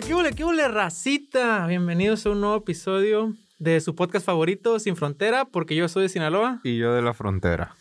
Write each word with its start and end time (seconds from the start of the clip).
qué 0.00 0.14
huele, 0.14 0.32
qué 0.32 0.44
huele, 0.44 0.66
racita? 0.68 1.66
Bienvenidos 1.66 2.24
a 2.24 2.30
un 2.30 2.40
nuevo 2.40 2.56
episodio 2.56 3.34
de 3.58 3.80
su 3.80 3.94
podcast 3.94 4.24
favorito, 4.24 4.78
Sin 4.78 4.96
Frontera, 4.96 5.44
porque 5.44 5.74
yo 5.74 5.88
soy 5.88 6.04
de 6.04 6.08
Sinaloa. 6.08 6.60
Y 6.64 6.78
yo 6.78 6.94
de 6.94 7.02
la 7.02 7.12
frontera. 7.12 7.74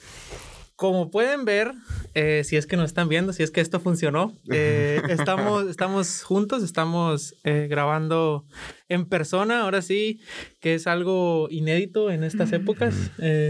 Como 0.76 1.12
pueden 1.12 1.46
ver, 1.46 1.72
eh, 2.16 2.44
si 2.44 2.58
es 2.58 2.66
que 2.66 2.76
nos 2.76 2.88
están 2.88 3.08
viendo, 3.08 3.32
si 3.32 3.44
es 3.44 3.52
que 3.52 3.62
esto 3.62 3.80
funcionó, 3.80 4.34
eh, 4.52 5.02
estamos, 5.10 5.68
estamos 5.68 6.24
juntos, 6.24 6.62
estamos 6.64 7.36
eh, 7.46 7.68
grabando 7.70 8.46
en 8.90 9.06
persona, 9.06 9.62
ahora 9.62 9.82
sí, 9.84 10.20
que 10.60 10.74
es 10.74 10.88
algo 10.88 11.48
inédito 11.52 12.12
en 12.12 12.24
estas 12.24 12.52
épocas. 12.52 12.96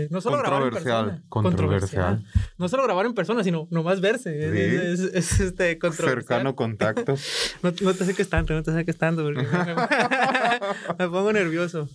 no 0.09 0.21
solo 0.21 0.37
grabar 0.37 0.63
en 0.63 0.69
persona. 0.69 1.23
Controversial. 1.29 2.25
No 2.57 2.67
solo 2.67 2.83
grabar 2.83 3.05
en 3.05 3.13
persona, 3.13 3.43
sino 3.43 3.67
nomás 3.71 4.01
verse. 4.01 4.91
Es, 4.91 5.39
este, 5.39 5.79
controversial. 5.79 6.23
Cercano 6.23 6.55
contacto. 6.55 7.15
no, 7.63 7.73
no, 7.81 7.93
te 7.93 8.05
sé 8.05 8.25
tanto, 8.25 8.53
no 8.53 8.63
te 8.63 8.73
sé 8.73 8.93
tanto, 8.93 9.23
porque 9.23 9.41
me, 10.99 11.07
pongo 11.09 11.31
nervioso. 11.31 11.87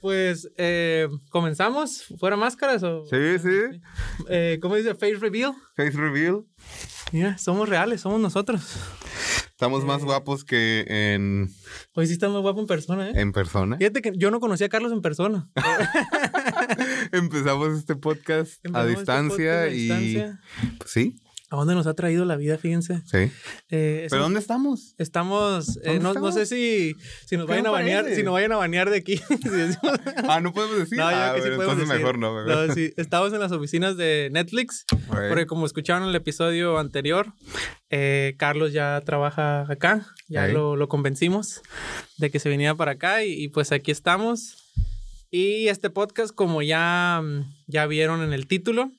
Pues, 0.00 0.48
¿comenzamos? 1.30 2.04
¿Fuera 2.18 2.36
máscaras 2.36 2.82
o...? 2.84 3.04
Sí, 3.06 3.38
sí. 3.40 4.60
¿Cómo 4.60 4.76
dice? 4.76 4.94
Face 4.94 5.16
reveal. 5.16 5.52
Face 5.76 5.96
reveal. 5.96 6.44
Mira, 7.12 7.36
somos 7.38 7.68
reales, 7.68 8.00
somos 8.00 8.20
nosotros. 8.20 8.76
Estamos 9.46 9.84
más 9.84 10.02
eh, 10.02 10.04
guapos 10.06 10.44
que 10.44 10.84
en. 10.88 11.48
Hoy 11.94 12.06
sí 12.06 12.14
estamos 12.14 12.42
guapos 12.42 12.62
en 12.62 12.66
persona, 12.66 13.10
¿eh? 13.10 13.12
En 13.16 13.32
persona. 13.32 13.76
Fíjate 13.76 14.02
que 14.02 14.12
yo 14.16 14.30
no 14.30 14.40
conocía 14.40 14.66
a 14.66 14.70
Carlos 14.70 14.92
en 14.92 15.02
persona. 15.02 15.48
Empezamos 17.12 17.78
este 17.78 17.94
podcast 17.94 18.64
a 18.74 18.80
este 18.84 18.96
distancia 18.96 19.68
y. 19.68 20.16
Pues 20.78 20.90
sí. 20.90 21.21
¿A 21.52 21.56
dónde 21.56 21.74
nos 21.74 21.86
ha 21.86 21.92
traído 21.92 22.24
la 22.24 22.36
vida? 22.36 22.56
Fíjense. 22.56 23.02
Sí. 23.04 23.30
Eh, 23.68 24.06
¿Pero 24.08 24.22
dónde 24.22 24.40
estamos? 24.40 24.94
Estamos, 24.96 25.78
eh, 25.84 25.98
no, 26.00 26.14
no, 26.14 26.32
sé 26.32 26.46
si, 26.46 26.96
si 27.26 27.36
nos 27.36 27.46
vayan 27.46 27.66
a 27.66 27.70
banear, 27.70 28.06
si 28.14 28.22
nos 28.22 28.32
vayan 28.32 28.52
a 28.52 28.56
banear 28.56 28.88
de 28.88 28.96
aquí. 28.96 29.20
ah, 30.30 30.40
no 30.40 30.54
podemos 30.54 30.78
decir. 30.78 30.96
No, 30.96 31.06
ah, 31.06 31.32
que 31.34 31.42
sí 31.42 31.48
podemos 31.48 31.74
entonces 31.74 31.98
mejor 31.98 32.18
no. 32.18 32.34
Mejor. 32.42 32.68
no 32.68 32.74
sí. 32.74 32.94
Estamos 32.96 33.34
en 33.34 33.40
las 33.40 33.52
oficinas 33.52 33.98
de 33.98 34.30
Netflix, 34.32 34.86
porque 35.08 35.44
como 35.44 35.66
escucharon 35.66 36.04
en 36.04 36.08
el 36.08 36.16
episodio 36.16 36.78
anterior, 36.78 37.34
eh, 37.90 38.34
Carlos 38.38 38.72
ya 38.72 39.02
trabaja 39.04 39.70
acá, 39.70 40.06
ya 40.28 40.48
lo, 40.48 40.76
lo, 40.76 40.88
convencimos 40.88 41.60
de 42.16 42.30
que 42.30 42.38
se 42.38 42.48
viniera 42.48 42.74
para 42.76 42.92
acá 42.92 43.24
y, 43.24 43.34
y 43.34 43.48
pues 43.48 43.72
aquí 43.72 43.90
estamos. 43.90 44.56
Y 45.30 45.68
este 45.68 45.90
podcast, 45.90 46.34
como 46.34 46.62
ya, 46.62 47.22
ya 47.66 47.86
vieron 47.86 48.22
en 48.22 48.32
el 48.32 48.46
título, 48.46 48.90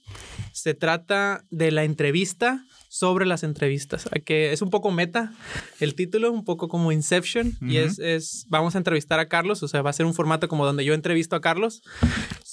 se 0.63 0.73
trata 0.73 1.43
de 1.49 1.71
la 1.71 1.83
entrevista 1.83 2.65
sobre 2.87 3.25
las 3.25 3.43
entrevistas, 3.43 4.07
que 4.23 4.53
es 4.53 4.61
un 4.61 4.69
poco 4.69 4.91
meta 4.91 5.33
el 5.81 5.93
título, 5.93 6.31
un 6.31 6.45
poco 6.45 6.69
como 6.69 6.93
Inception, 6.93 7.57
y 7.59 7.79
es, 7.79 7.99
es, 7.99 8.45
vamos 8.47 8.75
a 8.75 8.77
entrevistar 8.77 9.19
a 9.19 9.27
Carlos, 9.27 9.61
o 9.61 9.67
sea, 9.67 9.81
va 9.81 9.89
a 9.89 9.93
ser 9.93 10.05
un 10.05 10.13
formato 10.13 10.47
como 10.47 10.65
donde 10.65 10.85
yo 10.85 10.93
entrevisto 10.93 11.35
a 11.35 11.41
Carlos 11.41 11.83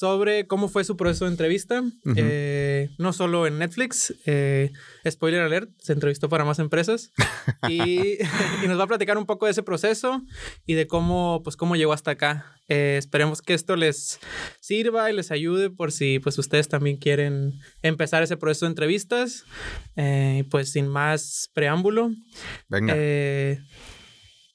sobre 0.01 0.47
cómo 0.47 0.69
fue 0.69 0.83
su 0.83 0.97
proceso 0.97 1.27
de 1.27 1.33
entrevista, 1.33 1.83
eh, 2.17 2.89
no 2.97 3.12
solo 3.12 3.47
en 3.47 3.59
Netflix, 3.59 4.15
eh, 4.25 4.73
spoiler 5.07 5.42
alert, 5.42 5.69
se 5.77 5.92
entrevistó 5.92 6.31
para 6.31 6.47
más 6.47 6.59
empresas, 6.59 7.12
y, 7.69 8.15
y, 8.65 8.67
nos 8.67 8.79
va 8.79 8.84
a 8.84 8.87
platicar 8.87 9.19
un 9.19 9.27
poco 9.27 9.45
de 9.45 9.53
ese 9.53 9.62
proceso 9.62 10.23
y 10.65 10.73
de 10.73 10.87
cómo, 10.87 11.42
pues, 11.45 11.55
cómo 11.55 11.77
llegó 11.77 11.92
hasta 11.92 12.12
acá. 12.12 12.47
Eh, 12.69 12.97
esperemos 12.97 13.42
que 13.42 13.53
esto 13.53 13.77
les 13.77 14.20
sirva 14.59 15.11
y 15.11 15.15
les 15.15 15.31
ayude 15.33 15.69
por 15.69 15.92
si 15.92 16.19
pues 16.19 16.39
ustedes 16.39 16.69
también 16.69 16.97
quieren 16.97 17.61
empezar 17.83 18.23
ese 18.23 18.39
proceso 18.39 18.64
de 18.64 18.70
entrevistas. 18.70 19.45
Eh, 19.97 20.45
pues 20.51 20.73
sin 20.73 20.89
más 20.89 21.51
preámbulo. 21.53 22.11
Venga. 22.70 22.95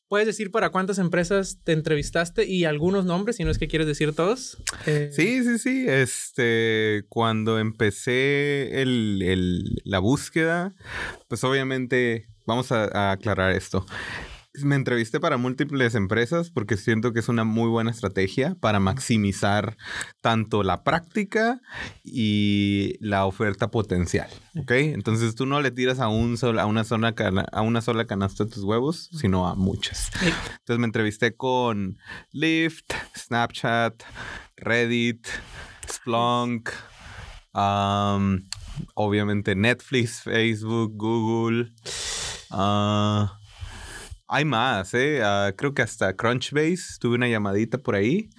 Eh, 0.05 0.07
¿Puedes 0.07 0.27
decir 0.27 0.51
para 0.51 0.69
cuántas 0.69 0.99
empresas 0.99 1.59
te 1.63 1.71
entrevistaste 1.71 2.45
y 2.45 2.65
algunos 2.65 3.05
nombres, 3.05 3.37
si 3.37 3.43
no 3.43 3.51
es 3.51 3.57
que 3.57 3.67
quieres 3.67 3.87
decir 3.87 4.13
todos? 4.13 4.57
Sí, 4.85 5.43
sí, 5.43 5.59
sí. 5.59 5.85
Este, 5.87 7.05
cuando 7.09 7.59
empecé 7.59 8.81
el, 8.81 9.81
la 9.83 9.99
búsqueda, 9.99 10.73
pues 11.27 11.43
obviamente 11.43 12.27
vamos 12.45 12.71
a 12.71 13.11
aclarar 13.11 13.51
esto 13.51 13.85
me 14.63 14.75
entrevisté 14.75 15.19
para 15.19 15.37
múltiples 15.37 15.95
empresas 15.95 16.49
porque 16.49 16.77
siento 16.77 17.13
que 17.13 17.19
es 17.19 17.29
una 17.29 17.43
muy 17.43 17.69
buena 17.69 17.91
estrategia 17.91 18.55
para 18.59 18.79
maximizar 18.79 19.77
tanto 20.21 20.63
la 20.63 20.83
práctica 20.83 21.61
y 22.03 22.95
la 22.99 23.25
oferta 23.25 23.69
potencial. 23.69 24.29
¿Ok? 24.57 24.71
Entonces 24.71 25.35
tú 25.35 25.45
no 25.45 25.61
le 25.61 25.71
tiras 25.71 25.99
a, 25.99 26.07
un 26.07 26.37
a, 26.41 26.65
una, 26.65 26.83
sola 26.83 27.15
a 27.51 27.61
una 27.61 27.81
sola 27.81 28.05
canasta 28.05 28.45
de 28.45 28.51
tus 28.51 28.63
huevos, 28.63 29.09
sino 29.11 29.47
a 29.47 29.55
muchas. 29.55 30.11
Entonces 30.59 30.79
me 30.79 30.85
entrevisté 30.85 31.35
con 31.35 31.97
Lyft, 32.31 32.93
Snapchat, 33.17 34.03
Reddit, 34.57 35.27
Splunk, 35.89 36.69
obviamente 38.93 39.55
Netflix, 39.55 40.21
Facebook, 40.21 40.93
Google. 40.95 41.71
Uh, 42.51 43.27
hay 44.27 44.45
más, 44.45 44.93
¿eh? 44.93 45.21
Ah, 45.23 45.53
creo 45.55 45.73
que 45.73 45.81
hasta 45.81 46.15
Crunchbase 46.15 46.97
tuve 46.99 47.15
una 47.15 47.27
llamadita 47.27 47.77
por 47.77 47.95
ahí. 47.95 48.29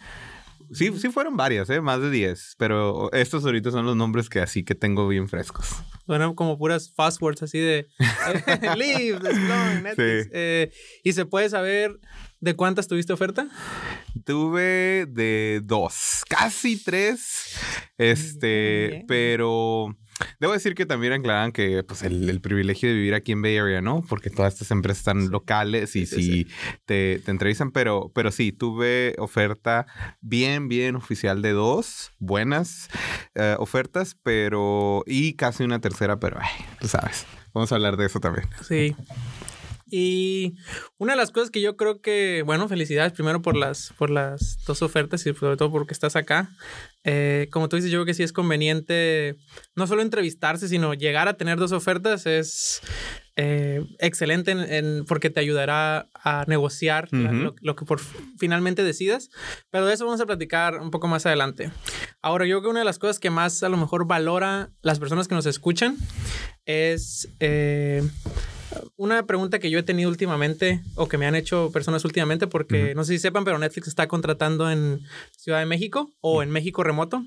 Sí, 0.72 0.91
sí 0.98 1.10
fueron 1.10 1.36
varias, 1.36 1.70
¿eh? 1.70 1.80
Más 1.80 2.00
de 2.00 2.10
10. 2.10 2.56
Pero 2.58 3.12
estos 3.12 3.44
ahorita 3.44 3.70
son 3.70 3.86
los 3.86 3.94
nombres 3.94 4.28
que 4.28 4.41
así 4.41 4.64
que 4.64 4.74
tengo 4.74 5.06
bien 5.06 5.28
frescos. 5.28 5.69
Bueno, 6.06 6.34
como 6.34 6.58
puras 6.58 6.92
fast 6.92 7.22
words 7.22 7.42
así 7.42 7.58
de 7.58 7.86
Live, 8.76 9.20
Netflix. 9.82 10.28
Eh, 10.32 10.72
¿Y 11.04 11.12
se 11.12 11.24
puede 11.24 11.48
saber 11.48 12.00
de 12.41 12.54
cuántas 12.54 12.88
tuviste 12.88 13.12
oferta? 13.12 13.48
Tuve 14.24 15.06
de 15.08 15.60
dos, 15.62 16.24
casi 16.28 16.82
tres. 16.82 17.56
Este, 17.97 19.04
pero 19.06 19.97
Debo 20.41 20.53
decir 20.53 20.75
que 20.75 20.87
también 20.87 21.12
aclaran 21.12 21.53
que 21.53 21.82
pues 21.82 22.03
el, 22.03 22.41
privilegio 22.41 22.88
de 22.88 22.94
vivir 22.94 23.15
aquí 23.15 23.32
en 23.32 23.43
Bay 23.43 23.59
Area, 23.59 23.81
¿no? 23.81 24.04
Porque 24.09 24.31
todas 24.31 24.54
estas 24.54 24.71
empresas 24.71 24.99
están 24.99 25.31
locales 25.31 25.97
y 25.97 26.06
sí, 26.06 26.47
Te, 26.84 27.21
te, 27.25 27.31
entrevistan, 27.31 27.71
pero, 27.71 28.10
pero 28.15 28.31
sí, 28.31 28.53
tuve 28.53 29.15
oferta 29.19 29.87
bien, 30.21 30.69
bien 30.69 30.97
oficial 30.97 31.43
de 31.43 31.53
dos 31.53 32.12
buenas 32.19 32.88
eh, 33.34 33.56
ofertas, 33.59 34.16
pero 34.22 35.03
y 35.06 35.34
casi 35.34 35.65
una 35.65 35.81
tercera, 35.81 36.19
pero 36.19 36.38
ay, 36.41 36.65
tú 36.81 36.88
sabes. 36.88 37.27
Vamos 37.53 37.72
a 37.72 37.77
hablar 37.77 37.97
de 37.97 38.06
eso 38.06 38.21
también. 38.21 38.48
Sí. 38.66 38.94
Y 39.88 40.56
una 40.98 41.12
de 41.12 41.16
las 41.16 41.30
cosas 41.30 41.50
que 41.50 41.60
yo 41.60 41.76
creo 41.76 42.00
que, 42.00 42.42
bueno, 42.44 42.69
felicidades 42.69 43.12
primero 43.12 43.41
por 43.41 43.56
las, 43.56 43.92
por 43.97 44.10
las 44.10 44.58
dos 44.66 44.82
ofertas 44.82 45.24
y 45.26 45.32
sobre 45.32 45.56
todo 45.56 45.70
porque 45.70 45.94
estás 45.94 46.16
acá. 46.16 46.50
Eh, 47.04 47.48
como 47.52 47.69
tú 47.69 47.76
dices, 47.76 47.92
yo 47.92 47.98
creo 47.98 48.06
que 48.06 48.14
sí 48.14 48.24
es 48.24 48.32
conveniente 48.32 49.36
no 49.76 49.86
solo 49.86 50.02
entrevistarse, 50.02 50.69
sino 50.69 50.92
llegar 50.94 51.28
a 51.28 51.36
tener 51.36 51.56
dos 51.58 51.70
ofertas 51.70 52.26
es 52.26 52.82
eh, 53.36 53.84
excelente 54.00 54.50
en, 54.50 55.04
porque 55.04 55.30
te 55.30 55.38
ayudará 55.38 56.08
a 56.14 56.44
negociar 56.48 57.08
lo, 57.12 57.76
que 57.76 57.84
por 57.84 58.00
finalmente 58.38 58.82
decidas. 58.82 59.30
Pero 59.70 59.86
de 59.86 59.94
eso 59.94 60.04
vamos 60.04 60.20
a 60.20 60.26
platicar 60.26 60.80
un 60.80 60.91
poco 60.91 61.06
más 61.06 61.26
adelante. 61.26 61.70
Ahora, 62.22 62.44
yo 62.44 62.56
creo 62.56 62.62
que 62.62 62.70
una 62.70 62.80
de 62.80 62.86
las 62.86 62.98
cosas 62.98 63.20
que 63.20 63.30
más 63.30 63.62
a 63.62 63.68
lo 63.68 63.76
mejor 63.76 64.08
valora 64.08 64.70
las 64.82 64.98
personas 64.98 65.28
que 65.28 65.36
nos 65.36 65.47
escuchan 65.47 65.97
es... 66.64 67.28
Eh, 67.38 68.03
una 68.97 69.27
pregunta 69.27 69.59
que 69.59 69.71
yo 69.71 69.78
he 69.78 69.82
tenido 69.82 70.09
últimamente 70.09 70.82
o 70.94 71.09
que 71.09 71.19
me 71.19 71.27
han 71.27 71.34
hecho 71.34 71.71
personas 71.72 72.04
últimamente, 72.04 72.47
porque 72.47 72.94
no 72.94 73.04
sé 73.04 73.15
si 73.15 73.19
sepan, 73.19 73.44
pero 73.44 73.59
Netflix 73.59 73.88
está 73.88 74.09
contratando 74.09 74.71
en 74.71 75.00
Ciudad 75.37 75.60
de 75.60 75.66
México 75.66 76.12
o 76.21 76.43
en 76.43 76.50
México 76.50 76.82
remoto, 76.82 77.25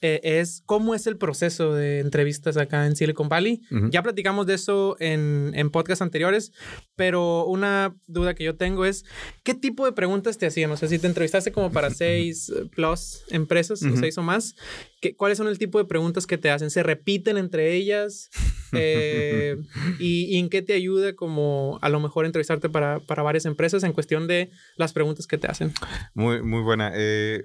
eh, 0.00 0.20
es 0.22 0.62
cómo 0.66 0.94
es 0.94 1.06
el 1.06 1.16
proceso 1.16 1.72
de 1.74 2.00
entrevistas 2.00 2.56
acá 2.56 2.86
en 2.86 2.96
Silicon 2.96 3.28
Valley. 3.28 3.62
Ya 3.90 4.02
platicamos 4.02 4.46
de 4.46 4.54
eso 4.54 4.96
en, 5.00 5.52
en 5.54 5.70
podcasts 5.70 6.02
anteriores, 6.02 6.52
pero 6.96 7.46
una 7.46 7.96
duda 8.06 8.34
que 8.34 8.44
yo 8.44 8.56
tengo 8.56 8.84
es, 8.84 9.04
¿qué 9.42 9.54
tipo 9.54 9.84
de 9.86 9.92
preguntas 9.92 10.38
te 10.38 10.46
hacían? 10.46 10.70
O 10.70 10.76
sea, 10.76 10.88
si 10.88 10.98
te 10.98 11.06
entrevistaste 11.06 11.52
como 11.52 11.72
para 11.72 11.90
seis 11.90 12.52
plus 12.74 13.24
empresas, 13.30 13.82
o 13.82 13.96
seis 13.96 14.18
o 14.18 14.22
más, 14.22 14.54
¿cuáles 15.16 15.38
son 15.38 15.48
el 15.48 15.58
tipo 15.58 15.78
de 15.78 15.84
preguntas 15.84 16.26
que 16.26 16.38
te 16.38 16.50
hacen? 16.50 16.70
¿Se 16.70 16.82
repiten 16.82 17.36
entre 17.36 17.74
ellas? 17.74 18.30
Eh, 18.76 19.56
y, 20.00 20.36
en 20.36 20.48
qué 20.48 20.60
te 20.60 20.72
ayuda 20.72 21.14
como 21.14 21.78
a 21.80 21.88
lo 21.88 22.00
mejor 22.00 22.26
entrevistarte 22.26 22.68
para, 22.68 22.98
para, 22.98 23.22
varias 23.22 23.44
empresas 23.44 23.84
en 23.84 23.92
cuestión 23.92 24.26
de 24.26 24.50
las 24.76 24.92
preguntas 24.92 25.28
que 25.28 25.38
te 25.38 25.46
hacen? 25.46 25.72
Muy, 26.12 26.42
muy 26.42 26.60
buena. 26.60 26.90
Eh, 26.92 27.44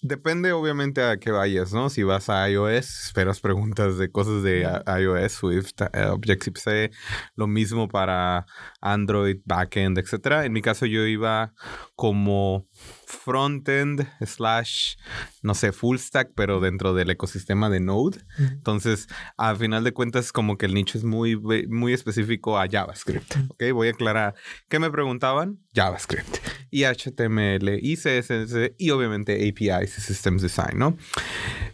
depende 0.00 0.52
obviamente 0.52 1.02
a 1.02 1.18
qué 1.18 1.30
vayas, 1.30 1.72
¿no? 1.72 1.90
Si 1.90 2.02
vas 2.02 2.28
a 2.28 2.48
iOS, 2.48 3.06
esperas 3.06 3.40
preguntas 3.40 3.98
de 3.98 4.10
cosas 4.10 4.42
de 4.42 4.66
iOS, 5.00 5.32
Swift, 5.32 5.80
eh, 5.92 6.06
Objective-C, 6.06 6.90
lo 7.34 7.46
mismo 7.46 7.88
para 7.88 8.46
Android, 8.80 9.38
backend, 9.44 9.98
etc. 9.98 10.44
En 10.44 10.52
mi 10.52 10.62
caso 10.62 10.86
yo 10.86 11.04
iba 11.06 11.52
como 11.94 12.66
frontend 13.08 14.06
slash, 14.24 14.96
no 15.42 15.54
sé, 15.54 15.72
full 15.72 15.96
stack, 15.96 16.32
pero 16.34 16.60
dentro 16.60 16.92
del 16.92 17.10
ecosistema 17.10 17.70
de 17.70 17.80
Node. 17.80 18.18
Entonces, 18.38 19.08
a 19.38 19.54
final 19.54 19.82
de 19.82 19.92
cuentas, 19.92 20.30
como 20.30 20.58
que 20.58 20.66
el 20.66 20.74
nicho 20.74 20.98
es 20.98 21.04
muy, 21.04 21.36
muy 21.36 21.92
específico 21.94 22.58
a 22.58 22.68
JavaScript. 22.68 23.34
Ok, 23.48 23.64
voy 23.72 23.88
a 23.88 23.92
aclarar. 23.92 24.34
¿Qué 24.68 24.78
me 24.78 24.90
preguntaban? 24.90 25.58
JavaScript. 25.74 26.36
Y 26.70 26.84
HTML, 26.84 27.78
y 27.80 27.96
CSS, 27.96 28.72
y 28.76 28.90
obviamente 28.90 29.48
APIs 29.48 29.96
y 29.96 30.00
Systems 30.02 30.42
Design, 30.42 30.78
¿no? 30.78 30.96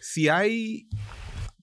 Si 0.01 0.29
hay 0.29 0.89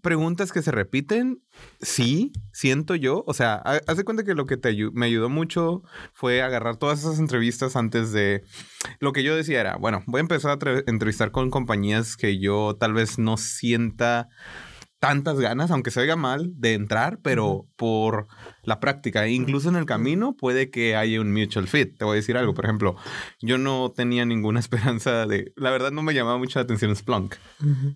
preguntas 0.01 0.51
que 0.51 0.61
se 0.61 0.71
repiten, 0.71 1.41
sí, 1.81 2.31
siento 2.51 2.95
yo. 2.95 3.23
O 3.27 3.33
sea, 3.33 3.55
haz 3.55 3.97
de 3.97 4.03
cuenta 4.03 4.23
que 4.23 4.35
lo 4.35 4.45
que 4.45 4.57
te 4.57 4.75
me 4.93 5.05
ayudó 5.05 5.29
mucho 5.29 5.83
fue 6.13 6.41
agarrar 6.41 6.77
todas 6.77 6.99
esas 6.99 7.19
entrevistas 7.19 7.75
antes 7.75 8.11
de... 8.11 8.43
Lo 8.99 9.13
que 9.13 9.23
yo 9.23 9.35
decía 9.35 9.61
era, 9.61 9.77
bueno, 9.77 10.03
voy 10.07 10.19
a 10.19 10.21
empezar 10.21 10.57
a 10.57 10.83
entrevistar 10.87 11.31
con 11.31 11.49
compañías 11.49 12.17
que 12.17 12.39
yo 12.39 12.75
tal 12.79 12.93
vez 12.93 13.19
no 13.19 13.37
sienta 13.37 14.29
tantas 14.99 15.39
ganas, 15.39 15.71
aunque 15.71 15.89
se 15.89 15.99
oiga 15.99 16.15
mal, 16.15 16.51
de 16.55 16.73
entrar, 16.73 17.19
pero 17.23 17.65
por 17.75 18.27
la 18.63 18.79
práctica. 18.79 19.25
E 19.25 19.31
incluso 19.31 19.69
en 19.69 19.75
el 19.75 19.85
camino 19.85 20.35
puede 20.35 20.69
que 20.69 20.95
haya 20.95 21.21
un 21.21 21.33
mutual 21.33 21.67
fit. 21.67 21.97
Te 21.97 22.05
voy 22.05 22.13
a 22.13 22.15
decir 22.15 22.37
algo, 22.37 22.53
por 22.53 22.65
ejemplo, 22.65 22.95
yo 23.41 23.57
no 23.57 23.91
tenía 23.95 24.25
ninguna 24.25 24.59
esperanza 24.61 25.25
de... 25.25 25.53
La 25.55 25.71
verdad 25.71 25.91
no 25.91 26.03
me 26.03 26.13
llamaba 26.13 26.37
mucho 26.37 26.59
la 26.59 26.63
atención 26.63 26.95
Splunk. 26.95 27.35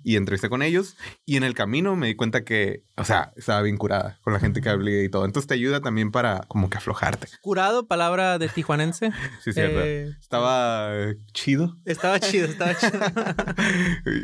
Y 0.03 0.15
entrevisté 0.15 0.49
con 0.49 0.61
ellos 0.61 0.95
y 1.25 1.37
en 1.37 1.43
el 1.43 1.53
camino 1.53 1.95
me 1.95 2.07
di 2.07 2.15
cuenta 2.15 2.43
que, 2.43 2.83
o 2.97 3.03
sea, 3.03 3.33
estaba 3.35 3.61
bien 3.61 3.77
curada 3.77 4.19
con 4.21 4.33
la 4.33 4.39
gente 4.39 4.61
que 4.61 4.69
hablé 4.69 5.03
y 5.03 5.09
todo. 5.09 5.25
Entonces 5.25 5.47
te 5.47 5.53
ayuda 5.55 5.81
también 5.81 6.11
para 6.11 6.41
como 6.47 6.69
que 6.69 6.77
aflojarte. 6.77 7.27
Curado, 7.41 7.87
palabra 7.87 8.37
de 8.37 8.47
tijuanense. 8.49 9.11
sí, 9.43 9.53
cierto. 9.53 9.79
Eh, 9.81 10.15
estaba 10.19 10.91
chido. 11.33 11.77
Estaba 11.85 12.19
chido, 12.19 12.45
estaba 12.47 12.75
chido. 12.77 12.99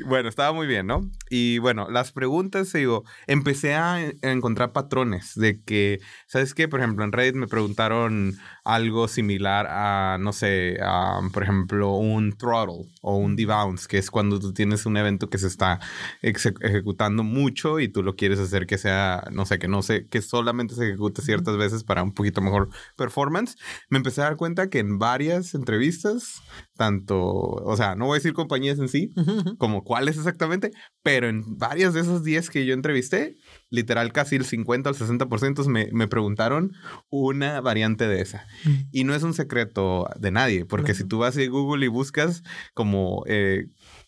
bueno, 0.06 0.30
estaba 0.30 0.54
muy 0.54 0.68
bien, 0.68 0.88
¿no? 0.88 1.10
Y 1.30 1.58
bueno, 1.60 1.90
las 1.90 2.12
preguntas, 2.12 2.72
digo, 2.74 3.04
empecé 3.28 3.76
a 3.76 4.00
encontrar 4.22 4.72
patrones 4.72 5.34
de 5.36 5.62
que 5.64 6.00
¿Sabes 6.32 6.54
qué? 6.54 6.70
Por 6.70 6.80
ejemplo, 6.80 7.04
en 7.04 7.12
Reddit 7.12 7.36
me 7.36 7.48
preguntaron 7.48 8.38
algo 8.64 9.10
similar 9.10 9.68
a, 9.70 10.18
no 10.18 10.32
sé, 10.32 10.78
a, 10.82 11.20
por 11.34 11.44
ejemplo, 11.44 11.96
un 11.96 12.38
throttle 12.38 12.90
o 13.02 13.18
un 13.18 13.36
debounce, 13.36 13.86
que 13.86 13.98
es 13.98 14.10
cuando 14.10 14.40
tú 14.40 14.54
tienes 14.54 14.86
un 14.86 14.96
evento 14.96 15.30
que 15.30 15.38
se 15.38 15.48
está 15.48 15.82
ejecutando 16.22 17.24
mucho 17.24 17.82
y 17.82 17.90
tú 17.90 18.02
lo 18.02 18.16
quieres 18.16 18.40
hacer 18.40 18.66
que 18.66 18.78
sea, 18.78 19.26
no 19.34 19.46
sé, 19.46 19.60
que 19.60 19.68
no 19.68 19.82
sé, 19.82 20.08
que 20.08 20.22
solamente 20.22 20.74
se 20.74 20.88
ejecute 20.88 21.22
ciertas 21.22 21.58
veces 21.58 21.84
para 21.84 22.02
un 22.02 22.14
poquito 22.14 22.40
mejor 22.40 22.70
performance. 22.96 23.58
Me 23.90 23.98
empecé 23.98 24.22
a 24.22 24.26
dar 24.26 24.38
cuenta 24.38 24.70
que 24.70 24.80
en 24.80 25.00
varias 25.00 25.54
entrevistas, 25.54 26.42
tanto, 26.78 27.20
o 27.20 27.76
sea, 27.76 27.96
no 27.96 28.06
voy 28.06 28.16
a 28.16 28.20
decir 28.20 28.32
compañías 28.32 28.80
en 28.80 28.88
sí, 28.88 29.10
como 29.58 29.84
cuáles 29.84 30.16
exactamente, 30.16 30.72
pero 31.04 31.28
en 31.28 31.58
varias 31.58 31.94
de 31.94 32.00
esas 32.00 32.24
10 32.24 32.50
que 32.50 32.66
yo 32.66 32.74
entrevisté, 32.74 33.36
literal 33.72 34.12
casi 34.12 34.36
el 34.36 34.46
50 34.46 34.90
al 34.90 34.96
60% 34.96 35.66
me, 35.66 35.90
me 35.92 36.08
preguntaron 36.08 36.74
una 37.10 37.60
variante 37.62 38.08
de 38.08 38.22
esa. 38.22 38.46
Y 38.92 39.06
no 39.06 39.16
es 39.16 39.24
un 39.24 39.34
secreto 39.34 40.08
de 40.20 40.30
nadie, 40.30 40.66
porque 40.66 40.94
si 40.94 41.06
tú 41.06 41.20
vas 41.20 41.38
a 41.38 41.46
Google 41.46 41.86
y 41.86 41.90
buscas 41.90 42.44
como 42.76 43.24
eh, 43.26 43.68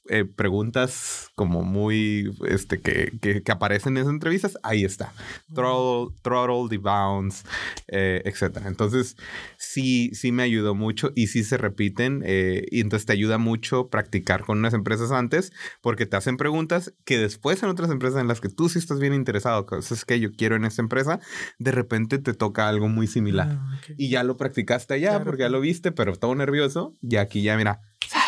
eh, 0.10 0.26
preguntas 0.26 1.32
como 1.36 1.64
muy, 1.64 2.36
este, 2.48 2.82
que, 2.82 3.20
que, 3.22 3.52
aparecen 3.52 3.94
en 3.94 4.02
esas 4.02 4.14
entrevistas, 4.14 4.58
ahí 4.62 4.84
está. 4.84 5.14
Throttle, 5.54 6.14
throttle 6.22 6.68
debounce, 6.70 7.46
eh, 7.88 8.22
etc. 8.26 8.64
Entonces, 8.66 9.16
sí, 9.58 10.12
sí 10.14 10.34
me 10.34 10.44
ayudó 10.44 10.76
mucho 10.76 11.14
y 11.16 11.28
sí 11.28 11.46
se 11.46 11.58
repiten 11.58 12.22
eh, 12.26 12.66
y 12.70 12.82
entonces 12.82 13.06
te 13.06 13.14
ayuda 13.14 13.38
mucho 13.38 13.88
practicar 13.88 14.42
con 14.42 14.60
unas 14.60 14.74
empresas 14.74 15.12
antes 15.12 15.54
porque 15.82 16.06
te 16.06 16.18
hacen 16.18 16.36
preguntas 16.36 16.94
que 17.06 17.18
después 17.18 17.64
en 17.64 17.70
otras 17.70 17.90
empresas 17.90 18.20
en 18.20 18.28
las 18.28 18.42
que 18.42 18.50
tú 18.50 18.68
sí 18.68 18.80
estás 18.80 19.00
bien 19.00 19.14
interesado, 19.14 19.66
cosas 19.66 20.04
que 20.04 20.20
yo 20.20 20.34
quiero 20.34 20.58
en 20.58 20.66
esta 20.66 20.82
empresa, 20.82 21.22
de 21.60 21.72
repente 21.72 22.20
te 22.20 22.34
toca 22.34 22.68
algo 22.68 22.90
muy 22.90 23.08
similar. 23.08 23.48
Ah, 23.52 23.80
y 23.98 24.10
ya 24.10 24.24
lo 24.24 24.36
practicaste 24.36 24.96
allá 24.96 25.24
porque 25.24 25.44
ya 25.44 25.50
lo 25.50 25.62
viste, 25.62 25.94
pero 25.94 26.16
todo 26.18 26.36
nervioso 26.36 26.94
y 27.02 27.16
aquí 27.16 27.42
ya 27.42 27.56
mira, 27.56 27.80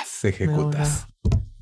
se 0.06 0.30
ejecutas. 0.30 1.08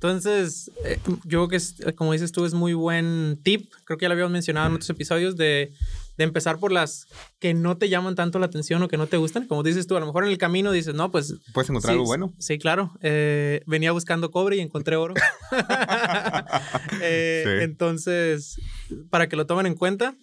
Entonces, 0.03 0.69
eh, 0.83 0.99
yo 1.23 1.47
creo 1.47 1.47
que, 1.47 1.55
es, 1.55 1.75
como 1.95 2.11
dices 2.11 2.33
tú, 2.33 2.43
es 2.43 2.53
muy 2.53 2.73
buen 2.73 3.39
tip. 3.41 3.71
Creo 3.85 3.97
que 3.97 4.03
ya 4.03 4.09
lo 4.09 4.13
habíamos 4.13 4.33
mencionado 4.33 4.67
en 4.67 4.73
otros 4.73 4.89
episodios 4.89 5.37
de, 5.37 5.71
de, 6.17 6.23
empezar 6.25 6.59
por 6.59 6.73
las 6.73 7.07
que 7.39 7.53
no 7.53 7.77
te 7.77 7.87
llaman 7.87 8.13
tanto 8.13 8.37
la 8.37 8.47
atención 8.47 8.83
o 8.83 8.89
que 8.89 8.97
no 8.97 9.07
te 9.07 9.15
gustan. 9.15 9.47
Como 9.47 9.63
dices 9.63 9.87
tú, 9.87 9.95
a 9.95 10.01
lo 10.01 10.05
mejor 10.05 10.25
en 10.25 10.31
el 10.31 10.37
camino 10.37 10.73
dices, 10.73 10.93
no, 10.93 11.09
pues... 11.09 11.35
Puedes 11.53 11.69
encontrar 11.69 11.93
algo 11.93 12.03
bueno. 12.03 12.33
Sí, 12.37 12.57
claro. 12.57 12.91
Eh, 13.01 13.63
venía 13.65 13.93
buscando 13.93 14.29
cobre 14.29 14.57
y 14.57 14.59
encontré 14.59 14.97
oro. 14.97 15.13
Eh, 17.01 17.59
entonces, 17.61 18.59
para 19.09 19.27
que 19.27 19.35
lo 19.35 19.45
tomen 19.45 19.65
en 19.65 19.75
cuenta. 19.75 20.15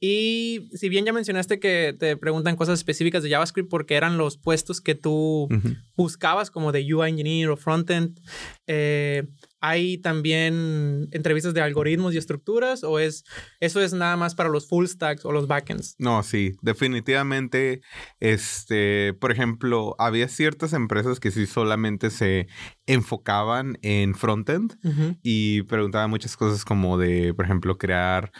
Y 0.00 0.68
si 0.74 0.88
bien 0.88 1.06
ya 1.06 1.12
mencionaste 1.12 1.58
que 1.58 1.96
te 1.98 2.16
preguntan 2.16 2.56
cosas 2.56 2.78
específicas 2.78 3.22
de 3.22 3.30
JavaScript 3.30 3.70
porque 3.70 3.94
eran 3.94 4.18
los 4.18 4.36
puestos 4.36 4.80
que 4.80 4.94
tú 4.94 5.48
buscabas 5.96 6.50
como 6.50 6.70
de 6.72 6.94
UI 6.94 7.10
Engineer 7.10 7.48
o 7.48 7.56
Frontend, 7.56 8.20
eh, 8.66 9.24
¿Hay 9.60 9.98
también 9.98 11.08
entrevistas 11.12 11.54
de 11.54 11.60
algoritmos 11.60 12.14
y 12.14 12.18
estructuras 12.18 12.84
o 12.84 12.98
es 12.98 13.24
eso 13.60 13.80
es 13.80 13.92
nada 13.92 14.16
más 14.16 14.34
para 14.34 14.48
los 14.48 14.68
full 14.68 14.86
stacks 14.86 15.24
o 15.24 15.32
los 15.32 15.46
backends? 15.46 15.94
No, 15.98 16.22
sí, 16.22 16.52
definitivamente 16.62 17.80
este, 18.20 19.14
por 19.14 19.32
ejemplo, 19.32 19.94
había 19.98 20.28
ciertas 20.28 20.72
empresas 20.72 21.20
que 21.20 21.30
sí 21.30 21.46
solamente 21.46 22.10
se 22.10 22.48
enfocaban 22.86 23.78
en 23.82 24.14
frontend 24.14 24.76
y 25.22 25.62
preguntaban 25.62 26.10
muchas 26.10 26.36
cosas 26.36 26.64
como 26.64 26.98
de, 26.98 27.34
por 27.34 27.44
ejemplo, 27.44 27.78
crear 27.78 28.30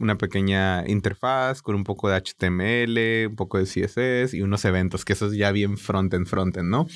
una 0.00 0.18
pequeña 0.18 0.84
interfaz 0.88 1.62
con 1.62 1.74
un 1.76 1.84
poco 1.84 2.08
de 2.08 2.16
HTML, 2.16 3.28
un 3.28 3.36
poco 3.36 3.58
de 3.58 3.64
CSS 3.64 4.34
y 4.34 4.42
unos 4.42 4.64
eventos, 4.64 5.04
que 5.04 5.12
eso 5.12 5.26
es 5.26 5.34
ya 5.34 5.52
bien 5.52 5.76
frontend, 5.78 6.26
frontend, 6.26 6.68
¿no? 6.68 6.86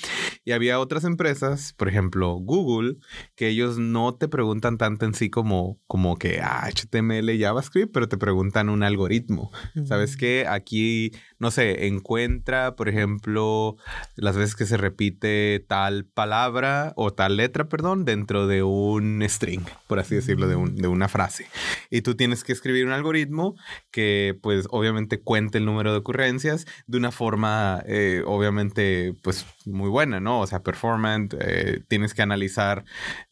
Y 0.44 0.52
había 0.52 0.80
otras 0.80 1.04
empresas, 1.04 1.74
por 1.76 1.88
ejemplo, 1.88 2.34
Google, 2.34 2.96
que 3.36 3.49
ellos 3.50 3.78
no 3.78 4.14
te 4.14 4.28
preguntan 4.28 4.78
tanto 4.78 5.04
en 5.04 5.14
sí 5.14 5.30
como, 5.30 5.78
como 5.86 6.16
que 6.16 6.40
ah, 6.40 6.68
HTML, 6.68 7.38
JavaScript, 7.38 7.92
pero 7.92 8.08
te 8.08 8.16
preguntan 8.16 8.68
un 8.68 8.82
algoritmo. 8.82 9.50
¿Sabes 9.86 10.16
qué? 10.16 10.46
Aquí, 10.48 11.12
no 11.38 11.50
sé, 11.50 11.86
encuentra, 11.86 12.76
por 12.76 12.88
ejemplo, 12.88 13.76
las 14.16 14.36
veces 14.36 14.56
que 14.56 14.66
se 14.66 14.76
repite 14.76 15.64
tal 15.68 16.04
palabra 16.04 16.92
o 16.96 17.12
tal 17.12 17.36
letra, 17.36 17.68
perdón, 17.68 18.04
dentro 18.04 18.46
de 18.46 18.62
un 18.62 19.22
string, 19.28 19.64
por 19.86 19.98
así 19.98 20.14
decirlo, 20.14 20.48
de, 20.48 20.56
un, 20.56 20.76
de 20.76 20.88
una 20.88 21.08
frase. 21.08 21.46
Y 21.90 22.02
tú 22.02 22.14
tienes 22.14 22.44
que 22.44 22.52
escribir 22.52 22.86
un 22.86 22.92
algoritmo 22.92 23.54
que, 23.90 24.38
pues, 24.42 24.66
obviamente 24.70 25.20
cuente 25.20 25.58
el 25.58 25.64
número 25.64 25.92
de 25.92 25.98
ocurrencias 25.98 26.66
de 26.86 26.98
una 26.98 27.10
forma, 27.10 27.82
eh, 27.86 28.22
obviamente, 28.26 29.14
pues, 29.22 29.46
muy 29.66 29.88
buena, 29.88 30.20
¿no? 30.20 30.40
O 30.40 30.46
sea, 30.46 30.62
performant, 30.62 31.34
eh, 31.38 31.82
tienes 31.88 32.14
que 32.14 32.22
analizar 32.22 32.84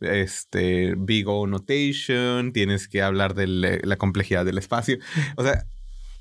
este, 0.08 0.94
big 0.96 1.28
O 1.28 1.46
notation, 1.46 2.52
tienes 2.52 2.88
que 2.88 3.02
hablar 3.02 3.34
de 3.34 3.80
la 3.82 3.96
complejidad 3.96 4.44
del 4.44 4.58
espacio. 4.58 4.98
O 5.36 5.42
sea, 5.42 5.66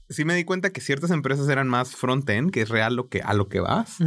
sí 0.09 0.25
me 0.25 0.35
di 0.35 0.43
cuenta 0.43 0.71
que 0.71 0.81
ciertas 0.81 1.11
empresas 1.11 1.49
eran 1.49 1.67
más 1.67 1.95
front-end, 1.95 2.51
que 2.51 2.61
es 2.61 2.69
real 2.69 2.95
lo 2.95 3.09
que, 3.09 3.21
a 3.21 3.33
lo 3.33 3.49
que 3.49 3.59
vas, 3.59 3.97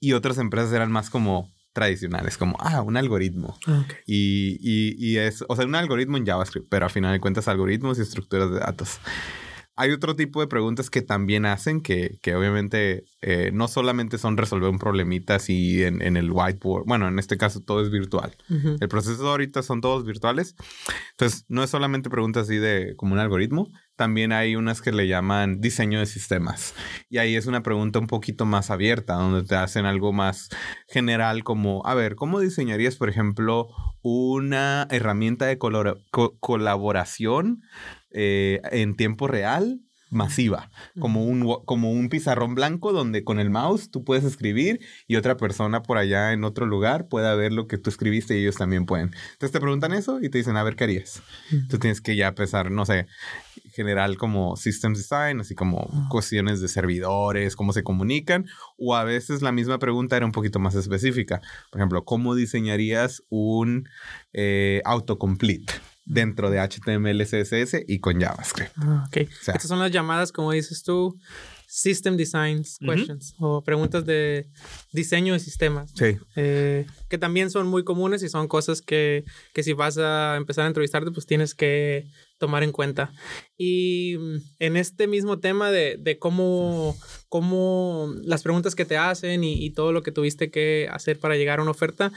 y 0.00 0.12
otras 0.12 0.38
empresas 0.38 0.72
eran 0.72 0.90
más 0.90 1.10
como 1.10 1.52
tradicionales, 1.72 2.38
como, 2.38 2.56
ah, 2.58 2.80
un 2.80 2.96
algoritmo. 2.96 3.58
Y, 4.06 4.56
y, 4.60 4.96
y, 4.98 5.18
es, 5.18 5.44
o 5.46 5.56
sea, 5.56 5.66
un 5.66 5.74
algoritmo 5.74 6.16
en 6.16 6.24
JavaScript, 6.24 6.68
pero 6.70 6.86
al 6.86 6.90
final 6.90 7.12
de 7.12 7.20
cuentas 7.20 7.48
algoritmos 7.48 7.98
y 7.98 8.02
estructuras 8.02 8.50
de 8.50 8.60
datos. 8.60 8.98
Hay 9.76 9.92
otro 9.92 10.16
tipo 10.16 10.40
de 10.40 10.46
preguntas 10.46 10.88
que 10.88 11.02
también 11.02 11.44
hacen 11.44 11.80
que, 11.80 12.18
que 12.22 12.34
obviamente 12.34 13.04
eh, 13.20 13.50
no 13.52 13.68
solamente 13.68 14.16
son 14.16 14.36
resolver 14.36 14.70
un 14.70 14.78
problemita 14.78 15.34
así 15.34 15.84
en, 15.84 16.00
en, 16.00 16.16
el 16.16 16.30
whiteboard. 16.30 16.86
Bueno, 16.86 17.08
en 17.08 17.18
este 17.18 17.36
caso 17.36 17.60
todo 17.60 17.82
es 17.82 17.90
virtual. 17.90 18.36
El 18.48 18.88
proceso 18.88 19.28
ahorita 19.28 19.62
son 19.62 19.80
todos 19.80 20.06
virtuales. 20.06 20.54
Entonces, 21.10 21.44
no 21.48 21.62
es 21.62 21.70
solamente 21.70 22.08
preguntas 22.08 22.44
así 22.44 22.56
de 22.56 22.94
como 22.96 23.12
un 23.12 23.18
algoritmo. 23.18 23.68
También 23.96 24.32
hay 24.32 24.56
unas 24.56 24.82
que 24.82 24.92
le 24.92 25.08
llaman 25.08 25.60
diseño 25.60 25.98
de 25.98 26.06
sistemas. 26.06 26.74
Y 27.08 27.18
ahí 27.18 27.36
es 27.36 27.46
una 27.46 27.62
pregunta 27.62 27.98
un 27.98 28.06
poquito 28.06 28.44
más 28.44 28.70
abierta, 28.70 29.14
donde 29.14 29.42
te 29.42 29.56
hacen 29.56 29.86
algo 29.86 30.12
más 30.12 30.50
general 30.88 31.44
como, 31.44 31.84
a 31.86 31.94
ver, 31.94 32.14
¿cómo 32.14 32.40
diseñarías, 32.40 32.96
por 32.96 33.08
ejemplo, 33.08 33.68
una 34.02 34.86
herramienta 34.90 35.46
de 35.46 35.58
colaboración 35.58 37.62
eh, 38.18 38.62
en 38.72 38.96
tiempo 38.96 39.26
real 39.26 39.82
masiva, 40.08 40.70
como 40.98 41.24
un, 41.24 41.64
como 41.64 41.90
un 41.90 42.08
pizarrón 42.08 42.54
blanco 42.54 42.92
donde 42.92 43.24
con 43.24 43.38
el 43.40 43.50
mouse 43.50 43.90
tú 43.90 44.04
puedes 44.04 44.24
escribir 44.24 44.80
y 45.06 45.16
otra 45.16 45.36
persona 45.36 45.82
por 45.82 45.98
allá 45.98 46.32
en 46.32 46.44
otro 46.44 46.64
lugar 46.64 47.08
pueda 47.08 47.34
ver 47.34 47.52
lo 47.52 47.66
que 47.66 47.76
tú 47.76 47.90
escribiste 47.90 48.34
y 48.34 48.42
ellos 48.42 48.54
también 48.54 48.86
pueden. 48.86 49.10
Entonces 49.32 49.52
te 49.52 49.60
preguntan 49.60 49.92
eso 49.92 50.20
y 50.22 50.30
te 50.30 50.38
dicen, 50.38 50.56
a 50.56 50.62
ver, 50.62 50.76
¿qué 50.76 50.84
harías? 50.84 51.22
Tú 51.68 51.78
tienes 51.78 52.00
que 52.00 52.16
ya 52.16 52.28
empezar, 52.28 52.70
no 52.70 52.86
sé, 52.86 53.06
general 53.72 54.16
como 54.16 54.56
Systems 54.56 54.98
Design, 54.98 55.40
así 55.40 55.54
como 55.54 55.90
cuestiones 56.08 56.60
de 56.60 56.68
servidores, 56.68 57.54
cómo 57.54 57.72
se 57.74 57.82
comunican, 57.82 58.46
o 58.78 58.94
a 58.94 59.04
veces 59.04 59.42
la 59.42 59.52
misma 59.52 59.78
pregunta 59.78 60.16
era 60.16 60.24
un 60.24 60.32
poquito 60.32 60.58
más 60.58 60.74
específica. 60.74 61.42
Por 61.70 61.80
ejemplo, 61.80 62.04
¿cómo 62.04 62.34
diseñarías 62.34 63.22
un 63.28 63.88
eh, 64.32 64.80
autocomplete? 64.84 65.74
Dentro 66.06 66.50
de 66.50 66.60
HTML, 66.60 67.20
CSS 67.24 67.82
y 67.86 67.98
con 67.98 68.18
JavaScript. 68.20 68.72
Ah, 68.76 69.04
ok. 69.08 69.16
Estas 69.18 69.66
son 69.66 69.80
las 69.80 69.90
llamadas, 69.90 70.32
como 70.32 70.52
dices 70.52 70.82
tú, 70.82 71.18
System 71.66 72.16
Designs 72.16 72.78
Questions 72.78 73.34
o 73.38 73.62
preguntas 73.62 74.06
de 74.06 74.46
diseño 74.92 75.34
de 75.34 75.40
sistemas. 75.40 75.90
Sí. 75.94 76.16
Eh, 76.36 76.86
que 77.08 77.18
también 77.18 77.50
son 77.50 77.66
muy 77.66 77.82
comunes 77.84 78.22
y 78.22 78.28
son 78.28 78.46
cosas 78.46 78.80
que, 78.80 79.24
que, 79.52 79.64
si 79.64 79.72
vas 79.72 79.98
a 79.98 80.36
empezar 80.36 80.64
a 80.64 80.68
entrevistarte, 80.68 81.10
pues 81.10 81.26
tienes 81.26 81.54
que 81.54 82.06
tomar 82.38 82.62
en 82.62 82.70
cuenta. 82.70 83.12
Y 83.58 84.16
mm, 84.18 84.36
en 84.60 84.76
este 84.76 85.08
mismo 85.08 85.40
tema 85.40 85.72
de, 85.72 85.96
de 85.98 86.18
cómo, 86.18 86.96
cómo 87.28 88.14
las 88.22 88.44
preguntas 88.44 88.76
que 88.76 88.84
te 88.84 88.96
hacen 88.96 89.42
y, 89.42 89.64
y, 89.64 89.70
todo 89.70 89.92
lo 89.92 90.04
que 90.04 90.12
tuviste 90.12 90.50
que 90.52 90.88
hacer 90.92 91.18
para 91.18 91.36
llegar 91.36 91.58
a 91.58 91.62
una 91.62 91.72
oferta, 91.72 92.12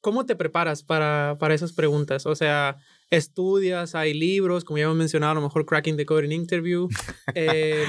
¿cómo 0.00 0.26
te 0.26 0.36
preparas 0.36 0.84
para, 0.84 1.36
para 1.40 1.54
esas 1.54 1.72
preguntas? 1.72 2.24
O 2.24 2.36
sea, 2.36 2.78
estudias, 3.12 3.94
hay 3.94 4.14
libros, 4.14 4.64
como 4.64 4.78
ya 4.78 4.84
hemos 4.84 4.96
mencionado, 4.96 5.32
a 5.32 5.34
lo 5.36 5.42
mejor 5.42 5.66
Cracking 5.66 5.96
the 5.96 6.06
Code 6.06 6.24
in 6.24 6.32
Interview, 6.32 6.88
eh, 7.34 7.84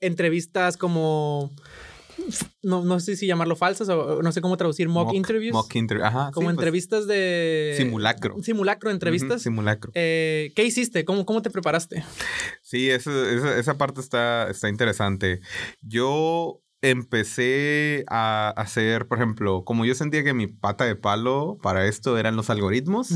entrevistas 0.00 0.76
como 0.76 1.52
no, 2.62 2.84
no 2.84 3.00
sé 3.00 3.16
si 3.16 3.26
llamarlo 3.26 3.56
falsas 3.56 3.88
o 3.88 4.22
no 4.22 4.32
sé 4.32 4.40
cómo 4.40 4.56
traducir 4.56 4.88
mock, 4.88 5.12
interviews. 5.14 5.52
Mock 5.52 5.74
interview, 5.74 6.06
ajá. 6.06 6.30
Como 6.32 6.46
pues, 6.46 6.54
entrevistas 6.54 7.06
de. 7.06 7.74
Simulacro. 7.76 8.36
Simulacro, 8.42 8.90
entrevistas. 8.90 9.42
simulacro. 9.42 9.92
Eh, 9.94 10.52
¿Qué 10.54 10.64
hiciste? 10.64 11.04
¿Cómo, 11.04 11.26
¿Cómo 11.26 11.42
te 11.42 11.50
preparaste? 11.50 12.04
Sí, 12.62 12.90
esa, 12.90 13.58
esa 13.58 13.76
parte 13.76 14.00
está, 14.00 14.48
está 14.50 14.68
interesante. 14.68 15.40
Yo 15.80 16.62
empecé 16.82 18.04
a 18.08 18.50
hacer, 18.56 19.06
por 19.06 19.18
ejemplo, 19.18 19.64
como 19.64 19.84
yo 19.84 19.94
sentía 19.94 20.24
que 20.24 20.34
mi 20.34 20.48
pata 20.48 20.84
de 20.84 20.96
palo 20.96 21.58
para 21.62 21.86
esto 21.86 22.18
eran 22.18 22.34
los 22.34 22.50
algoritmos, 22.50 23.10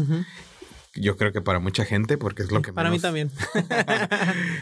yo 0.96 1.16
creo 1.16 1.32
que 1.32 1.40
para 1.40 1.58
mucha 1.58 1.84
gente, 1.84 2.18
porque 2.18 2.42
es 2.42 2.50
lo 2.50 2.62
que 2.62 2.72
Para 2.72 2.90
mí 2.90 2.98
también. 2.98 3.30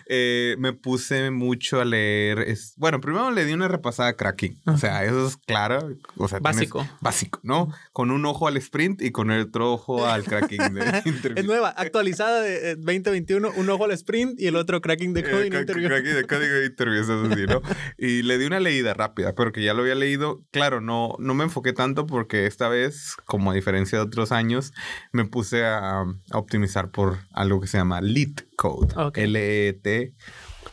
Eh, 0.07 0.57
me 0.59 0.73
puse 0.73 1.31
mucho 1.31 1.81
a 1.81 1.85
leer. 1.85 2.41
Es, 2.41 2.75
bueno, 2.77 3.01
primero 3.01 3.31
le 3.31 3.45
di 3.45 3.53
una 3.53 3.69
repasada 3.69 4.11
a 4.11 4.17
cracking. 4.17 4.61
O 4.67 4.77
sea, 4.77 5.05
eso 5.05 5.27
es 5.27 5.37
claro. 5.37 5.97
O 6.17 6.29
sea, 6.29 6.41
básico. 6.41 6.87
Básico, 7.01 7.41
¿no? 7.43 7.73
Con 7.93 8.11
un 8.11 8.25
ojo 8.27 8.47
al 8.47 8.57
sprint 8.57 9.03
y 9.03 9.11
con 9.11 9.31
el 9.31 9.43
otro 9.43 9.73
ojo 9.73 10.07
al 10.07 10.25
cracking 10.25 10.75
de. 10.75 10.85
Es 11.37 11.45
nueva, 11.45 11.71
actualizada 11.71 12.43
de 12.43 12.77
2021, 12.77 13.53
un 13.57 13.71
ojo 13.71 13.85
al 13.85 13.93
sprint 13.93 14.41
y 14.41 14.47
el 14.47 14.57
otro 14.57 14.81
cracking 14.81 15.15
de 15.15 15.21
eh, 15.21 15.31
código 15.31 15.61
interview. 15.61 15.89
Cracking 15.89 16.15
de 16.15 16.25
código 16.25 16.55
de 16.55 16.67
interview, 16.67 17.03
eso 17.03 17.25
así, 17.31 17.47
¿no? 17.47 17.63
y 17.99 18.23
le 18.23 18.39
di 18.39 18.47
una 18.47 18.61
leída 18.61 18.95
rápida, 18.95 19.35
pero 19.35 19.53
que 19.53 19.63
ya 19.63 19.75
lo 19.75 19.83
había 19.83 19.95
leído. 19.95 20.43
Claro, 20.51 20.81
no, 20.81 21.17
no 21.19 21.35
me 21.35 21.45
enfoqué 21.45 21.73
tanto 21.73 22.07
porque 22.07 22.47
esta 22.47 22.69
vez, 22.69 23.17
como 23.25 23.51
a 23.51 23.55
diferencia 23.55 23.99
de 23.99 24.05
otros 24.05 24.33
años, 24.33 24.73
me 25.13 25.25
puse 25.25 25.65
a 25.65 26.05
a 26.31 26.39
optimizar 26.39 26.91
por 26.91 27.19
algo 27.33 27.61
que 27.61 27.67
se 27.67 27.79
llama 27.79 28.01
Lead 28.01 28.45
Code. 28.57 28.95
L-E-T 29.15 30.15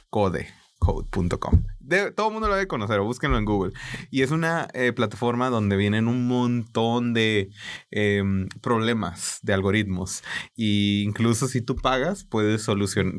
code 0.09 0.47
code.com 0.79 1.63
todo 2.15 2.27
el 2.27 2.33
mundo 2.33 2.47
lo 2.47 2.55
debe 2.55 2.67
conocer, 2.67 2.99
búsquenlo 3.01 3.37
en 3.37 3.45
Google. 3.45 3.73
Y 4.09 4.21
es 4.21 4.31
una 4.31 4.67
eh, 4.73 4.93
plataforma 4.93 5.49
donde 5.49 5.77
vienen 5.77 6.07
un 6.07 6.27
montón 6.27 7.13
de 7.13 7.51
em, 7.91 8.47
problemas 8.61 9.39
de 9.41 9.53
algoritmos. 9.53 10.23
Y 10.55 11.03
incluso 11.03 11.47
si 11.47 11.61
tú 11.61 11.75
pagas, 11.75 12.23
puedes, 12.23 12.65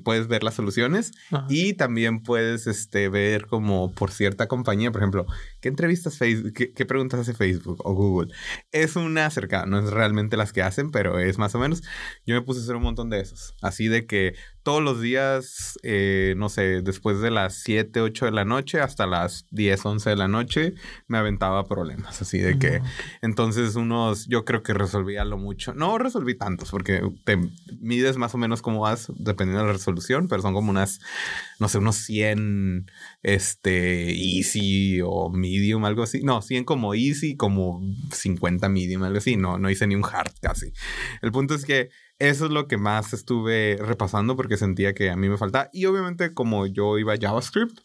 puedes 0.05 0.29
ver 0.29 0.43
las 0.43 0.55
soluciones 0.55 1.12
y 1.49 1.75
también 1.75 2.23
puedes 2.23 2.67
este, 2.67 3.09
ver 3.09 3.47
como 3.47 3.93
por 3.93 4.11
cierta 4.11 4.49
compañía, 4.49 4.91
por 4.91 5.02
ejemplo, 5.02 5.26
¿qué 5.61 5.69
entrevistas 5.69 6.19
Facebook, 6.19 6.52
qué, 6.52 6.87
preguntas 6.87 7.21
hace 7.21 7.35
Facebook 7.35 7.81
o 7.85 7.95
Google? 7.95 8.33
Es 8.71 8.97
una 8.97 9.31
cercana, 9.31 9.67
no 9.67 9.79
es 9.79 9.91
realmente 9.91 10.37
las 10.37 10.52
que 10.52 10.62
hacen, 10.62 10.91
pero 10.91 11.19
es 11.19 11.38
más 11.38 11.55
o 11.55 11.59
menos. 11.59 11.83
Yo 12.26 12.35
me 12.35 12.43
puse 12.43 12.61
a 12.61 12.62
hacer 12.62 12.76
un 12.76 12.83
montón 12.83 13.11
de 13.11 13.21
esos. 13.21 13.55
Así 13.61 13.88
de 13.88 14.07
que 14.07 14.35
todos 14.62 14.83
los 14.83 15.00
días, 15.00 15.79
eh, 15.83 16.35
no 16.37 16.49
sé, 16.49 16.83
después 16.83 17.21
de 17.21 17.31
las 17.31 17.57
7, 17.62 18.00
8 18.00 18.26
de 18.26 18.31
la 18.31 18.45
noche 18.45 18.62
hasta 18.81 19.07
las 19.07 19.47
10, 19.50 19.85
11 19.85 20.11
de 20.11 20.16
la 20.16 20.28
noche, 20.28 20.75
me 21.09 21.19
aventaba 21.19 21.64
problemas. 21.66 22.23
Así 22.23 22.38
de 22.38 22.59
que, 22.59 22.81
entonces 23.21 23.76
unos, 23.76 24.26
yo 24.26 24.45
creo 24.45 24.62
que 24.62 24.75
resolvía 24.75 25.25
lo 25.25 25.38
mucho. 25.38 25.75
No 25.75 25.99
resolví 25.99 26.37
tantos, 26.37 26.71
porque 26.71 27.02
te 27.25 27.38
mides 27.81 28.16
más 28.16 28.35
o 28.35 28.38
menos 28.38 28.62
cómo 28.62 28.81
vas, 28.81 29.12
dependiendo 29.16 29.62
de 29.62 29.66
la 29.69 29.73
resolución, 29.73 30.28
pero 30.28 30.42
son 30.42 30.54
como 30.54 30.71
unas, 30.71 31.00
no 31.59 31.69
sé, 31.69 31.78
unos 31.78 31.97
100, 31.97 32.90
este, 33.23 34.12
easy 34.12 35.00
o 35.04 35.31
medium, 35.31 35.85
algo 35.85 36.02
así. 36.02 36.23
No, 36.23 36.42
100 36.42 36.64
como 36.64 36.95
easy, 36.95 37.37
como 37.37 37.83
50 38.12 38.69
medium, 38.69 39.02
algo 39.02 39.19
así. 39.19 39.37
No, 39.37 39.59
no 39.59 39.71
hice 39.71 39.87
ni 39.87 39.95
un 39.95 40.04
hard 40.04 40.33
casi. 40.40 40.73
El 41.21 41.33
punto 41.33 41.54
es 41.54 41.64
que 41.64 41.90
eso 42.23 42.47
es 42.47 42.52
lo 42.52 42.69
que 42.69 42.76
más 42.76 43.12
estuve 43.12 43.76
repasando 43.81 44.37
porque 44.37 44.57
sentía 44.57 44.95
que 44.95 45.11
a 45.11 45.17
mí 45.17 45.29
me 45.29 45.37
faltaba. 45.37 45.69
Y 45.73 45.87
obviamente 45.87 46.33
como 46.33 46.67
yo 46.67 46.99
iba 46.99 47.14
a 47.14 47.19
JavaScript, 47.21 47.81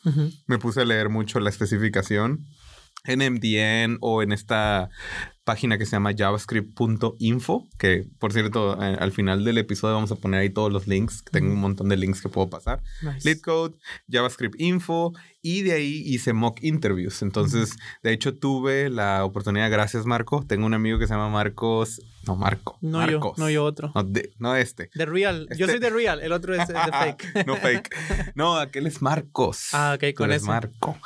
me 0.46 0.60
puse 0.60 0.82
a 0.82 0.86
leer 0.86 1.10
mucho 1.10 1.40
la 1.40 1.50
especificación 1.50 2.46
en 3.06 3.20
MDN 3.20 3.98
o 4.02 4.22
en 4.22 4.32
esta 4.32 4.90
página 5.44 5.78
que 5.80 5.86
se 5.86 5.94
llama 5.94 6.14
javascript.info, 6.16 7.68
que 7.80 8.06
por 8.20 8.32
cierto, 8.32 8.74
eh, 8.84 8.98
al 9.00 9.12
final 9.12 9.44
del 9.44 9.58
episodio 9.58 9.96
vamos 9.96 10.12
a 10.12 10.18
poner 10.18 10.42
ahí 10.42 10.50
todos 10.52 10.72
los 10.72 10.88
links. 10.88 11.24
Tengo 11.32 11.52
un 11.52 11.60
montón 11.60 11.90
de 11.90 11.98
links 11.98 12.22
que 12.22 12.30
puedo 12.30 12.48
pasar. 12.50 12.84
Nice. 13.02 13.42
Code, 13.42 13.76
JavaScript 14.08 14.60
Info 14.60 15.14
y 15.42 15.62
de 15.62 15.74
ahí 15.74 16.04
hice 16.06 16.34
mock 16.34 16.64
interviews. 16.64 17.22
Entonces, 17.22 17.78
de 18.04 18.12
hecho, 18.12 18.36
tuve 18.36 18.90
la 18.90 19.24
oportunidad, 19.24 19.70
gracias 19.72 20.06
Marco. 20.06 20.44
Tengo 20.48 20.66
un 20.66 20.74
amigo 20.74 21.00
que 21.00 21.08
se 21.08 21.14
llama 21.14 21.30
Marcos. 21.30 22.02
No, 22.26 22.36
Marco. 22.36 22.78
No 22.82 22.98
Marcos. 22.98 23.38
yo, 23.38 23.44
no 23.44 23.50
yo 23.50 23.64
otro. 23.64 23.94
No, 24.40 24.56
este. 24.56 24.90
De 24.94 25.06
Real. 25.06 25.48
Yo 25.58 25.66
soy 25.68 25.80
de 25.80 25.88
este 25.88 25.90
Real, 25.90 26.22
el 26.22 26.32
otro 26.34 26.54
es 26.54 26.68
de 26.68 26.74
fake. 26.92 27.46
no 27.48 27.56
fake. 27.56 27.96
No, 28.36 28.58
aquel 28.58 28.88
es 28.88 29.02
Marcos. 29.02 29.70
Ah, 29.74 29.96
ok, 29.96 30.14
con 30.16 30.32
Es 30.32 30.44
Marco. 30.44 30.98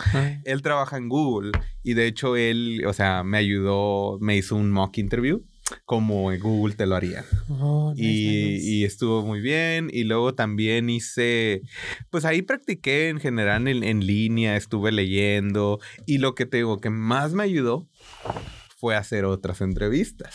Él 0.44 0.62
trabaja 0.62 0.98
en 0.98 1.10
Google 1.10 1.52
y 1.84 1.94
de 1.94 2.08
hecho 2.08 2.36
él, 2.36 2.84
o 2.88 2.94
sea, 2.94 3.24
me 3.24 3.38
ayudó, 3.38 4.18
me 4.20 4.36
hizo 4.36 4.56
un 4.56 4.72
mock 4.72 4.98
interview 4.98 5.44
como 5.86 6.32
en 6.32 6.40
Google 6.40 6.76
te 6.76 6.86
lo 6.86 6.96
haría. 6.96 7.26
Oh, 7.50 7.94
y, 7.96 8.84
estuvo 8.84 9.26
muy 9.26 9.42
bien. 9.42 9.90
Y 9.92 10.04
luego 10.04 10.34
también 10.34 10.90
hice, 10.90 11.62
pues 12.10 12.26
ahí 12.26 12.42
practiqué 12.42 13.10
en 13.10 13.20
general 13.20 13.68
en, 13.68 14.06
línea, 14.06 14.58
estuve 14.58 14.92
leyendo. 14.92 15.80
Y 16.06 16.18
lo 16.18 16.36
que 16.36 16.46
te 16.46 16.58
digo 16.58 16.80
que 16.80 16.90
más 16.90 17.34
me 17.34 17.44
ayudó 17.44 17.88
fue 18.78 18.96
hacer 18.96 19.26
otras 19.26 19.62
entrevistas. 19.62 20.34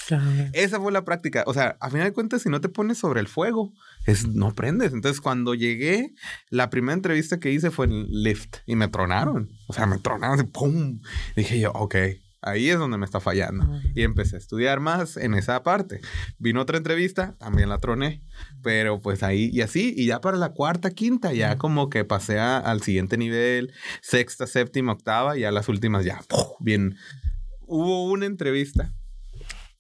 Esa 0.53 0.81
fue 0.81 0.93
la 0.93 1.05
práctica. 1.05 1.43
O 1.47 1.55
sea, 1.55 1.77
a 1.81 1.91
final 1.91 2.07
de 2.07 2.13
cuentas, 2.13 2.43
si 2.43 2.49
no 2.49 2.61
te 2.61 2.69
pones 2.69 2.97
sobre 2.99 3.21
el 3.21 3.27
fuego, 3.27 3.73
es, 4.07 4.29
no 4.29 4.47
aprendes. 4.47 4.93
Entonces, 4.93 5.21
cuando 5.21 5.55
llegué, 5.55 6.15
la 6.49 6.71
primera 6.71 6.95
entrevista 6.95 7.41
que 7.41 7.51
hice 7.51 7.73
fue 7.73 7.87
en 7.87 8.07
Lyft 8.09 8.59
y 8.65 8.77
me 8.77 8.87
tronaron. 8.87 9.51
O 9.67 9.73
sea, 9.73 9.87
me 9.87 9.99
tronaron, 9.99 10.47
¡pum! 10.53 11.01
Dije 11.35 11.59
yo, 11.59 11.73
ok, 11.73 11.97
Ahí 12.47 12.71
es 12.71 12.79
donde 12.79 12.97
me 12.97 13.05
está 13.05 13.19
fallando. 13.19 13.69
Y 13.93 14.03
empecé 14.03 14.37
a 14.37 14.39
estudiar 14.39 14.79
más 14.79 15.17
en 15.17 15.35
esa 15.35 15.65
parte. 15.65 16.01
Vino 16.39 16.61
otra 16.61 16.79
entrevista, 16.79 17.35
también 17.39 17.69
la 17.69 17.79
troné. 17.79 18.23
Pero 18.63 19.01
pues 19.01 19.25
ahí 19.25 19.51
y 19.53 19.63
así. 19.63 19.93
Y 19.97 20.07
ya 20.07 20.21
para 20.21 20.37
la 20.37 20.51
cuarta, 20.51 20.91
quinta, 20.91 21.33
ya 21.33 21.59
como 21.59 21.91
que 21.91 22.05
pasé 22.05 22.39
al 22.39 22.83
siguiente 22.83 23.19
nivel. 23.19 23.73
Sexta, 24.01 24.47
séptima, 24.47 24.93
octava. 24.93 25.37
Y 25.37 25.41
ya 25.41 25.51
las 25.51 25.69
últimas 25.69 26.05
ya, 26.05 26.21
bien. 26.61 26.95
Hubo 27.63 28.09
una 28.13 28.27
entrevista 28.27 28.95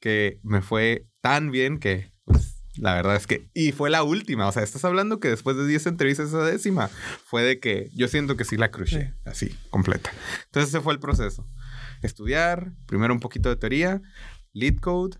que 0.00 0.40
me 0.42 0.60
fue 0.60 1.06
tan 1.20 1.52
bien 1.52 1.78
que 1.78 2.12
pues, 2.24 2.64
la 2.74 2.94
verdad 2.94 3.14
es 3.14 3.28
que, 3.28 3.48
y 3.54 3.70
fue 3.70 3.90
la 3.90 4.02
última, 4.02 4.48
o 4.48 4.52
sea, 4.52 4.64
estás 4.64 4.84
hablando 4.84 5.20
que 5.20 5.28
después 5.28 5.56
de 5.56 5.66
10 5.66 5.86
entrevistas 5.86 6.28
esa 6.28 6.44
décima, 6.44 6.90
fue 7.24 7.42
de 7.42 7.60
que 7.60 7.90
yo 7.94 8.08
siento 8.08 8.36
que 8.36 8.44
sí 8.44 8.56
la 8.56 8.70
crucé, 8.70 9.14
así, 9.24 9.56
completa. 9.70 10.10
Entonces 10.46 10.70
ese 10.70 10.80
fue 10.80 10.92
el 10.92 10.98
proceso 10.98 11.48
estudiar, 12.02 12.72
primero 12.86 13.14
un 13.14 13.20
poquito 13.20 13.48
de 13.48 13.56
teoría, 13.56 14.02
lead 14.52 14.76
code, 14.76 15.18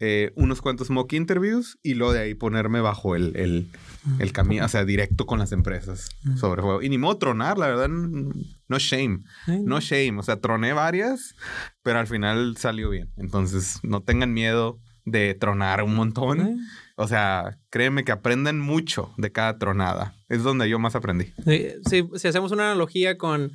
eh, 0.00 0.32
unos 0.34 0.60
cuantos 0.60 0.90
mock 0.90 1.12
interviews 1.12 1.78
y 1.82 1.94
luego 1.94 2.12
de 2.12 2.20
ahí 2.20 2.34
ponerme 2.34 2.80
bajo 2.80 3.14
el, 3.14 3.36
el, 3.36 3.70
el 4.18 4.32
camino, 4.32 4.64
o 4.64 4.68
sea, 4.68 4.84
directo 4.84 5.24
con 5.24 5.38
las 5.38 5.52
empresas 5.52 6.08
sobre 6.36 6.62
juego. 6.62 6.82
Y 6.82 6.88
ni 6.88 6.98
modo 6.98 7.16
tronar, 7.16 7.58
la 7.58 7.68
verdad, 7.68 7.88
no 7.88 8.78
shame, 8.78 9.20
no 9.46 9.80
shame, 9.80 10.18
o 10.18 10.22
sea, 10.22 10.40
troné 10.40 10.72
varias, 10.72 11.36
pero 11.82 12.00
al 12.00 12.06
final 12.08 12.56
salió 12.56 12.90
bien. 12.90 13.08
Entonces, 13.16 13.78
no 13.82 14.02
tengan 14.02 14.32
miedo 14.32 14.80
de 15.04 15.34
tronar 15.34 15.82
un 15.82 15.94
montón. 15.94 16.58
O 16.96 17.08
sea, 17.08 17.58
créeme 17.70 18.04
que 18.04 18.12
aprenden 18.12 18.60
mucho 18.60 19.12
de 19.16 19.32
cada 19.32 19.58
tronada. 19.58 20.14
Es 20.28 20.42
donde 20.42 20.68
yo 20.68 20.78
más 20.78 20.94
aprendí. 20.94 21.26
Sí, 21.88 22.04
si 22.14 22.28
hacemos 22.28 22.52
una 22.52 22.70
analogía 22.70 23.18
con 23.18 23.52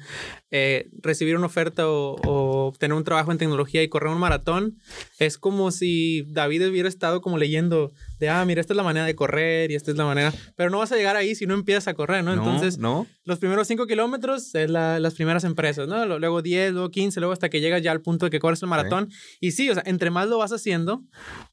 eh, 0.51 0.89
recibir 1.01 1.35
una 1.35 1.47
oferta 1.47 1.87
o, 1.87 2.15
o, 2.25 2.73
tener 2.77 2.95
un 2.95 3.03
trabajo 3.03 3.31
en 3.31 3.37
tecnología 3.37 3.81
y 3.81 3.87
correr 3.87 4.11
un 4.11 4.19
maratón, 4.19 4.77
es 5.19 5.37
como 5.37 5.71
si 5.71 6.25
David 6.29 6.67
hubiera 6.67 6.89
estado 6.89 7.21
como 7.21 7.37
leyendo 7.37 7.93
de, 8.19 8.29
ah, 8.29 8.43
mira, 8.45 8.61
esta 8.61 8.73
es 8.73 8.77
la 8.77 8.83
manera 8.83 9.05
de 9.05 9.15
correr 9.15 9.71
y 9.71 9.75
esta 9.75 9.91
es 9.91 9.97
la 9.97 10.05
manera, 10.05 10.33
pero 10.55 10.69
no 10.69 10.79
vas 10.79 10.91
a 10.91 10.97
llegar 10.97 11.15
ahí 11.15 11.33
si 11.33 11.47
no 11.47 11.53
empiezas 11.53 11.87
a 11.87 11.93
correr, 11.93 12.23
¿no? 12.23 12.33
Entonces, 12.33 12.77
no. 12.77 13.07
los 13.23 13.39
primeros 13.39 13.67
cinco 13.67 13.87
kilómetros 13.87 14.53
es 14.53 14.69
la, 14.69 14.99
las 14.99 15.15
primeras 15.15 15.45
empresas, 15.45 15.87
¿no? 15.87 16.05
Luego 16.19 16.41
10, 16.41 16.73
luego 16.73 16.91
15, 16.91 17.19
luego 17.19 17.33
hasta 17.33 17.49
que 17.49 17.61
llegas 17.61 17.81
ya 17.81 17.91
al 17.91 18.01
punto 18.01 18.25
de 18.25 18.29
que 18.29 18.39
corres 18.39 18.61
el 18.61 18.69
maratón. 18.69 19.09
Y 19.39 19.51
sí, 19.51 19.69
o 19.69 19.73
sea, 19.73 19.83
entre 19.85 20.11
más 20.11 20.27
lo 20.27 20.37
vas 20.37 20.51
haciendo, 20.51 21.03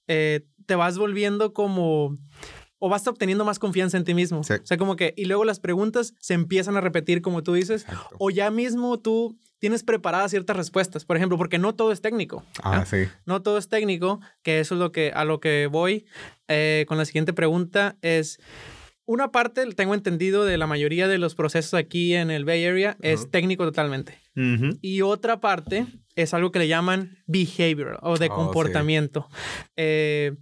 eh, 0.08 0.44
te 0.66 0.74
vas 0.74 0.98
volviendo 0.98 1.52
como 1.52 2.18
o 2.78 2.88
vas 2.88 3.06
obteniendo 3.06 3.44
más 3.44 3.58
confianza 3.58 3.96
en 3.96 4.04
ti 4.04 4.14
mismo. 4.14 4.40
O 4.40 4.44
sea, 4.44 4.76
como 4.76 4.96
que, 4.96 5.14
y 5.16 5.24
luego 5.24 5.44
las 5.44 5.60
preguntas 5.60 6.14
se 6.20 6.34
empiezan 6.34 6.76
a 6.76 6.80
repetir, 6.80 7.22
como 7.22 7.42
tú 7.42 7.54
dices, 7.54 7.86
o 8.18 8.30
ya 8.30 8.50
mismo 8.50 8.98
tú 8.98 9.38
tienes 9.58 9.82
preparadas 9.82 10.30
ciertas 10.30 10.56
respuestas, 10.56 11.04
por 11.04 11.16
ejemplo, 11.16 11.38
porque 11.38 11.58
no 11.58 11.74
todo 11.74 11.90
es 11.90 12.02
técnico. 12.02 12.44
Ah, 12.62 12.84
sí. 12.84 13.08
No 13.24 13.42
todo 13.42 13.56
es 13.56 13.68
técnico, 13.68 14.20
que 14.42 14.60
eso 14.60 14.74
es 14.74 14.78
lo 14.78 14.92
que, 14.92 15.12
a 15.14 15.24
lo 15.24 15.40
que 15.40 15.66
voy 15.66 16.06
eh, 16.48 16.84
con 16.86 16.98
la 16.98 17.06
siguiente 17.06 17.32
pregunta 17.32 17.96
es, 18.02 18.38
una 19.06 19.30
parte, 19.30 19.64
tengo 19.72 19.94
entendido, 19.94 20.44
de 20.44 20.58
la 20.58 20.66
mayoría 20.66 21.08
de 21.08 21.18
los 21.18 21.34
procesos 21.34 21.74
aquí 21.74 22.14
en 22.14 22.30
el 22.30 22.44
Bay 22.44 22.64
Area 22.64 22.96
es 23.00 23.30
técnico 23.30 23.64
totalmente. 23.64 24.20
Y 24.82 25.02
otra 25.02 25.40
parte 25.40 25.86
es 26.14 26.34
algo 26.34 26.50
que 26.50 26.58
le 26.58 26.68
llaman 26.68 27.18
behavioral 27.26 27.98
o 28.02 28.18
de 28.18 28.28
oh, 28.30 28.34
comportamiento. 28.34 29.28
Eh, 29.76 30.34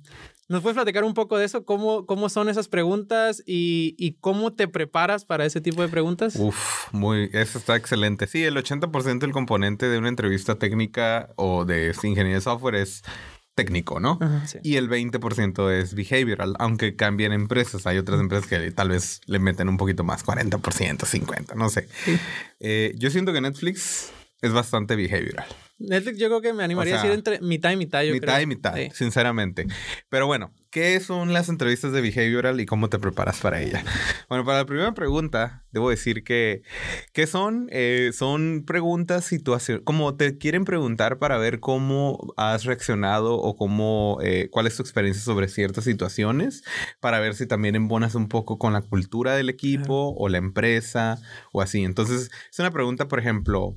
¿Nos 0.46 0.60
puedes 0.60 0.74
platicar 0.74 1.04
un 1.04 1.14
poco 1.14 1.38
de 1.38 1.46
eso? 1.46 1.64
¿Cómo, 1.64 2.04
cómo 2.04 2.28
son 2.28 2.50
esas 2.50 2.68
preguntas 2.68 3.42
y, 3.46 3.94
y, 3.98 4.18
cómo 4.20 4.52
te 4.52 4.68
preparas 4.68 5.24
para 5.24 5.46
ese 5.46 5.62
tipo 5.62 5.80
de 5.80 5.88
preguntas? 5.88 6.36
Uf, 6.36 6.92
muy, 6.92 7.30
eso 7.32 7.56
está 7.56 7.76
excelente. 7.76 8.26
Sí, 8.26 8.44
el 8.44 8.56
80% 8.56 9.20
del 9.20 9.32
componente 9.32 9.88
de 9.88 9.96
una 9.96 10.10
entrevista 10.10 10.56
técnica 10.56 11.30
o 11.36 11.64
de 11.64 11.94
ingeniería 12.02 12.34
de 12.34 12.40
software 12.42 12.74
es 12.74 13.02
técnico, 13.54 14.00
¿no? 14.00 14.18
Y 14.62 14.76
el 14.76 14.88
20% 14.88 15.70
es 15.70 15.94
behavioral, 15.94 16.54
aunque 16.58 16.96
cambien 16.96 17.32
empresas. 17.32 17.86
Hay 17.86 17.98
otras 17.98 18.20
empresas 18.20 18.48
que 18.48 18.70
tal 18.72 18.90
vez 18.90 19.20
le 19.26 19.38
meten 19.38 19.68
un 19.68 19.76
poquito 19.76 20.04
más, 20.04 20.24
40%, 20.24 20.60
50%, 20.60 21.54
no 21.54 21.68
sé. 21.70 21.88
Eh, 22.60 22.94
yo 22.96 23.10
siento 23.10 23.32
que 23.32 23.40
Netflix 23.40 24.12
es 24.42 24.52
bastante 24.52 24.96
behavioral. 24.96 25.46
Netflix 25.78 26.18
yo 26.18 26.28
creo 26.28 26.40
que 26.40 26.52
me 26.52 26.62
animaría 26.64 26.94
a 26.94 26.96
decir 26.98 27.12
entre 27.12 27.40
mitad 27.40 27.72
y 27.72 27.76
mitad, 27.76 28.02
yo 28.02 28.12
mitad 28.12 28.40
y 28.40 28.46
mitad, 28.46 28.74
sinceramente. 28.92 29.66
Pero 30.08 30.26
bueno, 30.26 30.52
¿qué 30.74 30.98
son 30.98 31.32
las 31.32 31.48
entrevistas 31.48 31.92
de 31.92 32.00
behavioral 32.00 32.60
y 32.60 32.66
cómo 32.66 32.88
te 32.88 32.98
preparas 32.98 33.38
para 33.38 33.62
ella? 33.62 33.84
Bueno, 34.28 34.44
para 34.44 34.58
la 34.58 34.66
primera 34.66 34.92
pregunta, 34.92 35.64
debo 35.70 35.90
decir 35.90 36.24
que, 36.24 36.62
¿qué 37.12 37.28
son? 37.28 37.68
Eh, 37.70 38.10
son 38.12 38.64
preguntas 38.66 39.24
situaciones, 39.24 39.84
como 39.84 40.16
te 40.16 40.36
quieren 40.38 40.64
preguntar 40.64 41.18
para 41.18 41.38
ver 41.38 41.60
cómo 41.60 42.18
has 42.36 42.64
reaccionado 42.64 43.36
o 43.36 43.54
cómo, 43.54 44.18
eh, 44.22 44.48
cuál 44.50 44.66
es 44.66 44.76
tu 44.76 44.82
experiencia 44.82 45.22
sobre 45.22 45.46
ciertas 45.46 45.84
situaciones, 45.84 46.64
para 46.98 47.20
ver 47.20 47.34
si 47.34 47.46
también 47.46 47.76
embonas 47.76 48.16
un 48.16 48.26
poco 48.26 48.58
con 48.58 48.72
la 48.72 48.82
cultura 48.82 49.36
del 49.36 49.50
equipo 49.50 50.12
o 50.16 50.28
la 50.28 50.38
empresa 50.38 51.20
o 51.52 51.60
así. 51.62 51.84
Entonces, 51.84 52.32
es 52.50 52.58
una 52.58 52.72
pregunta, 52.72 53.06
por 53.06 53.20
ejemplo, 53.20 53.76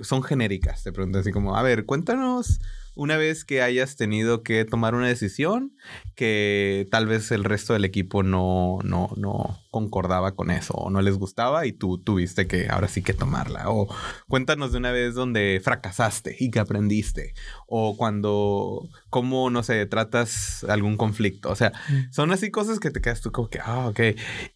son 0.00 0.24
genéricas. 0.24 0.82
Te 0.82 0.92
preguntan 0.92 1.20
así 1.20 1.30
como, 1.30 1.56
a 1.56 1.62
ver, 1.62 1.84
cuéntanos 1.84 2.58
una 2.98 3.16
vez 3.16 3.44
que 3.44 3.62
hayas 3.62 3.94
tenido 3.94 4.42
que 4.42 4.64
tomar 4.64 4.96
una 4.96 5.06
decisión 5.06 5.72
que 6.16 6.88
tal 6.90 7.06
vez 7.06 7.30
el 7.30 7.44
resto 7.44 7.72
del 7.72 7.84
equipo 7.84 8.24
no, 8.24 8.80
no, 8.82 9.10
no 9.16 9.60
concordaba 9.70 10.34
con 10.34 10.50
eso 10.50 10.74
o 10.74 10.90
no 10.90 11.00
les 11.00 11.16
gustaba 11.16 11.64
y 11.64 11.72
tú 11.72 11.98
tuviste 11.98 12.48
que 12.48 12.66
ahora 12.68 12.88
sí 12.88 13.02
que 13.02 13.14
tomarla. 13.14 13.70
O 13.70 13.86
cuéntanos 14.26 14.72
de 14.72 14.78
una 14.78 14.90
vez 14.90 15.14
donde 15.14 15.60
fracasaste 15.62 16.34
y 16.40 16.50
que 16.50 16.58
aprendiste. 16.58 17.34
O 17.68 17.96
cuando, 17.96 18.88
cómo, 19.10 19.48
no 19.48 19.62
sé, 19.62 19.86
tratas 19.86 20.64
algún 20.64 20.96
conflicto. 20.96 21.50
O 21.50 21.54
sea, 21.54 21.72
mm. 21.88 22.10
son 22.10 22.32
así 22.32 22.50
cosas 22.50 22.80
que 22.80 22.90
te 22.90 23.00
quedas 23.00 23.20
tú 23.20 23.30
como 23.30 23.48
que, 23.48 23.60
ah, 23.62 23.86
ok. 23.86 24.00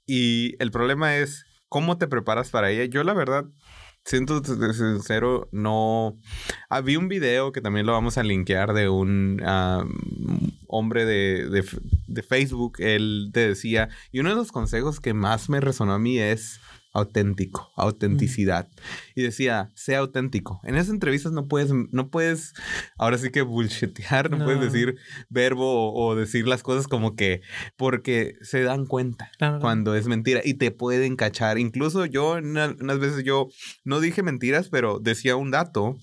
Y 0.05 0.57
el 0.59 0.73
problema 0.73 1.17
es, 1.17 1.47
¿cómo 1.69 1.97
te 1.97 2.09
preparas 2.09 2.51
para 2.51 2.73
ella? 2.73 2.87
Yo 2.87 3.05
la 3.05 3.15
verdad 3.15 3.45
siento 4.05 4.43
sincero, 4.75 5.49
no. 5.53 6.19
Había 6.69 6.99
un 6.99 7.09
video 7.09 7.53
que 7.53 7.61
también 7.61 7.87
lo 7.87 7.93
vamos 7.93 8.19
a 8.19 8.23
linkear 8.23 8.73
de 8.75 8.89
un 8.89 9.43
hombre 10.67 11.05
de, 11.05 11.49
de, 11.49 11.65
de, 12.07 12.23
Facebook. 12.23 12.75
Él 12.79 13.31
te 13.33 13.49
decía, 13.49 13.89
y 14.11 14.21
uno 14.21 14.31
de 14.31 14.37
los 14.37 14.53
consejos 14.53 15.01
que 15.01 15.15
más 15.15 15.49
me 15.49 15.61
resonó 15.61 15.93
a 15.95 15.99
mí 15.99 16.19
es 16.19 16.61
auténtico, 16.93 17.73
autenticidad. 17.77 18.69
Y 19.15 19.23
decía, 19.23 19.71
sea 19.75 20.01
auténtico. 20.01 20.61
En 20.65 20.75
esas 20.75 20.91
entrevistas 20.91 21.33
no 21.33 21.49
puedes, 21.49 21.73
no 21.73 22.11
puedes, 22.11 22.53
ahora 22.99 23.19
sí 23.19 23.31
que 23.31 23.43
bullshitear, 23.43 24.31
no, 24.31 24.45
puedes 24.45 24.61
decir 24.61 24.97
verbo 25.29 25.95
o, 25.95 26.15
decir 26.15 26.47
las 26.47 26.63
cosas 26.63 26.87
como 26.87 27.17
que, 27.17 27.41
porque 27.77 28.37
se 28.43 28.63
dan 28.63 28.87
cuenta 28.87 29.31
cuando 29.61 29.95
es 29.95 30.07
mentira 30.07 30.43
y 30.45 30.55
te 30.55 30.71
pueden 30.71 31.17
cachar. 31.17 31.59
Incluso 31.59 32.05
yo, 32.05 32.33
unas 32.35 32.99
veces 32.99 33.25
yo 33.25 33.49
no 33.85 34.01
dije 34.01 34.23
mentiras, 34.23 34.69
pero 34.69 34.99
decía 34.99 35.37
un 35.37 35.51
dato 35.51 35.97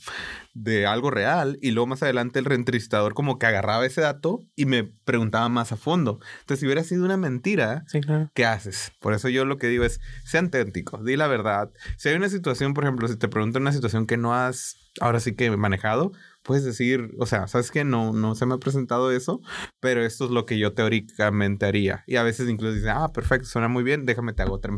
de 0.54 0.86
algo 0.86 1.12
real 1.12 1.58
y 1.62 1.72
luego 1.72 1.88
más 1.88 2.04
adelante 2.04 2.40
el 2.40 2.46
reentristador 2.46 3.14
como 3.14 3.40
que 3.40 3.46
agarraba 3.46 3.86
ese 3.86 4.02
dato 4.02 4.42
y 4.56 4.66
me 4.66 4.84
preguntaba 4.84 5.48
más 5.50 5.72
a 5.72 5.78
fondo. 5.78 6.20
Entonces, 6.42 6.60
si 6.60 6.66
hubiera 6.66 6.84
sido 6.84 7.06
una 7.06 7.18
mentira, 7.18 7.86
¿qué 8.34 8.46
haces? 8.46 8.92
Por 9.00 9.14
eso 9.14 9.30
yo 9.30 9.46
lo 9.46 9.58
que 9.58 9.68
digo 9.68 9.84
es, 9.84 10.00
sea 10.26 10.42
auténtico, 10.42 11.04
di 11.04 11.16
la 11.16 11.28
verdad. 11.28 11.72
Si 11.98 12.10
hay 12.10 12.16
una 12.16 12.30
situación, 12.30 12.74
por 12.74 12.84
ejemplo, 12.84 13.08
si 13.08 13.18
te 13.18 13.28
preguntan 13.28 13.62
una 13.64 13.74
situación 13.74 14.06
que 14.06 14.18
no 14.18 14.34
has 14.34 14.78
ahora 15.00 15.20
sí 15.20 15.36
que 15.36 15.50
manejado, 15.56 16.12
puedes 16.44 16.64
decir, 16.64 17.12
o 17.20 17.26
sea, 17.26 17.48
sabes 17.48 17.72
que 17.72 17.84
no, 17.84 18.14
no 18.14 18.36
se 18.36 18.46
me 18.46 18.56
ha 18.56 18.58
presentado 18.58 19.12
eso, 19.12 19.42
pero 19.80 20.04
esto 20.04 20.26
es 20.26 20.32
lo 20.32 20.46
que 20.46 20.58
yo 20.58 20.74
teóricamente 20.74 21.66
haría. 21.66 22.04
Y 22.08 22.16
a 22.16 22.24
veces 22.24 22.50
incluso 22.50 22.74
dicen, 22.74 22.90
ah, 22.90 23.12
perfecto, 23.14 23.48
suena 23.48 23.68
muy 23.68 23.84
bien, 23.84 24.06
déjame 24.06 24.34
te 24.34 24.42
hago 24.42 24.56
otra, 24.56 24.74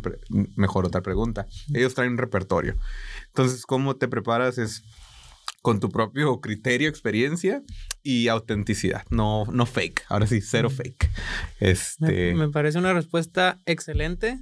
mejor 0.55 0.85
otra 0.85 1.01
pregunta. 1.01 1.47
Ellos 1.73 1.93
traen 1.93 2.11
un 2.11 2.17
repertorio. 2.17 2.75
Entonces, 3.27 3.65
¿cómo 3.65 3.95
te 3.95 4.07
preparas? 4.07 4.57
Es 4.57 4.83
con 5.61 5.79
tu 5.79 5.89
propio 5.89 6.41
criterio, 6.41 6.89
experiencia 6.89 7.61
y 8.01 8.27
autenticidad, 8.29 9.03
no, 9.11 9.45
no 9.45 9.65
fake. 9.65 10.05
Ahora 10.09 10.25
sí, 10.25 10.41
cero 10.41 10.69
fake. 10.69 11.09
Este... 11.59 12.33
Me, 12.33 12.49
parece 12.49 12.79
una 12.79 12.93
respuesta 12.93 13.59
excelente. 13.65 14.39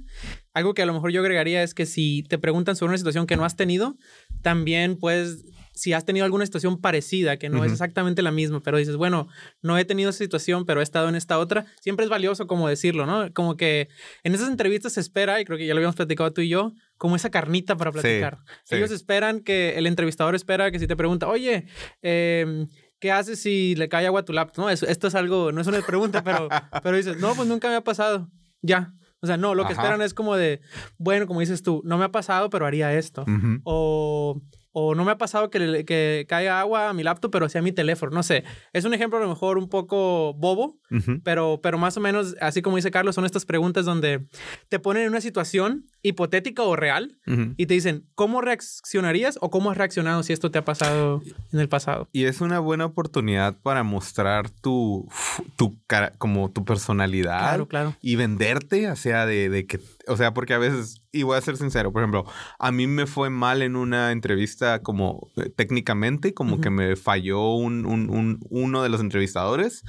Algo 0.54 0.72
que 0.72 0.82
a 0.82 0.86
lo 0.86 0.94
mejor 0.94 1.12
yo 1.12 1.20
agregaría 1.20 1.62
es 1.62 1.74
que 1.74 1.84
si 1.84 2.24
te 2.28 2.38
preguntan 2.38 2.74
sobre 2.74 2.90
una 2.90 2.98
situación 2.98 3.26
que 3.26 3.36
no 3.36 3.44
has 3.44 3.54
tenido, 3.54 3.98
también 4.40 4.96
puedes, 4.96 5.44
si 5.74 5.92
has 5.92 6.06
tenido 6.06 6.24
alguna 6.24 6.46
situación 6.46 6.80
parecida, 6.80 7.36
que 7.36 7.50
no 7.50 7.64
es 7.64 7.72
exactamente 7.72 8.22
la 8.22 8.32
misma, 8.32 8.60
pero 8.60 8.78
dices, 8.78 8.96
bueno, 8.96 9.28
no 9.60 9.76
he 9.76 9.84
tenido 9.84 10.10
esa 10.10 10.18
situación, 10.18 10.64
pero 10.64 10.80
he 10.80 10.82
estado 10.82 11.10
en 11.10 11.16
esta 11.16 11.38
otra, 11.38 11.66
siempre 11.80 12.04
es 12.04 12.10
valioso 12.10 12.46
como 12.46 12.66
decirlo, 12.66 13.04
¿no? 13.04 13.30
Como 13.34 13.58
que 13.58 13.88
en 14.24 14.34
esas 14.34 14.48
entrevistas 14.48 14.94
se 14.94 15.00
espera, 15.00 15.38
y 15.38 15.44
creo 15.44 15.58
que 15.58 15.66
ya 15.66 15.74
lo 15.74 15.78
habíamos 15.78 15.96
platicado 15.96 16.32
tú 16.32 16.40
y 16.40 16.48
yo, 16.48 16.72
como 17.00 17.16
esa 17.16 17.30
carnita 17.30 17.78
para 17.78 17.92
platicar. 17.92 18.40
Ellos 18.68 18.90
esperan 18.90 19.40
que 19.40 19.78
el 19.78 19.86
entrevistador 19.86 20.34
espera 20.34 20.70
que 20.70 20.78
si 20.78 20.86
te 20.86 20.96
pregunta, 20.96 21.28
oye, 21.28 21.64
eh, 22.02 22.66
¿qué 22.98 23.10
haces 23.10 23.40
si 23.40 23.74
le 23.74 23.88
cae 23.88 24.06
agua 24.06 24.20
a 24.20 24.24
tu 24.26 24.34
laptop? 24.34 24.64
No, 24.64 24.68
esto 24.68 25.06
es 25.06 25.14
algo, 25.14 25.50
no 25.50 25.62
es 25.62 25.66
una 25.66 25.80
pregunta, 25.80 26.22
pero, 26.22 26.50
pero 26.82 26.98
dices, 26.98 27.16
no, 27.16 27.34
pues 27.34 27.48
nunca 27.48 27.68
me 27.68 27.76
ha 27.76 27.80
pasado. 27.80 28.30
Ya. 28.60 28.92
O 29.22 29.26
sea, 29.26 29.38
no, 29.38 29.54
lo 29.54 29.64
que 29.64 29.72
esperan 29.72 30.02
es 30.02 30.12
como 30.12 30.36
de, 30.36 30.60
bueno, 30.98 31.26
como 31.26 31.40
dices 31.40 31.62
tú, 31.62 31.80
no 31.86 31.96
me 31.96 32.04
ha 32.04 32.12
pasado, 32.12 32.50
pero 32.50 32.66
haría 32.66 32.92
esto. 32.92 33.24
O 33.64 34.42
o 34.72 34.94
no 34.94 35.04
me 35.04 35.10
ha 35.10 35.18
pasado 35.18 35.50
que, 35.50 35.84
que 35.84 36.26
caiga 36.28 36.60
agua 36.60 36.88
a 36.88 36.92
mi 36.92 37.02
laptop, 37.02 37.30
pero 37.30 37.48
sí 37.48 37.58
a 37.58 37.62
mi 37.62 37.72
teléfono. 37.72 38.12
No 38.12 38.22
sé. 38.22 38.44
Es 38.72 38.84
un 38.84 38.94
ejemplo 38.94 39.18
a 39.18 39.22
lo 39.22 39.28
mejor 39.28 39.58
un 39.58 39.68
poco 39.68 40.34
bobo, 40.34 40.78
pero, 41.24 41.60
pero 41.62 41.78
más 41.78 41.96
o 41.96 42.00
menos, 42.00 42.36
así 42.40 42.62
como 42.62 42.76
dice 42.76 42.90
Carlos, 42.90 43.14
son 43.14 43.24
estas 43.24 43.44
preguntas 43.44 43.84
donde 43.84 44.26
te 44.68 44.78
ponen 44.78 45.04
en 45.04 45.08
una 45.08 45.20
situación 45.20 45.86
hipotética 46.02 46.62
o 46.62 46.76
real 46.76 47.16
y 47.56 47.66
te 47.66 47.74
dicen, 47.74 48.06
¿cómo 48.14 48.40
reaccionarías 48.40 49.38
o 49.40 49.50
cómo 49.50 49.70
has 49.70 49.76
reaccionado 49.76 50.22
si 50.22 50.32
esto 50.32 50.50
te 50.50 50.58
ha 50.58 50.64
pasado 50.64 51.22
en 51.52 51.60
el 51.60 51.68
pasado? 51.68 52.08
Y 52.12 52.24
es 52.24 52.40
una 52.40 52.58
buena 52.58 52.86
oportunidad 52.86 53.56
para 53.60 53.82
mostrar 53.82 54.50
tu, 54.50 55.08
tu 55.56 55.78
cara, 55.86 56.12
como 56.18 56.50
tu 56.50 56.64
personalidad. 56.64 57.40
Claro, 57.40 57.68
claro. 57.68 57.96
Y 58.00 58.16
venderte, 58.16 58.90
o 58.90 58.96
sea, 58.96 59.26
de, 59.26 59.48
de 59.48 59.66
que, 59.66 59.80
o 60.08 60.16
sea, 60.16 60.34
porque 60.34 60.54
a 60.54 60.58
veces 60.58 61.02
y 61.12 61.24
voy 61.24 61.36
a 61.36 61.40
ser 61.40 61.56
sincero, 61.56 61.92
por 61.92 62.02
ejemplo, 62.02 62.24
a 62.58 62.70
mí 62.70 62.86
me 62.86 63.06
fue 63.06 63.30
mal 63.30 63.62
en 63.62 63.74
una 63.76 64.12
entrevista 64.12 64.80
como 64.82 65.30
eh, 65.36 65.50
técnicamente, 65.50 66.34
como 66.34 66.60
que 66.60 66.70
me 66.70 66.94
falló 66.96 67.54
un, 67.54 67.84
un, 67.84 68.38
uno 68.48 68.82
de 68.82 68.88
los 68.88 69.00
entrevistadores 69.00 69.82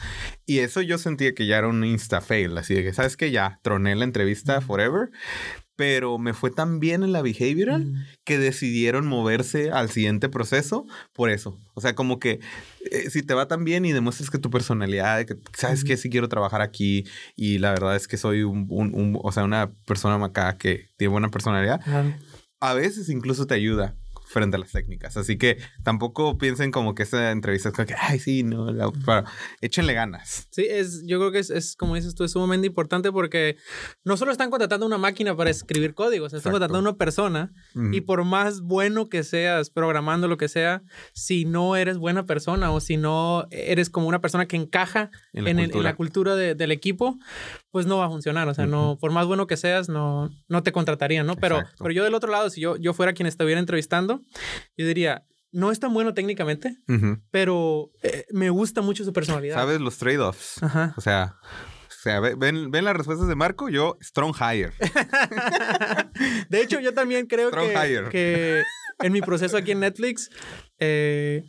y 0.45 0.59
eso 0.59 0.81
yo 0.81 0.97
sentía 0.97 1.33
que 1.35 1.45
ya 1.45 1.59
era 1.59 1.67
un 1.67 1.83
insta 1.83 2.21
fail, 2.21 2.57
así 2.57 2.73
de 2.73 2.83
que, 2.83 2.93
¿sabes 2.93 3.17
que 3.17 3.31
Ya, 3.31 3.59
troné 3.61 3.95
la 3.95 4.03
entrevista 4.03 4.61
forever, 4.61 5.11
pero 5.75 6.17
me 6.17 6.33
fue 6.33 6.51
tan 6.51 6.79
bien 6.79 7.01
en 7.03 7.11
la 7.11 7.21
behavioral 7.21 7.85
Mm. 7.85 7.95
que 8.23 8.37
decidieron 8.37 9.07
moverse 9.07 9.71
al 9.71 9.89
siguiente 9.89 10.29
proceso 10.29 10.85
por 11.13 11.29
eso. 11.29 11.57
O 11.73 11.81
sea, 11.81 11.95
como 11.95 12.19
que 12.19 12.39
eh, 12.91 13.09
si 13.09 13.23
te 13.23 13.33
va 13.33 13.47
tan 13.47 13.63
bien 13.63 13.85
y 13.85 13.91
demuestras 13.91 14.29
que 14.29 14.37
tu 14.37 14.49
personalidad, 14.49 15.25
que 15.25 15.37
sabes 15.55 15.83
que 15.83 15.97
sí 15.97 16.09
quiero 16.09 16.29
trabajar 16.29 16.61
aquí 16.61 17.05
y 17.35 17.57
la 17.59 17.71
verdad 17.71 17.95
es 17.95 18.07
que 18.07 18.17
soy 18.17 18.43
un, 18.43 18.67
un- 18.69 18.93
un- 18.93 19.19
o 19.21 19.31
sea, 19.31 19.43
una 19.43 19.71
persona 19.87 20.23
acá 20.23 20.57
que 20.57 20.87
tiene 20.97 21.11
buena 21.11 21.29
personalidad, 21.29 21.81
a 22.59 22.73
veces 22.73 23.09
incluso 23.09 23.47
te 23.47 23.55
ayuda 23.55 23.95
frente 24.31 24.55
a 24.55 24.59
las 24.59 24.71
técnicas. 24.71 25.17
Así 25.17 25.37
que 25.37 25.57
tampoco 25.83 26.37
piensen 26.37 26.71
como 26.71 26.95
que 26.95 27.03
esta 27.03 27.31
entrevista 27.31 27.69
es 27.69 27.75
como 27.75 27.85
que, 27.85 27.95
ay, 27.99 28.19
sí, 28.19 28.43
no, 28.43 28.71
la- 28.71 28.89
para- 28.91 29.25
échenle 29.61 29.93
ganas. 29.93 30.47
Sí, 30.51 30.65
es, 30.69 31.03
yo 31.05 31.19
creo 31.19 31.31
que 31.31 31.39
es, 31.39 31.49
es, 31.49 31.75
como 31.75 31.95
dices 31.95 32.15
tú, 32.15 32.23
es 32.23 32.31
sumamente 32.31 32.67
importante 32.67 33.11
porque 33.11 33.57
no 34.03 34.17
solo 34.17 34.31
están 34.31 34.49
contratando 34.49 34.85
una 34.85 34.97
máquina 34.97 35.35
para 35.35 35.49
escribir 35.49 35.93
códigos, 35.93 36.27
están 36.27 36.39
Exacto. 36.39 36.51
contratando 36.59 36.89
una 36.89 36.97
persona 36.97 37.51
Ujú. 37.75 37.93
y 37.93 38.01
por 38.01 38.23
más 38.23 38.61
bueno 38.61 39.09
que 39.09 39.23
seas 39.23 39.69
programando 39.69 40.27
lo 40.27 40.37
que 40.37 40.47
sea, 40.47 40.81
si 41.13 41.45
no 41.45 41.75
eres 41.75 41.97
buena 41.97 42.25
persona 42.25 42.71
o 42.71 42.79
si 42.79 42.97
no 42.97 43.47
eres 43.51 43.89
como 43.89 44.07
una 44.07 44.21
persona 44.21 44.45
que 44.47 44.55
encaja 44.57 45.11
En 45.33 45.39
en, 45.39 45.43
la 45.45 45.49
el- 45.51 45.59
en 45.59 45.65
cultura. 45.65 45.83
la 45.89 45.95
cultura 45.95 46.35
de- 46.35 46.55
del 46.55 46.71
equipo, 46.71 47.17
pues 47.71 47.85
no 47.85 47.97
va 47.97 48.05
a 48.05 48.09
funcionar. 48.09 48.47
O 48.47 48.53
sea, 48.53 48.65
no, 48.65 48.97
por 48.99 49.11
más 49.11 49.25
bueno 49.27 49.47
que 49.47 49.57
seas, 49.57 49.89
no, 49.89 50.29
no 50.47 50.63
te 50.63 50.71
contratarían, 50.71 51.25
¿no? 51.25 51.35
Pero, 51.35 51.57
Exacto. 51.57 51.83
pero 51.83 51.93
yo 51.93 52.03
del 52.03 52.13
otro 52.13 52.31
lado, 52.31 52.49
si 52.49 52.61
yo, 52.61 52.77
yo 52.77 52.93
fuera 52.93 53.13
quien 53.13 53.27
estuviera 53.27 53.59
entrevistando, 53.59 54.20
yo 54.77 54.85
diría, 54.87 55.25
no 55.51 55.71
es 55.71 55.79
tan 55.79 55.93
bueno 55.93 56.13
técnicamente, 56.13 56.77
pero 57.31 57.91
eh, 58.03 58.25
me 58.31 58.49
gusta 58.49 58.81
mucho 58.81 59.03
su 59.03 59.11
personalidad. 59.13 59.55
¿Sabes 59.55 59.79
los 59.81 59.97
trade-offs? 59.97 60.61
O 60.97 61.01
sea, 61.01 61.35
o 61.89 62.03
sea, 62.03 62.19
ve- 62.19 62.35
ven, 62.35 62.71
ven 62.71 62.85
las 62.85 62.95
respuestas 62.95 63.27
de 63.27 63.35
Marco, 63.35 63.69
yo 63.69 63.97
strong 64.01 64.33
hire. 64.35 64.71
De 66.49 66.61
hecho, 66.61 66.79
yo 66.79 66.93
también 66.93 67.27
creo 67.27 67.51
que, 67.51 67.73
que 68.11 68.63
en 68.99 69.11
mi 69.13 69.21
proceso 69.21 69.57
aquí 69.57 69.71
en 69.71 69.79
Netflix, 69.81 70.29
eh, 70.79 71.43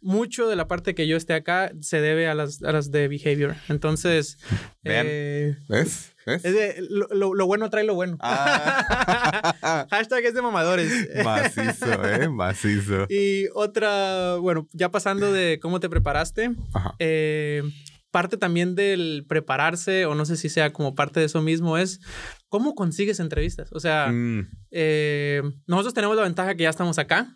mucho 0.00 0.48
de 0.48 0.56
la 0.56 0.66
parte 0.68 0.94
que 0.94 1.06
yo 1.06 1.16
esté 1.16 1.32
acá 1.34 1.72
se 1.80 2.00
debe 2.00 2.26
a 2.28 2.34
las, 2.34 2.62
a 2.62 2.72
las 2.72 2.90
de 2.90 3.08
behavior. 3.08 3.54
Entonces, 3.68 4.36
eh, 4.84 5.56
¿Ves? 5.68 6.11
Es 6.26 6.42
de- 6.42 6.86
lo, 6.90 7.06
lo- 7.12 7.34
lo 7.34 7.46
bueno 7.46 7.68
trae 7.70 7.84
lo 7.84 7.94
bueno. 7.94 8.16
Ah. 8.20 9.86
Hashtag 9.90 10.24
es 10.24 10.34
de 10.34 10.42
mamadores. 10.42 11.08
Macizo, 11.24 12.04
¿eh? 12.04 12.28
Macizo. 12.30 13.06
Y 13.08 13.46
otra, 13.54 14.36
bueno, 14.36 14.68
ya 14.72 14.90
pasando 14.90 15.32
de 15.32 15.58
cómo 15.60 15.80
te 15.80 15.88
preparaste, 15.88 16.50
eh, 16.98 17.62
parte 18.10 18.36
también 18.36 18.74
del 18.74 19.24
prepararse, 19.28 20.04
o 20.06 20.14
no 20.14 20.24
sé 20.26 20.36
si 20.36 20.48
sea 20.48 20.72
como 20.72 20.94
parte 20.94 21.20
de 21.20 21.26
eso 21.26 21.40
mismo, 21.40 21.78
es 21.78 22.00
cómo 22.48 22.74
consigues 22.74 23.20
entrevistas. 23.20 23.70
O 23.72 23.80
sea, 23.80 24.08
Mm, 24.12 24.48
eh, 24.70 25.42
nosotros 25.66 25.94
tenemos 25.94 26.16
la 26.16 26.22
ventaja 26.22 26.54
que 26.54 26.64
ya 26.64 26.70
estamos 26.70 26.98
acá, 26.98 27.34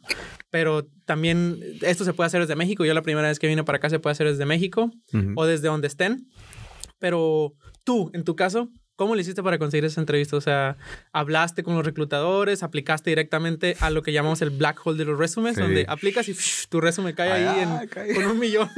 pero 0.50 0.86
también 1.06 1.58
esto 1.80 2.04
se 2.04 2.12
puede 2.12 2.26
hacer 2.26 2.40
desde 2.42 2.56
México. 2.56 2.84
Yo 2.84 2.92
la 2.94 3.02
primera 3.02 3.28
vez 3.28 3.38
que 3.38 3.46
vine 3.46 3.64
para 3.64 3.76
acá 3.76 3.88
se 3.90 3.98
puede 3.98 4.12
hacer 4.12 4.28
desde 4.28 4.44
México 4.46 4.90
o 5.34 5.46
desde 5.46 5.68
donde 5.68 5.86
estén. 5.88 6.28
Pero 6.98 7.52
tú, 7.86 8.10
en 8.12 8.24
tu 8.24 8.34
caso, 8.36 8.68
¿cómo 8.96 9.14
le 9.14 9.22
hiciste 9.22 9.42
para 9.42 9.58
conseguir 9.58 9.84
esa 9.84 10.00
entrevista? 10.00 10.36
O 10.36 10.40
sea, 10.40 10.76
¿hablaste 11.12 11.62
con 11.62 11.76
los 11.76 11.86
reclutadores? 11.86 12.62
¿Aplicaste 12.62 13.10
directamente 13.10 13.76
a 13.80 13.90
lo 13.90 14.02
que 14.02 14.12
llamamos 14.12 14.42
el 14.42 14.50
black 14.50 14.84
hole 14.84 14.98
de 14.98 15.04
los 15.04 15.18
resumes? 15.18 15.54
Sí. 15.54 15.60
Donde 15.62 15.86
aplicas 15.88 16.28
y 16.28 16.34
psh, 16.34 16.66
tu 16.68 16.80
resumen 16.80 17.14
cae 17.14 17.30
Ay, 17.32 17.42
ahí 17.44 17.64
ah, 17.64 17.80
en- 17.82 17.88
cae. 17.88 18.14
con 18.14 18.26
un 18.26 18.38
millón. 18.38 18.68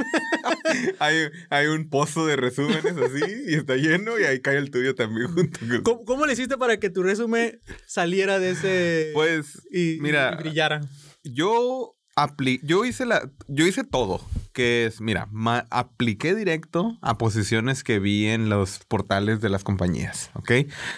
hay, 0.99 1.29
hay 1.51 1.66
un 1.66 1.88
pozo 1.88 2.27
de 2.27 2.37
resúmenes 2.37 2.85
así 2.97 3.23
y 3.49 3.55
está 3.55 3.77
lleno 3.77 4.18
y 4.18 4.25
ahí 4.25 4.40
cae 4.40 4.59
el 4.59 4.71
tuyo 4.71 4.94
también 4.94 5.29
junto 5.35 5.59
con... 5.59 5.83
¿Cómo, 5.83 6.05
cómo 6.05 6.27
le 6.27 6.35
hiciste 6.35 6.59
para 6.59 6.79
que 6.79 6.90
tu 6.90 7.03
resumen 7.03 7.61
saliera 7.87 8.38
de 8.38 8.51
ese... 8.51 9.11
Pues, 9.14 9.66
y, 9.73 9.99
mira, 10.01 10.37
y 10.38 10.42
brillara? 10.42 10.83
yo 11.25 11.94
apli 12.14 12.61
yo 12.64 12.85
hice 12.85 13.07
la 13.07 13.31
yo 13.47 13.66
hice 13.66 13.85
todo 13.85 14.21
que 14.59 14.87
es 14.87 15.01
mira 15.01 15.29
apliqué 15.71 16.35
directo 16.35 16.99
a 17.01 17.16
posiciones 17.16 17.85
que 17.85 18.01
vi 18.01 18.27
en 18.27 18.49
los 18.49 18.81
portales 18.88 19.40
de 19.40 19.49
las 19.51 19.62
compañías 19.62 20.31
¿ok? 20.35 20.51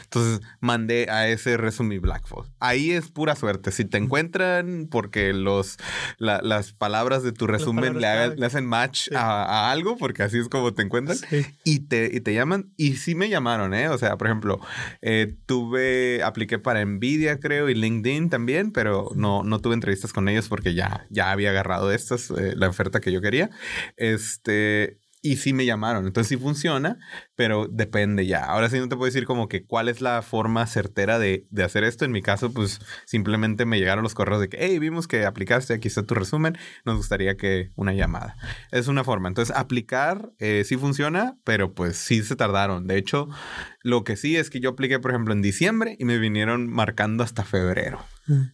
entonces 0.04 0.40
mandé 0.60 1.10
a 1.10 1.28
ese 1.28 1.58
resume 1.58 1.98
Blackfold 1.98 2.48
ahí 2.58 2.92
es 2.92 3.08
pura 3.10 3.36
suerte 3.36 3.70
si 3.70 3.84
te 3.84 3.98
encuentran 3.98 4.88
porque 4.90 5.34
los 5.34 5.76
la- 6.16 6.40
las 6.42 6.72
palabras 6.72 7.22
de 7.22 7.32
tu 7.32 7.46
resumen 7.46 8.00
le, 8.00 8.36
le 8.36 8.46
hacen 8.46 8.64
match 8.64 9.08
Sí. 9.10 9.14
a, 9.14 9.42
a 9.44 9.70
algo 9.72 9.96
porque 9.98 10.22
así 10.22 10.38
es 10.38 10.48
como 10.48 10.72
te 10.72 10.80
encuentran 10.82 11.18
Sí. 11.18 11.44
y 11.64 11.80
te, 11.80 12.10
y 12.14 12.20
te 12.20 12.32
llaman. 12.32 12.70
Y 12.76 12.94
sí 12.96 13.14
me 13.14 13.28
llamaron, 13.28 13.74
¿eh? 13.74 13.88
O 13.88 13.98
sea, 13.98 14.16
por 14.16 14.26
ejemplo, 14.28 14.58
eh, 15.02 15.34
tuve, 15.46 16.22
apliqué 16.22 16.58
para 16.58 16.84
Nvidia, 16.84 17.38
creo, 17.40 17.68
y 17.68 17.74
LinkedIn 17.74 18.30
también, 18.30 18.70
pero 18.72 19.10
no, 19.14 19.42
no 19.42 19.60
tuve 19.60 19.74
entrevistas 19.74 20.12
con 20.12 20.28
ellos 20.28 20.48
porque 20.48 20.74
ya, 20.74 21.06
ya 21.10 21.30
había 21.30 21.50
agarrado 21.50 21.92
estas, 21.92 22.30
eh, 22.30 22.54
la 22.56 22.68
oferta 22.68 23.00
que 23.00 23.12
yo 23.12 23.20
quería. 23.20 23.49
Este. 23.96 24.98
Y 25.22 25.36
sí 25.36 25.52
me 25.52 25.66
llamaron, 25.66 26.06
entonces 26.06 26.28
sí 26.30 26.36
funciona, 26.42 26.98
pero 27.40 27.68
depende 27.70 28.26
ya. 28.26 28.44
Ahora 28.44 28.68
sí 28.68 28.78
no 28.78 28.90
te 28.90 28.96
puedo 28.96 29.06
decir 29.06 29.24
como 29.24 29.48
que 29.48 29.64
cuál 29.64 29.88
es 29.88 30.02
la 30.02 30.20
forma 30.20 30.66
certera 30.66 31.18
de, 31.18 31.46
de 31.48 31.64
hacer 31.64 31.84
esto. 31.84 32.04
En 32.04 32.12
mi 32.12 32.20
caso, 32.20 32.52
pues 32.52 32.80
simplemente 33.06 33.64
me 33.64 33.78
llegaron 33.78 34.02
los 34.02 34.12
correos 34.12 34.42
de 34.42 34.50
que, 34.50 34.58
hey, 34.60 34.78
vimos 34.78 35.08
que 35.08 35.24
aplicaste, 35.24 35.72
aquí 35.72 35.88
está 35.88 36.02
tu 36.02 36.14
resumen, 36.14 36.58
nos 36.84 36.98
gustaría 36.98 37.38
que 37.38 37.70
una 37.76 37.94
llamada. 37.94 38.36
Es 38.72 38.88
una 38.88 39.04
forma. 39.04 39.28
Entonces, 39.28 39.56
aplicar 39.56 40.32
eh, 40.38 40.64
sí 40.66 40.76
funciona, 40.76 41.38
pero 41.42 41.72
pues 41.72 41.96
sí 41.96 42.22
se 42.22 42.36
tardaron. 42.36 42.86
De 42.86 42.98
hecho, 42.98 43.26
lo 43.82 44.04
que 44.04 44.16
sí 44.16 44.36
es 44.36 44.50
que 44.50 44.60
yo 44.60 44.68
apliqué, 44.68 44.98
por 44.98 45.10
ejemplo, 45.10 45.32
en 45.32 45.40
diciembre 45.40 45.96
y 45.98 46.04
me 46.04 46.18
vinieron 46.18 46.68
marcando 46.68 47.24
hasta 47.24 47.44
febrero. 47.44 48.04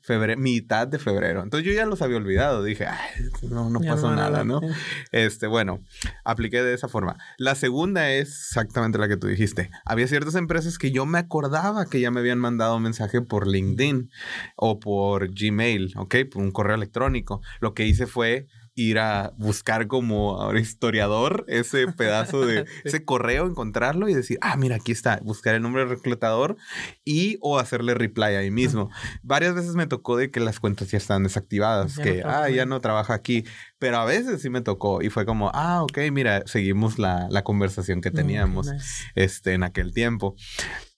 Febrero, 0.02 0.40
mitad 0.40 0.86
de 0.86 0.98
febrero. 0.98 1.42
Entonces 1.42 1.66
yo 1.66 1.74
ya 1.74 1.84
los 1.84 2.00
había 2.00 2.16
olvidado. 2.16 2.62
Dije, 2.62 2.86
Ay, 2.86 3.24
no, 3.42 3.68
no 3.68 3.80
pasó 3.80 4.10
no, 4.10 4.16
nada, 4.16 4.44
¿no? 4.44 4.60
nada. 4.60 4.74
Este, 5.12 5.46
bueno, 5.46 5.82
apliqué 6.24 6.62
de 6.62 6.72
esa 6.72 6.88
forma. 6.88 7.18
La 7.36 7.54
segunda 7.54 8.10
es 8.10 8.56
exactamente 8.76 8.98
la 8.98 9.08
que 9.08 9.16
tú 9.16 9.26
dijiste. 9.26 9.70
Había 9.86 10.06
ciertas 10.06 10.34
empresas 10.34 10.76
que 10.76 10.90
yo 10.90 11.06
me 11.06 11.18
acordaba 11.18 11.86
que 11.86 11.98
ya 11.98 12.10
me 12.10 12.20
habían 12.20 12.38
mandado 12.38 12.76
un 12.76 12.82
mensaje 12.82 13.22
por 13.22 13.46
LinkedIn 13.46 14.10
o 14.54 14.78
por 14.80 15.30
Gmail, 15.32 15.94
¿ok? 15.96 16.16
Por 16.30 16.42
un 16.42 16.50
correo 16.50 16.76
electrónico. 16.76 17.40
Lo 17.60 17.72
que 17.72 17.86
hice 17.86 18.06
fue 18.06 18.46
ir 18.76 18.98
a 19.00 19.32
buscar 19.38 19.86
como 19.88 20.40
ahora 20.40 20.60
historiador 20.60 21.44
ese 21.48 21.86
pedazo 21.96 22.46
de 22.46 22.64
Sí. 22.66 22.72
ese 22.84 23.04
correo, 23.04 23.46
encontrarlo 23.46 24.08
y 24.08 24.14
decir, 24.14 24.38
ah, 24.42 24.56
mira, 24.56 24.76
aquí 24.76 24.92
está, 24.92 25.18
buscar 25.24 25.54
el 25.56 25.62
nombre 25.62 25.80
del 25.82 25.90
reclutador 25.90 26.56
y 27.04 27.38
o 27.40 27.58
hacerle 27.58 27.94
reply 27.94 28.36
ahí 28.36 28.50
mismo. 28.50 28.90
Varias 29.22 29.54
veces 29.54 29.74
me 29.74 29.86
tocó 29.86 30.16
de 30.16 30.30
que 30.30 30.40
las 30.40 30.60
cuentas 30.60 30.90
ya 30.90 30.98
están 30.98 31.22
desactivadas, 31.24 31.96
Ya 31.96 32.02
que, 32.04 32.22
ah, 32.24 32.48
ya 32.50 32.66
no 32.66 32.80
trabaja 32.80 33.14
aquí, 33.14 33.44
pero 33.78 33.96
a 33.96 34.04
veces 34.04 34.42
sí 34.42 34.50
me 34.50 34.60
tocó 34.60 35.02
y 35.02 35.08
fue 35.10 35.24
como, 35.26 35.50
ah, 35.54 35.82
ok, 35.82 35.98
mira, 36.12 36.42
seguimos 36.46 36.98
la, 36.98 37.26
la 37.30 37.42
conversación 37.42 38.00
que 38.02 38.10
teníamos 38.10 38.66
Mm, 38.68 38.72
nice. 38.74 39.04
este, 39.14 39.54
en 39.54 39.62
aquel 39.62 39.92
tiempo. 39.94 40.36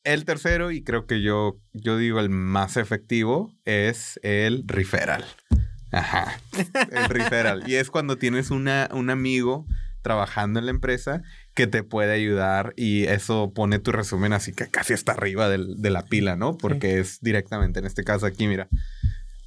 El 0.03 0.25
tercero, 0.25 0.71
y 0.73 0.83
creo 0.83 1.07
que 1.07 1.23
yo, 1.23 1.61
yo 1.73 1.97
digo 1.97 2.19
el 2.19 2.29
más 2.31 2.77
efectivo, 2.77 3.53
es 3.65 4.19
el 4.25 4.65
referral. 4.67 5.25
Ajá, 5.91 6.41
el 6.91 7.09
referral. 7.09 7.69
Y 7.69 7.77
es 7.77 7.91
cuando 7.91 8.17
tienes 8.17 8.51
una, 8.51 8.89
un 8.93 9.11
amigo 9.11 9.67
trabajando 10.03 10.59
en 10.61 10.67
la 10.67 10.71
empresa 10.71 11.23
que 11.55 11.67
te 11.67 11.83
puede 11.83 12.13
ayudar 12.13 12.73
y 12.77 13.05
eso 13.05 13.53
pone 13.55 13.79
tu 13.79 13.91
resumen 13.93 14.33
así 14.33 14.53
que 14.53 14.69
casi 14.69 14.93
hasta 14.95 15.13
arriba 15.13 15.49
del- 15.49 15.81
de 15.83 15.91
la 15.91 16.03
pila, 16.05 16.37
¿no? 16.37 16.57
Porque 16.57 16.99
es 17.01 17.21
directamente, 17.21 17.81
en 17.81 17.87
este 17.87 18.05
caso 18.05 18.27
aquí, 18.27 18.47
mira, 18.47 18.69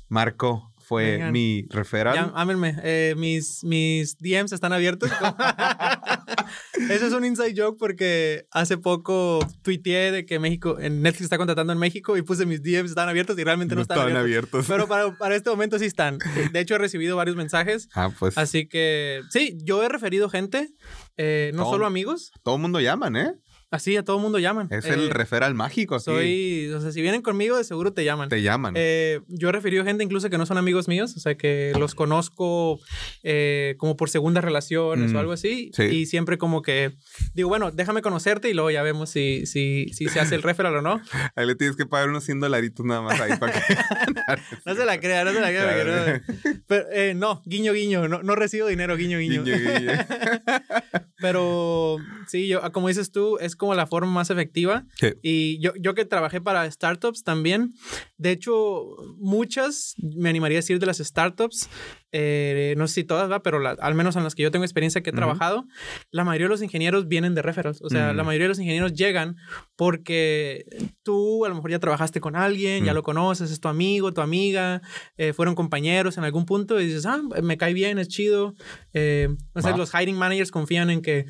Marco 0.10 0.71
fue 0.92 1.12
Vengan. 1.14 1.32
mi 1.32 1.66
referral. 1.70 2.14
Ya, 2.16 2.32
ámenme. 2.36 2.76
Eh, 2.84 3.16
mis, 3.18 3.64
mis 3.64 4.18
DMs 4.18 4.52
están 4.52 4.74
abiertos. 4.74 5.10
Eso 6.90 7.08
es 7.08 7.14
un 7.14 7.24
inside 7.24 7.54
joke 7.56 7.78
porque 7.80 8.46
hace 8.52 8.78
poco 8.78 9.40
tuiteé 9.62 10.12
de 10.12 10.26
que 10.26 10.38
México, 10.38 10.78
en 10.82 11.02
Netflix 11.02 11.24
está 11.24 11.38
contratando 11.38 11.72
en 11.72 11.80
México 11.80 12.18
y 12.18 12.24
puse 12.24 12.46
mis 12.46 12.62
DMs 12.62 12.90
están 12.90 13.08
abiertos 13.08 13.40
y 13.40 13.44
realmente 13.46 13.74
no, 13.74 13.80
no 13.80 13.82
están 13.84 14.00
estaban 14.00 14.18
abiertos. 14.18 14.70
abiertos. 14.70 14.76
Pero 14.76 14.88
para, 14.90 15.18
para 15.18 15.36
este 15.38 15.50
momento 15.50 15.80
sí 15.80 15.86
están. 15.86 16.18
De 16.52 16.60
hecho, 16.60 16.76
he 16.76 16.78
recibido 16.78 17.16
varios 17.16 17.38
mensajes. 17.38 17.88
ah, 17.96 18.10
pues 18.20 18.38
Así 18.38 18.68
que 18.68 19.22
sí, 19.30 19.58
yo 19.64 19.84
he 19.84 19.88
referido 19.88 20.30
gente, 20.30 20.74
eh, 21.16 21.52
no 21.54 21.70
solo 21.70 21.86
amigos, 21.86 22.34
todo 22.44 22.56
el 22.56 22.62
mundo 22.62 22.82
llaman, 22.82 23.16
¿eh? 23.16 23.32
Así 23.72 23.98
a 23.98 24.04
todo 24.04 24.20
mundo 24.20 24.38
llaman. 24.38 24.68
Es 24.70 24.86
Eh, 24.86 24.94
el 24.94 25.10
referral 25.10 25.56
mágico 25.56 25.96
aquí. 25.96 26.04
Soy, 26.06 26.72
o 26.76 26.82
sea, 26.82 26.92
si 26.92 27.02
vienen 27.02 27.22
conmigo, 27.24 27.58
de 27.58 27.64
seguro 27.64 27.94
te 27.94 28.04
llaman. 28.06 28.30
Te 28.30 28.42
llaman. 28.44 28.74
Eh, 28.78 29.22
yo 29.28 29.50
he 29.50 29.52
referido 29.52 29.84
gente 29.84 30.04
incluso 30.04 30.30
que 30.30 30.38
no 30.38 30.46
son 30.46 30.58
amigos 30.58 30.88
míos, 30.88 31.16
o 31.18 31.20
sea, 31.20 31.36
que 31.36 31.74
los 31.80 31.96
conozco 31.96 32.80
eh, 33.24 33.76
como 33.80 33.98
por 33.98 34.10
segundas 34.10 34.44
relaciones 34.44 35.12
Mm, 35.12 35.16
o 35.16 35.20
algo 35.20 35.32
así. 35.32 35.72
sí. 35.74 35.84
Y 35.84 36.06
siempre 36.06 36.38
como 36.38 36.62
que 36.62 36.92
digo, 37.34 37.50
bueno, 37.50 37.72
déjame 37.72 38.02
conocerte 38.02 38.50
y 38.50 38.54
luego 38.54 38.70
ya 38.72 38.84
vemos 38.84 39.10
si, 39.10 39.46
si, 39.46 39.88
si 39.94 40.08
se 40.10 40.20
hace 40.20 40.36
el 40.36 40.44
referral 40.44 40.76
o 40.76 40.82
no. 40.82 41.02
Ahí 41.36 41.48
le 41.48 41.56
tienes 41.56 41.76
que 41.78 41.86
pagar 41.86 42.10
unos 42.10 42.24
100 42.26 42.40
dolaritos 42.42 42.86
nada 42.86 43.02
más 43.02 43.20
ahí 43.20 43.38
para 43.38 43.54
que... 43.54 43.62
No 44.66 44.76
se 44.76 44.86
la 44.86 45.00
crea, 45.00 45.24
no 45.24 45.32
se 45.34 45.40
la 45.42 45.48
crea. 45.50 45.84
Claro. 45.84 46.14
no- 46.20 46.62
Pero, 46.68 46.86
eh, 46.92 47.14
no, 47.16 47.42
guiño, 47.46 47.74
guiño, 47.74 48.08
no, 48.08 48.22
no 48.24 48.36
recibo 48.36 48.68
dinero, 48.68 48.96
guiño, 48.98 49.18
guiño. 49.20 49.44
Guiño, 49.44 49.58
guiño. 49.58 49.92
Pero 51.22 51.98
Sí, 52.28 52.48
yo, 52.48 52.62
como 52.72 52.88
dices 52.88 53.12
tú, 53.12 53.38
es 53.40 53.56
como 53.56 53.76
la 53.76 53.88
forma 53.88 54.12
más 54.12 54.30
efectiva. 54.30 54.86
Sí. 54.96 55.14
Y 55.22 55.60
yo, 55.60 55.74
yo 55.80 55.94
que 55.94 56.06
trabajé 56.06 56.42
para 56.42 56.70
startups 56.70 57.24
también, 57.24 57.74
de 58.18 58.32
hecho, 58.32 58.86
muchas, 59.18 59.96
me 59.98 60.30
animaría 60.30 60.58
a 60.58 60.62
decir 60.62 60.80
de 60.80 60.86
las 60.86 60.98
startups, 60.98 61.70
eh, 62.14 62.74
no 62.78 62.88
sé 62.88 62.94
si 62.96 63.04
todas, 63.04 63.32
¿va? 63.32 63.42
pero 63.42 63.60
la- 63.60 63.72
al 63.80 63.96
menos 63.96 64.16
en 64.16 64.24
las 64.24 64.36
que 64.36 64.44
yo 64.44 64.52
tengo 64.52 64.66
experiencia 64.66 65.02
que 65.02 65.12
he 65.12 65.14
trabajado, 65.14 65.66
la 66.12 66.24
mayoría 66.26 66.46
de 66.46 66.50
los 66.50 66.62
ingenieros 66.62 67.08
vienen 67.08 67.36
de 67.36 67.42
referrals. 67.42 67.82
O 67.82 67.90
sea, 67.90 68.12
Mm. 68.12 68.18
la 68.18 68.24
mayoría 68.24 68.46
de 68.46 68.50
los 68.50 68.60
ingenieros 68.60 68.94
llegan 68.94 69.38
porque 69.76 70.66
tú 71.04 71.46
a 71.46 71.50
lo 71.50 71.56
mejor 71.56 71.72
ya 71.72 71.80
trabajaste 71.80 72.22
con 72.22 72.36
alguien, 72.36 72.86
ya 72.86 72.92
Mm. 72.92 72.96
lo 72.96 73.04
conoces, 73.04 73.50
es 73.52 73.60
tu 73.60 73.68
amigo, 73.68 74.14
tu 74.14 74.22
amiga, 74.22 74.82
eh, 75.18 75.34
fueron 75.34 75.56
compañeros 75.56 76.18
en 76.18 76.24
algún 76.24 76.46
punto 76.46 76.80
y 76.80 76.86
dices, 76.86 77.06
ah, 77.06 77.22
me 77.42 77.58
cae 77.58 77.74
bien, 77.74 77.98
es 78.00 78.08
chido. 78.08 78.56
Eh, 78.94 79.30
los 79.76 79.92
hiring 79.94 80.16
managers 80.18 80.52
confían 80.52 80.90
en 80.90 81.02
que 81.02 81.26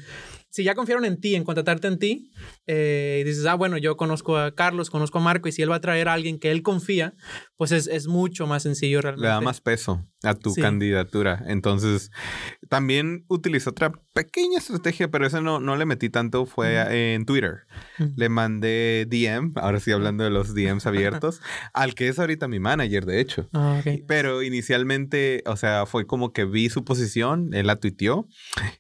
si 0.50 0.64
ya 0.66 0.76
confiaron 0.76 1.06
en 1.06 1.20
ti, 1.22 1.36
en 1.36 1.46
contratarte 1.46 1.88
en 1.88 1.98
ti, 1.98 2.30
eh, 2.68 3.20
y 3.22 3.24
dices, 3.24 3.46
ah, 3.46 3.56
bueno, 3.56 3.78
yo 3.78 3.98
conozco 3.98 4.38
a 4.38 4.54
Carlos, 4.56 4.90
conozco 4.90 5.18
a 5.18 5.22
Marco, 5.22 5.50
y 5.50 5.52
si 5.52 5.62
él 5.62 5.72
va 5.72 5.76
a 5.76 5.82
traer 5.82 6.08
a 6.08 6.14
alguien 6.14 6.40
que 6.40 6.52
él 6.52 6.62
confía, 6.64 7.16
pues 7.58 7.72
es, 7.72 7.88
es 7.88 8.08
mucho 8.08 8.48
más 8.48 8.64
sencillo 8.64 9.02
realmente. 9.02 9.24
Le 9.28 9.34
da 9.34 9.42
más 9.42 9.62
peso 9.62 10.06
a 10.24 10.36
tu 10.36 10.52
Sí. 10.52 10.62
candidatura. 10.62 11.44
Entonces, 11.48 12.12
también 12.70 13.26
utilicé 13.28 13.70
otra 13.70 13.92
pequeña 14.14 14.60
estrategia, 14.60 15.10
pero 15.10 15.26
esa 15.26 15.42
no, 15.42 15.60
no 15.60 15.76
le 15.76 15.86
metí 15.86 16.10
tanto, 16.10 16.46
fue 16.46 17.14
en 17.16 17.26
Twitter. 17.26 17.62
Le 18.16 18.30
mandé 18.30 19.06
DM, 19.10 19.54
ahora 19.56 19.80
sí 19.80 19.92
hablando 19.92 20.24
de 20.24 20.30
los 20.30 20.54
DMs 20.54 20.86
abiertos, 20.86 21.42
al 21.74 21.96
que 21.96 22.08
es 22.08 22.20
ahorita 22.20 22.48
mi 22.48 22.60
manager, 22.60 23.06
de 23.06 23.20
hecho. 23.20 23.48
Ah, 23.54 23.80
ok. 23.80 24.04
Pero 24.08 24.42
inicialmente, 24.44 25.44
o 25.46 25.56
sea, 25.56 25.86
fue 25.86 26.06
como 26.06 26.34
que 26.34 26.46
vi 26.46 26.70
su 26.70 26.84
posición, 26.84 27.50
él 27.54 27.68
la 27.68 27.78
tuiteó 27.78 28.28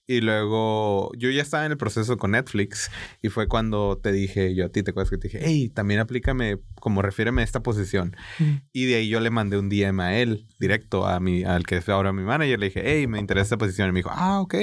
y 0.08 0.22
luego 0.22 1.12
yo 1.18 1.30
ya 1.30 1.42
estaba 1.42 1.66
en 1.66 1.72
el 1.72 1.78
proceso 1.78 2.18
con 2.18 2.32
Netflix 2.32 2.90
y 3.22 3.30
fue 3.30 3.48
cuando 3.48 3.71
te 4.02 4.12
dije, 4.12 4.54
yo 4.56 4.66
a 4.66 4.70
ti 4.70 4.84
te 4.84 4.92
acuerdas 4.92 5.10
que 5.10 5.18
te 5.18 5.28
dije, 5.28 5.40
hey, 5.44 5.70
también 5.70 6.00
aplícame, 6.00 6.58
como 6.80 7.02
refiéreme 7.02 7.42
a 7.42 7.46
esta 7.46 7.62
posición. 7.64 8.16
Ujú. 8.40 8.50
Y 8.74 8.86
de 8.86 8.96
ahí 8.96 9.10
yo 9.10 9.20
le 9.20 9.30
mandé 9.30 9.58
un 9.58 9.70
DM 9.70 10.00
a 10.02 10.18
él, 10.18 10.48
directo 10.60 11.06
a 11.08 11.20
mi, 11.20 11.44
al 11.44 11.66
que 11.66 11.78
es 11.78 11.90
ahora 11.90 12.14
mi 12.14 12.24
manager. 12.24 12.60
Le 12.60 12.66
dije, 12.68 12.82
hey, 12.86 13.08
me 13.08 13.20
interesa 13.20 13.44
esta 13.44 13.58
posición. 13.58 13.90
Y 13.90 13.92
me 13.92 14.00
dijo, 14.00 14.10
ah, 14.14 14.42
ok. 14.42 14.54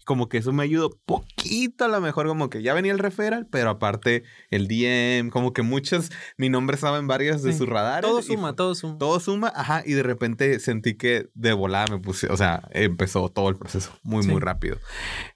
Y 0.00 0.04
como 0.04 0.28
que 0.28 0.38
eso 0.38 0.52
me 0.52 0.62
ayudó 0.64 0.90
poquito 1.06 1.84
a 1.84 1.88
lo 1.88 2.00
mejor, 2.00 2.26
como 2.26 2.50
que 2.50 2.62
ya 2.62 2.74
venía 2.74 2.92
el 2.92 2.98
referral, 2.98 3.46
pero 3.50 3.70
aparte 3.70 4.22
el 4.50 4.68
DM, 4.68 5.30
como 5.30 5.52
que 5.52 5.62
muchas, 5.62 6.10
mi 6.36 6.48
nombre 6.48 6.74
estaba 6.74 6.98
en 6.98 7.06
varias 7.06 7.42
de 7.42 7.52
Sí. 7.52 7.58
sus 7.58 7.68
radares. 7.68 8.08
Todo 8.08 8.22
suma, 8.22 8.54
todo 8.54 8.74
suma. 8.74 8.98
todo 8.98 9.20
suma, 9.20 9.52
ajá, 9.54 9.82
y 9.86 9.92
de 9.92 10.02
repente 10.02 10.58
sentí 10.60 10.94
que 10.94 11.28
de 11.34 11.52
volada 11.52 11.86
me 11.90 11.98
puse, 11.98 12.26
o 12.28 12.36
sea, 12.36 12.62
empezó 12.72 13.28
todo 13.28 13.48
el 13.48 13.56
proceso 13.56 13.92
muy, 14.02 14.22
Sí. 14.22 14.30
muy 14.30 14.40
rápido. 14.40 14.78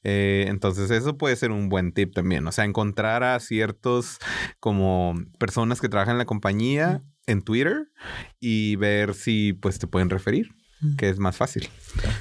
Eh, 0.03 0.47
entonces, 0.49 0.90
eso 0.90 1.16
puede 1.19 1.37
ser 1.37 1.51
un 1.51 1.69
buen 1.69 1.93
tip 1.93 2.14
también, 2.14 2.47
o 2.47 2.53
sea, 2.53 2.64
encontrar 2.64 3.19
a 3.22 3.38
ciertos 3.40 4.18
como 4.59 5.14
personas 5.38 5.80
que 5.80 5.88
trabajan 5.88 6.14
en 6.14 6.18
la 6.18 6.24
compañía 6.26 7.02
en 7.26 7.42
Twitter 7.42 7.88
y 8.40 8.76
ver 8.76 9.14
si 9.14 9.52
pues 9.52 9.78
te 9.78 9.87
pueden 9.87 10.11
referir. 10.11 10.60
Que 10.97 11.09
es 11.09 11.19
más 11.19 11.37
fácil. 11.37 11.69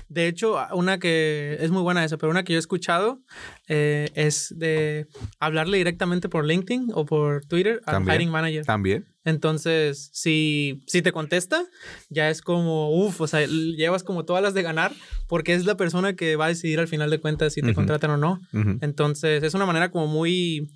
De 0.09 0.27
hecho, 0.27 0.57
una 0.73 0.97
que 0.99 1.57
es 1.59 1.71
muy 1.71 1.81
buena 1.81 2.03
esa, 2.03 2.17
pero 2.17 2.31
una 2.31 2.43
que 2.43 2.53
yo 2.53 2.57
he 2.57 2.59
escuchado 2.59 3.21
eh, 3.67 4.09
es 4.15 4.53
de 4.57 5.07
hablarle 5.39 5.77
directamente 5.77 6.29
por 6.29 6.45
LinkedIn 6.45 6.91
o 6.93 7.05
por 7.05 7.45
Twitter 7.45 7.81
al 7.85 7.95
También. 7.95 8.15
hiring 8.15 8.29
manager. 8.31 8.65
También. 8.65 9.05
Entonces, 9.25 10.09
si, 10.13 10.81
si 10.87 11.01
te 11.01 11.11
contesta, 11.11 11.63
ya 12.09 12.29
es 12.29 12.41
como, 12.41 12.89
uff, 13.05 13.21
o 13.21 13.27
sea, 13.27 13.45
llevas 13.45 14.03
como 14.03 14.25
todas 14.25 14.41
las 14.41 14.53
de 14.53 14.63
ganar 14.63 14.91
porque 15.27 15.53
es 15.53 15.65
la 15.65 15.77
persona 15.77 16.15
que 16.15 16.35
va 16.35 16.45
a 16.45 16.49
decidir 16.49 16.79
al 16.79 16.87
final 16.87 17.09
de 17.11 17.19
cuentas 17.19 17.53
si 17.53 17.61
te 17.61 17.73
contratan 17.75 18.11
o 18.11 18.17
no. 18.17 18.39
Entonces, 18.81 19.43
es 19.43 19.53
una 19.53 19.65
manera 19.67 19.91
como 19.91 20.07
muy 20.07 20.71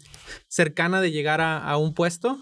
cercana 0.47 1.01
de 1.01 1.11
llegar 1.11 1.41
a, 1.41 1.57
a 1.57 1.77
un 1.77 1.93
puesto. 1.93 2.37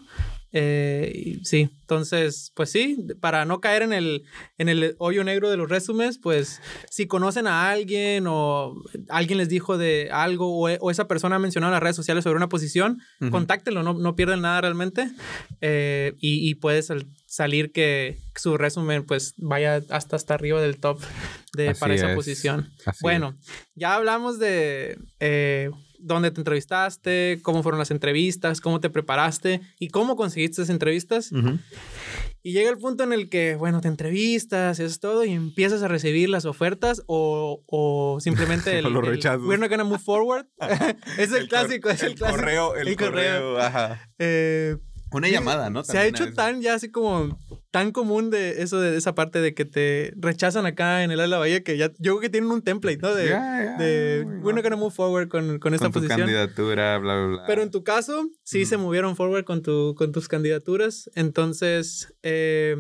Eh, 0.53 1.11
y 1.15 1.45
sí, 1.45 1.69
entonces, 1.81 2.51
pues 2.55 2.69
sí, 2.69 2.97
para 3.19 3.45
no 3.45 3.61
caer 3.61 3.83
en 3.83 3.93
el, 3.93 4.23
en 4.57 4.67
el 4.69 4.95
hoyo 4.97 5.23
negro 5.23 5.49
de 5.49 5.57
los 5.57 5.69
resúmenes, 5.69 6.17
pues 6.17 6.61
si 6.89 7.07
conocen 7.07 7.47
a 7.47 7.69
alguien 7.69 8.25
o 8.27 8.75
alguien 9.09 9.37
les 9.37 9.47
dijo 9.49 9.77
de 9.77 10.09
algo 10.11 10.47
o, 10.59 10.69
o 10.79 10.91
esa 10.91 11.07
persona 11.07 11.37
ha 11.37 11.39
mencionado 11.39 11.71
en 11.71 11.75
las 11.75 11.83
redes 11.83 11.95
sociales 11.95 12.23
sobre 12.23 12.37
una 12.37 12.49
posición, 12.49 12.99
contáctenlo, 13.29 13.81
no, 13.83 13.93
no 13.93 14.15
pierden 14.15 14.41
nada 14.41 14.61
realmente 14.61 15.09
eh, 15.61 16.13
y, 16.19 16.49
y 16.49 16.55
puede 16.55 16.81
sal- 16.83 17.07
salir 17.25 17.71
que 17.71 18.17
su 18.35 18.57
resumen 18.57 19.05
pues 19.05 19.33
vaya 19.37 19.81
hasta 19.89 20.15
hasta 20.15 20.33
arriba 20.33 20.61
del 20.61 20.79
top 20.79 20.99
de, 21.53 21.69
Así 21.69 21.79
para 21.79 21.93
esa 21.95 22.09
es. 22.09 22.15
posición. 22.15 22.69
Así 22.85 22.99
Bueno, 23.01 23.37
ya 23.75 23.95
hablamos 23.95 24.39
de 24.39 24.97
eh, 25.19 25.69
dónde 26.01 26.31
te 26.31 26.39
entrevistaste, 26.41 27.39
cómo 27.41 27.63
fueron 27.63 27.79
las 27.79 27.91
entrevistas, 27.91 28.61
cómo 28.61 28.79
te 28.79 28.89
preparaste 28.89 29.61
y 29.79 29.89
cómo 29.89 30.15
conseguiste 30.15 30.61
esas 30.61 30.69
entrevistas. 30.69 31.31
Y 32.43 32.53
llega 32.53 32.71
el 32.71 32.77
punto 32.79 33.03
en 33.03 33.13
el 33.13 33.29
que, 33.29 33.55
bueno, 33.55 33.81
te 33.81 33.87
entrevistas, 33.87 34.79
es 34.79 34.99
todo, 34.99 35.23
y 35.23 35.31
empiezas 35.31 35.83
a 35.83 35.87
recibir 35.87 36.27
las 36.27 36.45
ofertas 36.45 37.03
o, 37.05 37.61
o 37.67 38.19
simplemente 38.19 38.75
el, 38.79 38.85
O 38.87 38.89
los 38.89 39.03
el, 39.03 39.09
rechazos. 39.11 39.45
We're 39.47 39.59
not 39.59 39.69
gonna 39.69 39.83
move 39.83 39.99
forward. 39.99 40.47
es 41.19 41.31
el, 41.33 41.41
cor- 41.41 41.49
clásico, 41.49 41.89
es 41.91 42.01
el, 42.01 42.15
clásico. 42.15 42.37
correo, 42.39 42.75
el, 42.75 42.87
el 42.87 42.95
correo. 42.97 43.11
correo, 43.53 43.59
ajá. 43.59 44.09
Eh, 44.17 44.75
Una 45.11 45.27
llamada, 45.29 45.69
¿no? 45.69 45.83
se 45.83 45.97
ha 45.97 46.05
hecho 46.05 46.31
tan 46.33 46.61
ya 46.61 46.73
así 46.75 46.89
como 46.89 47.37
tan 47.69 47.91
común 47.91 48.29
de 48.29 48.61
eso 48.61 48.79
de 48.79 48.97
esa 48.97 49.13
parte 49.15 49.39
de 49.39 49.53
que 49.53 49.65
te 49.65 50.13
rechazan 50.17 50.65
acá 50.65 51.03
en 51.03 51.11
el 51.11 51.19
ala 51.19 51.37
bahía 51.37 51.63
que 51.63 51.77
ya 51.77 51.87
yo 51.99 52.13
creo 52.13 52.19
que 52.19 52.29
tienen 52.29 52.51
un 52.51 52.61
template, 52.61 52.97
¿no? 52.97 53.13
De, 53.13 53.25
de 53.77 54.25
muy 54.25 54.37
we're 54.39 54.53
not 54.55 54.63
gonna 54.63 54.75
move 54.75 54.93
forward 54.93 55.27
con, 55.29 55.59
con 55.59 55.73
esta 55.73 55.85
Con 55.85 55.93
tu 55.93 55.99
posición. 55.99 56.19
candidatura, 56.19 56.97
bla, 56.97 57.15
bla, 57.15 57.27
bla. 57.27 57.43
Pero 57.47 57.61
en 57.61 57.71
tu 57.71 57.83
caso, 57.83 58.29
sí 58.43 58.65
se 58.65 58.77
movieron 58.77 59.15
forward 59.15 59.43
con, 59.45 59.61
tu, 59.61 59.95
con 59.95 60.11
tus 60.11 60.27
candidaturas. 60.27 61.09
Entonces, 61.15 62.13
eh, 62.23 62.75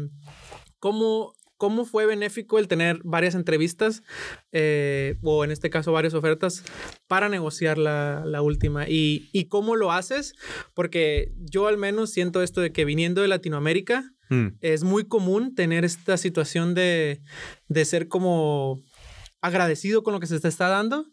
¿cómo, 0.79 1.33
¿cómo 1.61 1.85
fue 1.85 2.07
benéfico 2.07 2.57
el 2.57 2.67
tener 2.67 2.99
varias 3.03 3.35
entrevistas 3.35 4.01
eh, 4.51 5.17
o 5.21 5.43
en 5.45 5.51
este 5.51 5.69
caso 5.69 5.91
varias 5.91 6.15
ofertas 6.15 6.63
para 7.07 7.29
negociar 7.29 7.77
la, 7.77 8.23
la 8.25 8.41
última? 8.41 8.89
¿Y, 8.89 9.29
¿Y 9.31 9.45
cómo 9.45 9.75
lo 9.75 9.91
haces? 9.91 10.33
Porque 10.73 11.31
yo 11.37 11.67
al 11.67 11.77
menos 11.77 12.09
siento 12.09 12.41
esto 12.41 12.61
de 12.61 12.71
que 12.71 12.83
viniendo 12.85 13.21
de 13.21 13.27
Latinoamérica 13.27 14.03
Mm, 14.33 14.55
es 14.61 14.85
muy 14.85 15.03
común 15.03 15.55
tener 15.55 15.83
esta 15.83 16.15
situación 16.15 16.73
de, 16.73 17.19
de 17.67 17.83
ser 17.83 18.07
como 18.07 18.81
agradecido 19.41 20.03
con 20.03 20.13
lo 20.13 20.21
que 20.21 20.27
se 20.27 20.39
te 20.39 20.47
está 20.47 20.69
dando 20.69 21.05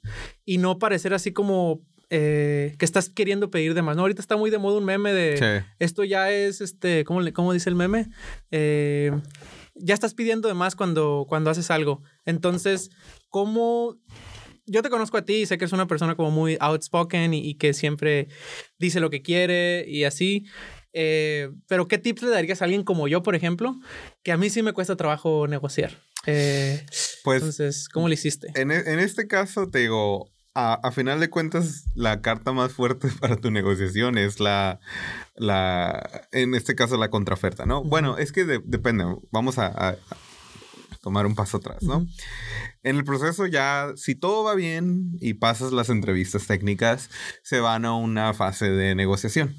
y 0.44 0.58
no 0.58 0.78
parecer 0.78 1.12
así 1.14 1.32
como 1.32 1.80
eh, 2.10 2.76
que 2.78 2.84
estás 2.84 3.10
queriendo 3.10 3.50
pedir 3.50 3.74
de 3.74 3.82
más. 3.82 3.96
No, 3.96 4.02
ahorita 4.02 4.20
está 4.22 4.36
muy 4.36 4.50
de 4.50 4.58
moda 4.58 4.78
un 4.78 4.84
meme 4.84 5.12
de 5.12 5.36
sí. 5.36 5.66
esto 5.80 6.04
ya 6.04 6.30
es, 6.30 6.60
este, 6.60 7.02
¿cómo, 7.04 7.20
le- 7.20 7.32
cómo 7.32 7.52
dice 7.52 7.68
el 7.70 7.74
meme? 7.74 8.06
Eh, 8.52 9.10
ya 9.80 9.94
estás 9.94 10.14
pidiendo 10.14 10.48
de 10.48 10.54
más 10.54 10.74
cuando, 10.76 11.26
cuando 11.28 11.50
haces 11.50 11.70
algo. 11.70 12.02
Entonces, 12.24 12.90
¿cómo... 13.28 13.96
Yo 14.70 14.82
te 14.82 14.90
conozco 14.90 15.16
a 15.16 15.24
ti 15.24 15.34
y 15.36 15.46
sé 15.46 15.56
que 15.56 15.64
eres 15.64 15.72
una 15.72 15.86
persona 15.86 16.14
como 16.14 16.30
muy 16.30 16.58
outspoken 16.60 17.32
y, 17.32 17.38
y 17.48 17.54
que 17.54 17.72
siempre 17.72 18.28
dice 18.78 19.00
lo 19.00 19.08
que 19.08 19.22
quiere 19.22 19.84
y 19.88 20.04
así. 20.04 20.44
Eh, 20.92 21.48
pero 21.68 21.88
¿qué 21.88 21.96
tips 21.96 22.22
le 22.22 22.28
darías 22.30 22.60
a 22.60 22.66
alguien 22.66 22.82
como 22.82 23.08
yo, 23.08 23.22
por 23.22 23.34
ejemplo? 23.34 23.78
Que 24.22 24.32
a 24.32 24.36
mí 24.36 24.50
sí 24.50 24.62
me 24.62 24.74
cuesta 24.74 24.94
trabajo 24.96 25.46
negociar. 25.48 25.98
Eh, 26.26 26.84
Pues 27.24 27.36
entonces, 27.42 27.88
¿cómo 27.88 28.08
lo 28.08 28.14
hiciste? 28.14 28.48
En, 28.54 28.70
e- 28.70 28.92
en 28.92 28.98
este 28.98 29.26
caso, 29.26 29.70
te 29.70 29.78
digo, 29.78 30.30
a, 30.54 30.74
a 30.74 30.90
final 30.92 31.20
de 31.20 31.30
cuentas, 31.30 31.84
la 31.94 32.20
carta 32.20 32.52
más 32.52 32.72
fuerte 32.72 33.08
para 33.20 33.36
tu 33.36 33.50
negociación 33.50 34.18
es 34.18 34.40
la, 34.40 34.80
la 35.36 36.22
en 36.32 36.54
este 36.54 36.74
caso, 36.74 36.96
la 36.96 37.10
contraoferta, 37.10 37.66
¿no? 37.66 37.84
Bueno, 37.84 38.18
es 38.18 38.32
que 38.32 38.44
de- 38.44 38.62
depende, 38.64 39.04
vamos 39.30 39.58
a, 39.58 39.96
tomar 41.00 41.26
un 41.26 41.34
paso 41.36 41.58
atrás, 41.58 41.82
¿no? 41.84 42.04
En 42.82 42.96
el 42.96 43.04
proceso 43.04 43.46
ya, 43.46 43.92
si 43.94 44.14
todo 44.14 44.42
va 44.44 44.54
bien 44.54 45.12
y 45.20 45.34
pasas 45.34 45.72
las 45.72 45.90
entrevistas 45.90 46.46
técnicas, 46.46 47.08
se 47.42 47.60
van 47.60 47.84
a 47.84 47.94
una 47.94 48.34
fase 48.34 48.70
de 48.70 48.94
negociación. 48.94 49.54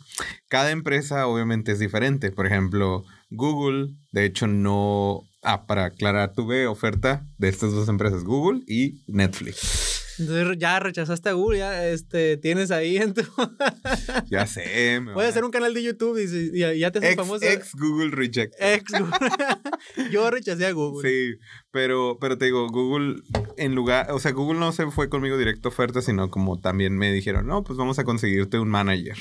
Cada 0.50 0.70
empresa 0.72 1.28
obviamente 1.28 1.72
es 1.72 1.80
diferente. 1.80 2.32
Por 2.32 2.46
ejemplo, 2.46 3.04
Google, 3.30 3.96
de 4.12 4.26
hecho, 4.26 4.48
no... 4.48 5.22
Ah, 5.42 5.66
para 5.66 5.86
aclarar, 5.86 6.34
tuve 6.34 6.68
oferta 6.68 7.26
de 7.38 7.48
estas 7.48 7.72
dos 7.72 7.88
empresas, 7.88 8.26
Google 8.26 8.62
y 8.68 9.02
Netflix. 9.08 9.89
Entonces 10.20 10.58
ya 10.60 10.80
rechazaste 10.80 11.30
a 11.30 11.34
Google, 11.34 11.60
ya 11.60 11.88
este, 11.90 12.38
tienes 12.38 12.72
ahí 12.72 12.98
en 12.98 13.14
tu... 13.14 13.22
Ya 14.30 14.46
sé. 14.46 15.00
me 15.02 15.14
van 15.14 15.26
a- 15.26 15.30
hacer 15.30 15.44
un 15.44 15.52
canal 15.52 15.74
de 15.74 15.82
YouTube 15.84 16.18
y, 16.20 16.58
y 16.62 16.80
ya 16.80 16.92
te 16.92 17.00
haces 17.00 17.16
famoso. 17.16 17.46
ex 17.46 17.72
Google 17.74 18.12
Reject. 18.12 18.54
Ex 18.60 18.84
Google. 18.92 19.18
Yo 20.12 20.30
rechacé 20.30 20.66
a 20.66 20.72
Google. 20.72 21.10
Sí, 21.10 21.40
pero, 21.72 22.18
pero 22.20 22.38
te 22.38 22.46
digo, 22.46 22.68
Google, 22.70 23.22
en 23.58 23.76
lugar, 23.76 24.12
o 24.12 24.20
sea, 24.20 24.32
Google 24.32 24.60
no 24.60 24.72
se 24.72 24.90
fue 24.90 25.10
conmigo 25.10 25.38
directo 25.38 25.70
oferta, 25.70 26.02
sino 26.02 26.32
como 26.32 26.60
también 26.60 26.98
me 26.98 27.12
dijeron, 27.12 27.46
no, 27.46 27.64
pues 27.64 27.78
vamos 27.78 28.00
a 28.00 28.04
conseguirte 28.04 28.58
un 28.58 28.70
manager 28.70 29.18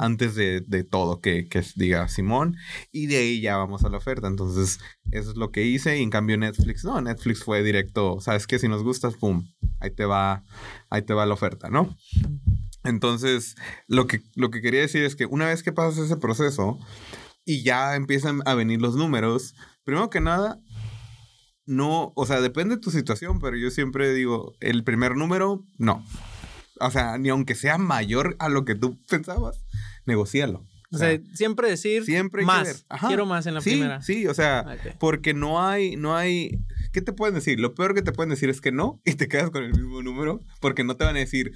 antes 0.00 0.34
de, 0.34 0.62
de 0.62 0.84
todo, 0.84 1.20
que, 1.20 1.48
que 1.48 1.62
diga 1.76 2.08
Simón, 2.08 2.56
y 2.90 3.06
de 3.06 3.18
ahí 3.18 3.40
ya 3.40 3.56
vamos 3.56 3.84
a 3.84 3.88
la 3.88 3.98
oferta. 3.98 4.26
Entonces, 4.26 4.80
eso 5.12 5.30
es 5.30 5.36
lo 5.36 5.50
que 5.52 5.64
hice, 5.64 5.98
y 5.98 6.02
en 6.02 6.10
cambio 6.10 6.36
Netflix, 6.36 6.84
no, 6.84 7.00
Netflix 7.00 7.44
fue 7.44 7.62
directo, 7.62 8.20
sabes 8.20 8.46
que 8.46 8.58
si 8.58 8.68
nos 8.68 8.82
gustas, 8.82 9.16
pum, 9.16 9.46
ahí 9.78 9.90
te 9.90 10.04
va, 10.04 10.44
ahí 10.90 11.02
te 11.02 11.14
va 11.14 11.26
la 11.26 11.34
oferta, 11.34 11.68
¿no? 11.68 11.96
Entonces, 12.84 13.54
lo 13.86 14.06
que, 14.06 14.22
lo 14.34 14.50
que 14.50 14.60
quería 14.60 14.80
decir 14.80 15.04
es 15.04 15.14
que 15.14 15.26
una 15.26 15.46
vez 15.46 15.62
que 15.62 15.72
pasas 15.72 16.06
ese 16.06 16.16
proceso 16.16 16.78
y 17.44 17.62
ya 17.62 17.94
empiezan 17.94 18.40
a 18.44 18.54
venir 18.54 18.80
los 18.80 18.96
números, 18.96 19.54
primero 19.84 20.10
que 20.10 20.20
nada, 20.20 20.60
no, 21.66 22.12
o 22.16 22.26
sea, 22.26 22.40
depende 22.40 22.76
de 22.76 22.80
tu 22.80 22.90
situación, 22.90 23.38
pero 23.38 23.56
yo 23.56 23.70
siempre 23.70 24.12
digo, 24.14 24.54
el 24.60 24.84
primer 24.84 25.16
número, 25.16 25.64
no. 25.78 26.04
O 26.80 26.90
sea, 26.90 27.18
ni 27.18 27.28
aunque 27.28 27.54
sea 27.54 27.78
mayor 27.78 28.36
a 28.38 28.48
lo 28.48 28.64
que 28.64 28.74
tú 28.74 28.98
pensabas, 29.08 29.64
negocialo. 30.06 30.66
O 30.94 30.98
sea, 30.98 31.18
siempre 31.32 31.70
decir 31.70 32.04
siempre 32.04 32.44
más. 32.44 32.84
Quiero 33.06 33.24
más 33.24 33.46
en 33.46 33.54
la 33.54 33.62
sí, 33.62 33.70
primera. 33.70 34.02
Sí, 34.02 34.26
o 34.26 34.34
sea, 34.34 34.76
porque 35.00 35.32
no 35.32 35.66
hay, 35.66 35.96
no 35.96 36.14
hay. 36.14 36.58
¿Qué 36.92 37.00
te 37.00 37.14
pueden 37.14 37.34
decir? 37.34 37.58
Lo 37.58 37.74
peor 37.74 37.94
que 37.94 38.02
te 38.02 38.12
pueden 38.12 38.28
decir 38.28 38.50
es 38.50 38.60
que 38.60 38.72
no 38.72 39.00
y 39.06 39.14
te 39.14 39.26
quedas 39.26 39.50
con 39.50 39.64
el 39.64 39.72
mismo 39.72 40.02
número 40.02 40.40
porque 40.60 40.84
no 40.84 40.96
te 40.96 41.04
van 41.04 41.16
a 41.16 41.20
decir, 41.20 41.52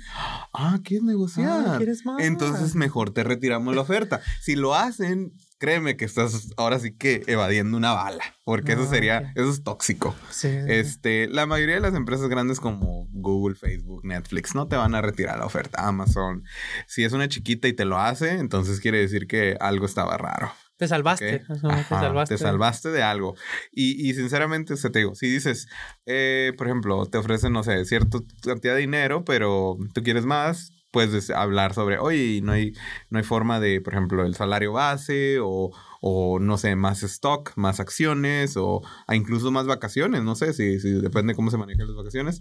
ah, 0.54 0.78
¿quieres 0.82 1.04
negociar? 1.04 1.64
Ah, 1.66 1.74
¿quieres 1.76 2.06
más? 2.06 2.22
Entonces 2.22 2.74
mejor 2.74 3.10
te 3.10 3.24
retiramos 3.24 3.74
la 3.74 3.82
oferta. 3.82 4.22
Si 4.40 4.56
lo 4.56 4.74
hacen, 4.74 5.34
créeme 5.58 5.96
que 5.96 6.04
estás 6.04 6.50
ahora 6.56 6.78
sí 6.78 6.96
que 6.96 7.22
evadiendo 7.26 7.76
una 7.76 7.92
bala, 7.92 8.24
porque 8.44 8.72
eso 8.72 8.82
Ah, 8.82 8.86
sería, 8.86 9.32
eso 9.34 9.50
es 9.50 9.62
tóxico. 9.62 10.14
Sí, 10.30 10.48
sí, 10.48 10.60
sí. 10.60 10.66
Este, 10.68 11.28
la 11.28 11.46
mayoría 11.46 11.76
de 11.76 11.80
las 11.80 11.94
empresas 11.94 12.28
grandes 12.28 12.60
como 12.60 13.08
Google, 13.12 13.56
Facebook, 13.56 14.04
Netflix 14.04 14.54
no 14.54 14.68
te 14.68 14.76
van 14.76 14.94
a 14.94 15.00
retirar 15.02 15.38
la 15.38 15.46
oferta. 15.46 15.86
Amazon, 15.86 16.44
si 16.86 17.04
es 17.04 17.12
una 17.12 17.28
chiquita 17.28 17.68
y 17.68 17.72
te 17.72 17.84
lo 17.84 17.98
hace, 17.98 18.32
entonces 18.32 18.80
quiere 18.80 18.98
decir 18.98 19.26
que 19.26 19.56
algo 19.60 19.86
estaba 19.86 20.16
raro. 20.16 20.52
Te 20.76 20.86
salvaste. 20.88 21.38
te 21.38 21.54
salvaste. 21.94 22.34
te 22.34 22.38
salvaste 22.38 22.88
de 22.90 23.02
algo. 23.02 23.34
Y, 23.72 24.10
y 24.10 24.12
sinceramente, 24.12 24.74
o 24.74 24.76
sea, 24.76 24.90
te 24.92 24.98
digo, 24.98 25.14
si 25.14 25.26
dices, 25.26 25.68
eh, 26.04 26.52
por 26.58 26.66
ejemplo, 26.66 27.06
te 27.06 27.16
ofrecen, 27.16 27.54
no 27.54 27.62
sé, 27.62 27.82
cierta 27.86 28.18
cantidad 28.42 28.74
de 28.74 28.80
dinero, 28.80 29.24
pero 29.24 29.78
tú 29.94 30.02
quieres 30.02 30.26
más, 30.26 30.72
puedes 30.96 31.12
des- 31.12 31.28
hablar 31.28 31.74
sobre, 31.74 31.98
oye, 31.98 32.40
no 32.42 32.52
hay, 32.52 32.72
no 33.10 33.18
hay 33.18 33.24
forma 33.24 33.60
de, 33.60 33.82
por 33.82 33.92
ejemplo, 33.92 34.24
el 34.24 34.34
salario 34.34 34.72
base 34.72 35.40
o, 35.42 35.70
o 36.00 36.38
no 36.40 36.56
sé, 36.56 36.74
más 36.74 37.02
stock, 37.02 37.52
más 37.56 37.80
acciones 37.80 38.56
o 38.56 38.80
incluso 39.12 39.50
más 39.50 39.66
vacaciones, 39.66 40.22
no 40.22 40.34
sé, 40.36 40.54
si, 40.54 40.80
si 40.80 40.88
depende 40.92 41.34
cómo 41.34 41.50
se 41.50 41.58
manejan 41.58 41.86
las 41.86 41.96
vacaciones. 41.96 42.40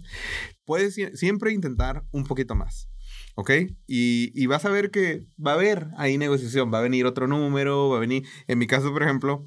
Puedes 0.64 0.96
sie- 0.96 1.14
siempre 1.14 1.52
intentar 1.52 2.04
un 2.12 2.24
poquito 2.24 2.54
más. 2.54 2.88
¿Ok? 3.34 3.50
Y, 3.86 4.32
y 4.34 4.46
vas 4.46 4.64
a 4.64 4.70
ver 4.70 4.90
que 4.90 5.26
va 5.38 5.50
a 5.50 5.54
haber 5.56 5.88
ahí 5.98 6.16
negociación, 6.16 6.72
va 6.72 6.78
a 6.78 6.82
venir 6.88 7.04
otro 7.04 7.26
número, 7.26 7.90
va 7.90 7.98
a 7.98 8.00
venir, 8.00 8.26
en 8.48 8.58
mi 8.58 8.66
caso, 8.66 8.90
por 8.90 9.02
ejemplo, 9.02 9.44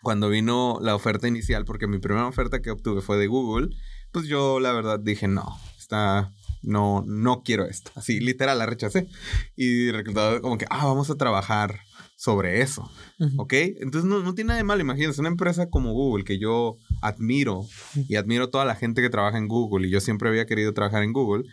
cuando 0.00 0.28
vino 0.28 0.78
la 0.80 0.94
oferta 0.94 1.26
inicial, 1.26 1.64
porque 1.64 1.88
mi 1.88 1.98
primera 1.98 2.28
oferta 2.28 2.62
que 2.62 2.70
obtuve 2.70 3.00
fue 3.00 3.16
de 3.18 3.26
Google, 3.26 3.70
pues 4.12 4.26
yo 4.28 4.60
la 4.60 4.72
verdad 4.72 5.00
dije, 5.00 5.26
no, 5.26 5.44
está, 5.76 6.32
no, 6.68 7.02
no 7.06 7.42
quiero 7.42 7.64
esto. 7.66 7.90
Así, 7.94 8.20
literal, 8.20 8.58
la 8.58 8.66
rechacé. 8.66 9.08
Y 9.56 9.88
el 9.88 9.94
reclutador 9.94 10.40
como 10.40 10.58
que, 10.58 10.66
ah, 10.70 10.84
vamos 10.86 11.10
a 11.10 11.16
trabajar 11.16 11.80
sobre 12.16 12.60
eso. 12.62 12.90
¿Ok? 13.36 13.52
Entonces 13.54 14.04
no, 14.04 14.20
no 14.20 14.34
tiene 14.34 14.48
nada 14.48 14.58
de 14.58 14.64
malo. 14.64 14.80
Imagínense, 14.82 15.20
una 15.20 15.28
empresa 15.30 15.70
como 15.70 15.92
Google 15.92 16.24
que 16.24 16.38
yo 16.38 16.76
admiro 17.02 17.64
y 18.08 18.16
admiro 18.16 18.50
toda 18.50 18.64
la 18.64 18.74
gente 18.74 19.02
que 19.02 19.10
trabaja 19.10 19.38
en 19.38 19.48
Google 19.48 19.86
y 19.86 19.90
yo 19.90 20.00
siempre 20.00 20.28
había 20.28 20.46
querido 20.46 20.72
trabajar 20.74 21.02
en 21.02 21.12
Google, 21.12 21.44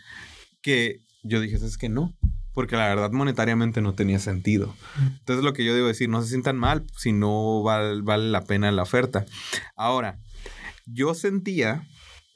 que 0.62 1.00
yo 1.22 1.40
dije, 1.40 1.56
es 1.56 1.76
que 1.78 1.88
no. 1.88 2.14
Porque 2.52 2.74
la 2.76 2.88
verdad 2.88 3.10
monetariamente 3.12 3.82
no 3.82 3.92
tenía 3.94 4.18
sentido. 4.18 4.74
Entonces 5.18 5.44
lo 5.44 5.52
que 5.52 5.62
yo 5.64 5.74
debo 5.74 5.88
decir, 5.88 6.08
no 6.08 6.22
se 6.22 6.28
sientan 6.30 6.56
mal 6.56 6.84
si 6.96 7.12
no 7.12 7.62
val- 7.62 8.02
vale 8.02 8.30
la 8.30 8.42
pena 8.44 8.72
la 8.72 8.82
oferta. 8.82 9.26
Ahora, 9.76 10.18
yo 10.86 11.12
sentía, 11.14 11.86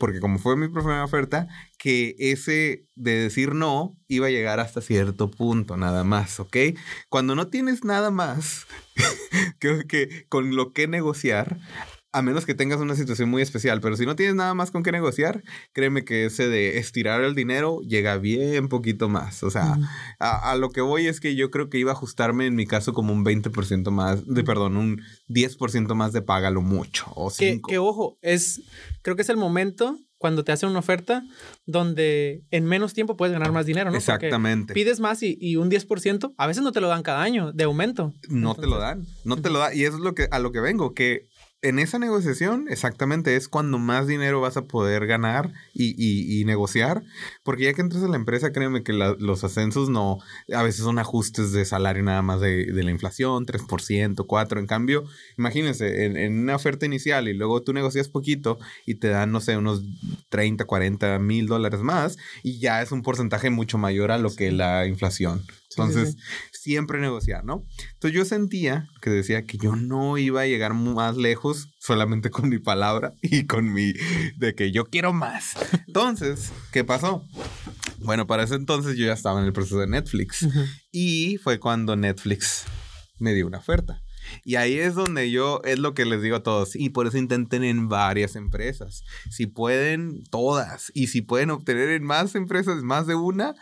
porque 0.00 0.18
como 0.18 0.38
fue 0.38 0.56
mi 0.56 0.66
primera 0.68 1.04
oferta, 1.04 1.46
que 1.78 2.16
ese 2.18 2.86
de 2.96 3.12
decir 3.12 3.54
no 3.54 3.96
iba 4.08 4.26
a 4.26 4.30
llegar 4.30 4.58
hasta 4.58 4.80
cierto 4.80 5.30
punto, 5.30 5.76
nada 5.76 6.02
más, 6.02 6.40
¿ok? 6.40 6.56
Cuando 7.08 7.36
no 7.36 7.46
tienes 7.48 7.84
nada 7.84 8.10
más 8.10 8.66
que, 9.60 9.86
que 9.86 10.26
con 10.28 10.56
lo 10.56 10.72
que 10.72 10.88
negociar, 10.88 11.60
a 12.12 12.22
menos 12.22 12.44
que 12.44 12.54
tengas 12.54 12.80
una 12.80 12.96
situación 12.96 13.30
muy 13.30 13.40
especial, 13.42 13.80
pero 13.80 13.96
si 13.96 14.04
no 14.04 14.16
tienes 14.16 14.34
nada 14.34 14.54
más 14.54 14.70
con 14.70 14.82
qué 14.82 14.90
negociar, 14.90 15.44
créeme 15.72 16.04
que 16.04 16.26
ese 16.26 16.48
de 16.48 16.78
estirar 16.78 17.22
el 17.22 17.34
dinero 17.34 17.80
llega 17.82 18.16
bien 18.18 18.68
poquito 18.68 19.08
más. 19.08 19.42
O 19.44 19.50
sea, 19.50 19.76
a, 20.18 20.50
a 20.50 20.56
lo 20.56 20.70
que 20.70 20.80
voy 20.80 21.06
es 21.06 21.20
que 21.20 21.36
yo 21.36 21.50
creo 21.50 21.70
que 21.70 21.78
iba 21.78 21.92
a 21.92 21.94
ajustarme 21.94 22.46
en 22.46 22.56
mi 22.56 22.66
caso 22.66 22.92
como 22.94 23.12
un 23.12 23.24
20% 23.24 23.90
más, 23.90 24.26
de 24.26 24.42
perdón, 24.42 24.76
un 24.76 25.02
10% 25.28 25.94
más 25.94 26.12
de 26.12 26.22
págalo 26.22 26.62
mucho 26.62 27.06
o 27.14 27.30
Que, 27.30 27.52
5. 27.52 27.68
que 27.68 27.78
ojo, 27.78 28.18
es, 28.22 28.62
creo 29.02 29.16
que 29.16 29.22
es 29.22 29.28
el 29.28 29.36
momento 29.36 29.98
cuando 30.18 30.44
te 30.44 30.52
hacen 30.52 30.68
una 30.68 30.80
oferta 30.80 31.22
donde 31.64 32.42
en 32.50 32.66
menos 32.66 32.92
tiempo 32.92 33.16
puedes 33.16 33.32
ganar 33.32 33.52
más 33.52 33.64
dinero, 33.64 33.86
¿no? 33.86 33.98
Porque 33.98 34.26
Exactamente. 34.26 34.74
pides 34.74 35.00
más 35.00 35.22
y, 35.22 35.38
y 35.40 35.56
un 35.56 35.70
10%, 35.70 36.34
a 36.36 36.46
veces 36.46 36.62
no 36.62 36.72
te 36.72 36.82
lo 36.82 36.88
dan 36.88 37.02
cada 37.02 37.22
año 37.22 37.52
de 37.52 37.64
aumento. 37.64 38.12
No 38.28 38.54
te 38.54 38.66
lo 38.66 38.78
dan, 38.78 39.06
no 39.24 39.36
te 39.36 39.48
lo 39.48 39.60
dan. 39.60 39.74
Y 39.74 39.84
eso 39.84 39.96
es 39.96 40.02
lo 40.02 40.14
que, 40.14 40.28
a 40.30 40.38
lo 40.38 40.52
que 40.52 40.60
vengo, 40.60 40.92
que 40.92 41.29
en 41.62 41.78
esa 41.78 41.98
negociación 41.98 42.66
exactamente 42.70 43.36
es 43.36 43.48
cuando 43.48 43.78
más 43.78 44.06
dinero 44.06 44.40
vas 44.40 44.56
a 44.56 44.66
poder 44.66 45.06
ganar 45.06 45.52
y, 45.74 45.90
y- 45.96 46.40
y 46.40 46.44
negociar. 46.44 47.02
Porque 47.42 47.64
ya 47.64 47.74
que 47.74 47.82
entras 47.82 48.02
a 48.02 48.08
la 48.08 48.16
empresa, 48.16 48.52
créeme 48.52 48.82
que 48.82 48.92
los 48.94 49.44
ascensos 49.44 49.90
no, 49.90 50.18
a 50.54 50.62
veces 50.62 50.82
son 50.84 50.98
ajustes 50.98 51.52
de 51.52 51.64
salario 51.64 52.02
nada 52.02 52.22
más 52.22 52.40
de, 52.40 52.66
de 52.72 52.82
la 52.82 52.90
inflación, 52.90 53.44
3%, 53.46 54.26
4%. 54.26 54.60
En 54.60 54.66
cambio, 54.66 55.04
imagínense, 55.38 56.04
en, 56.06 56.16
en 56.16 56.38
una 56.40 56.56
oferta 56.56 56.86
inicial 56.86 57.28
y 57.28 57.34
luego 57.34 57.62
tú 57.62 57.72
negocias 57.72 58.08
poquito 58.08 58.58
y 58.86 58.94
te 58.94 59.08
dan, 59.08 59.30
no 59.32 59.40
sé, 59.40 59.56
unos 59.56 59.82
30, 60.30 60.64
40 60.64 61.18
mil 61.18 61.46
dólares 61.46 61.80
más 61.80 62.16
y 62.42 62.58
ya 62.58 62.82
es 62.82 62.92
un 62.92 63.02
porcentaje 63.02 63.50
mucho 63.50 63.78
mayor 63.78 64.10
a 64.12 64.18
lo 64.18 64.34
que 64.34 64.50
la 64.52 64.86
inflación. 64.86 65.42
Entonces, 65.70 66.14
sí. 66.14 66.18
siempre 66.52 67.00
negociar, 67.00 67.44
¿no? 67.44 67.64
Entonces 67.94 68.12
yo 68.12 68.24
sentía 68.24 68.88
que 69.00 69.10
decía 69.10 69.44
que 69.44 69.56
yo 69.58 69.76
no 69.76 70.18
iba 70.18 70.42
a 70.42 70.46
llegar 70.46 70.74
más 70.74 71.16
lejos 71.16 71.68
solamente 71.78 72.30
con 72.30 72.48
mi 72.48 72.58
palabra 72.58 73.14
y 73.22 73.46
con 73.46 73.72
mi 73.72 73.92
de 74.36 74.54
que 74.54 74.72
yo 74.72 74.84
quiero 74.84 75.12
más. 75.12 75.54
Entonces, 75.86 76.52
¿qué 76.72 76.84
pasó? 76.84 77.24
Bueno, 77.98 78.26
para 78.26 78.44
ese 78.44 78.54
entonces 78.54 78.96
yo 78.96 79.06
ya 79.06 79.12
estaba 79.12 79.40
en 79.40 79.46
el 79.46 79.52
proceso 79.52 79.78
de 79.78 79.86
Netflix 79.86 80.46
y 80.90 81.38
fue 81.42 81.60
cuando 81.60 81.96
Netflix 81.96 82.64
me 83.18 83.34
dio 83.34 83.46
una 83.46 83.58
oferta. 83.58 84.02
Y 84.44 84.56
ahí 84.56 84.78
es 84.78 84.94
donde 84.94 85.30
yo, 85.30 85.60
es 85.64 85.78
lo 85.78 85.94
que 85.94 86.04
les 86.04 86.22
digo 86.22 86.36
a 86.36 86.42
todos, 86.42 86.76
y 86.76 86.90
por 86.90 87.06
eso 87.06 87.18
intenten 87.18 87.64
en 87.64 87.88
varias 87.88 88.36
empresas. 88.36 89.04
Si 89.30 89.46
pueden, 89.46 90.24
todas. 90.30 90.90
Y 90.94 91.08
si 91.08 91.22
pueden 91.22 91.50
obtener 91.50 91.90
en 91.90 92.04
más 92.04 92.34
empresas, 92.34 92.82
más 92.82 93.06
de 93.06 93.14
una, 93.14 93.54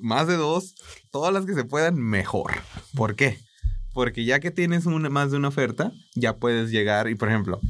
más 0.00 0.26
de 0.26 0.36
dos, 0.36 0.74
todas 1.10 1.32
las 1.32 1.46
que 1.46 1.54
se 1.54 1.64
puedan, 1.64 1.96
mejor. 1.96 2.52
¿Por 2.94 3.16
qué? 3.16 3.38
Porque 3.92 4.24
ya 4.24 4.40
que 4.40 4.50
tienes 4.50 4.84
una, 4.84 5.08
más 5.08 5.30
de 5.30 5.38
una 5.38 5.48
oferta, 5.48 5.92
ya 6.14 6.36
puedes 6.36 6.70
llegar. 6.70 7.08
Y 7.08 7.14
por 7.14 7.28
ejemplo, 7.28 7.60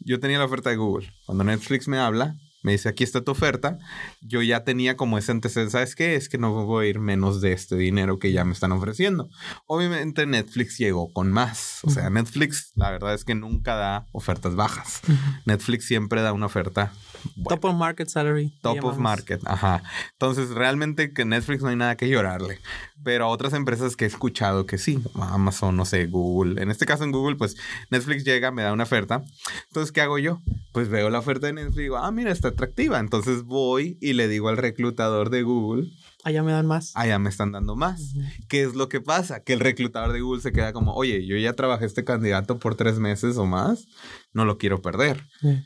yo 0.00 0.18
tenía 0.18 0.38
la 0.38 0.44
oferta 0.44 0.70
de 0.70 0.76
Google. 0.76 1.12
Cuando 1.24 1.44
Netflix 1.44 1.86
me 1.86 1.98
habla, 1.98 2.36
me 2.62 2.72
dice, 2.72 2.88
aquí 2.88 3.04
está 3.04 3.22
tu 3.22 3.30
oferta. 3.30 3.78
Yo 4.20 4.42
ya 4.42 4.64
tenía 4.64 4.96
como 4.96 5.18
ese 5.18 5.32
antecedente, 5.32 5.72
¿sabes 5.72 5.94
qué? 5.94 6.16
Es 6.16 6.28
que 6.28 6.38
no 6.38 6.64
voy 6.64 6.86
a 6.86 6.90
ir 6.90 6.98
menos 6.98 7.40
de 7.40 7.52
este 7.52 7.76
dinero 7.76 8.18
que 8.18 8.32
ya 8.32 8.44
me 8.44 8.52
están 8.52 8.72
ofreciendo. 8.72 9.28
Obviamente 9.66 10.26
Netflix 10.26 10.78
llegó 10.78 11.12
con 11.12 11.32
más. 11.32 11.80
O 11.84 11.90
sea, 11.90 12.10
Netflix, 12.10 12.72
la 12.74 12.90
verdad 12.90 13.14
es 13.14 13.24
que 13.24 13.34
nunca 13.34 13.76
da 13.76 14.06
ofertas 14.12 14.56
bajas. 14.56 15.00
Netflix 15.44 15.86
siempre 15.86 16.22
da 16.22 16.32
una 16.32 16.46
oferta 16.46 16.92
buena. 17.36 17.60
Top 17.60 17.64
of 17.70 17.76
market 17.76 18.08
salary. 18.08 18.52
Top 18.62 18.84
of 18.84 18.98
market, 18.98 19.40
ajá. 19.46 19.82
Entonces, 20.12 20.50
realmente 20.50 21.12
que 21.12 21.24
Netflix 21.24 21.62
no 21.62 21.68
hay 21.68 21.76
nada 21.76 21.96
que 21.96 22.08
llorarle. 22.08 22.58
Pero 23.04 23.24
a 23.24 23.28
otras 23.28 23.52
empresas 23.52 23.96
que 23.96 24.04
he 24.04 24.08
escuchado 24.08 24.66
que 24.66 24.76
sí, 24.76 25.00
Amazon, 25.14 25.76
no 25.76 25.84
sé, 25.84 26.06
Google. 26.06 26.60
En 26.60 26.70
este 26.70 26.84
caso 26.84 27.04
en 27.04 27.12
Google, 27.12 27.36
pues 27.36 27.56
Netflix 27.90 28.24
llega, 28.24 28.50
me 28.50 28.62
da 28.62 28.72
una 28.72 28.82
oferta. 28.84 29.22
Entonces, 29.68 29.92
¿qué 29.92 30.00
hago 30.00 30.18
yo? 30.18 30.40
Pues 30.72 30.88
veo 30.88 31.08
la 31.08 31.20
oferta 31.20 31.46
de 31.46 31.52
Netflix 31.52 31.78
y 31.78 31.82
digo, 31.82 31.96
ah, 31.96 32.10
mira, 32.10 32.32
está 32.32 32.48
atractiva. 32.48 32.98
Entonces 32.98 33.44
voy 33.44 33.98
y 34.00 34.14
le 34.14 34.28
digo 34.28 34.48
al 34.48 34.56
reclutador 34.56 35.30
de 35.30 35.42
Google, 35.42 35.88
Allá 36.24 36.42
me 36.42 36.50
dan 36.52 36.66
más. 36.66 36.92
ya 37.06 37.18
me 37.20 37.30
están 37.30 37.52
dando 37.52 37.76
más. 37.76 38.12
¿Qué 38.48 38.62
es 38.62 38.74
lo 38.74 38.88
que 38.88 39.00
pasa? 39.00 39.44
Que 39.44 39.52
el 39.52 39.60
reclutador 39.60 40.12
de 40.12 40.20
Google 40.20 40.42
se 40.42 40.50
queda 40.52 40.72
como, 40.72 40.92
oye, 40.94 41.24
yo 41.26 41.36
ya 41.36 41.52
trabajé 41.52 41.86
este 41.86 42.04
candidato 42.04 42.58
por 42.58 42.74
tres 42.74 42.98
meses 42.98 43.36
o 43.36 43.46
más, 43.46 43.86
no 44.32 44.44
lo 44.44 44.58
quiero 44.58 44.82
perder. 44.82 45.24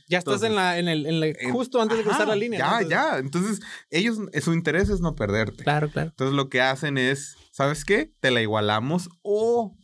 Ya 0.09 0.19
estás 0.19 0.43
en 0.43 0.55
la, 0.55 0.79
en 0.79 0.89
el, 0.89 1.07
en 1.07 1.21
la- 1.21 1.27
en- 1.29 1.53
justo 1.53 1.81
antes 1.81 1.97
de 1.99 2.05
cruzar 2.05 2.23
Ajá, 2.23 2.31
la 2.31 2.37
línea. 2.37 2.59
Ya, 2.59 2.71
¿no? 2.71 2.79
Entonces- 2.81 2.91
ya. 2.91 3.19
Entonces, 3.19 3.61
ellos, 3.91 4.19
su 4.43 4.53
interés 4.53 4.91
es 4.91 5.01
no 5.01 5.15
perderte. 5.15 5.65
Claro, 5.65 5.91
claro. 5.91 6.11
Entonces, 6.11 6.37
lo 6.37 6.49
que 6.51 6.61
hacen 6.61 6.99
es, 6.99 7.37
¿sabes 7.51 7.85
qué? 7.87 8.13
Te 8.21 8.31
la 8.31 8.43
igualamos 8.43 9.09
o 9.23 9.75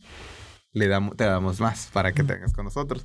le 0.71 0.87
damos, 0.87 1.17
te 1.17 1.23
damos 1.23 1.59
más 1.59 1.89
para 1.91 2.13
que 2.13 2.23
tengas 2.23 2.53
con 2.53 2.63
nosotros. 2.65 3.03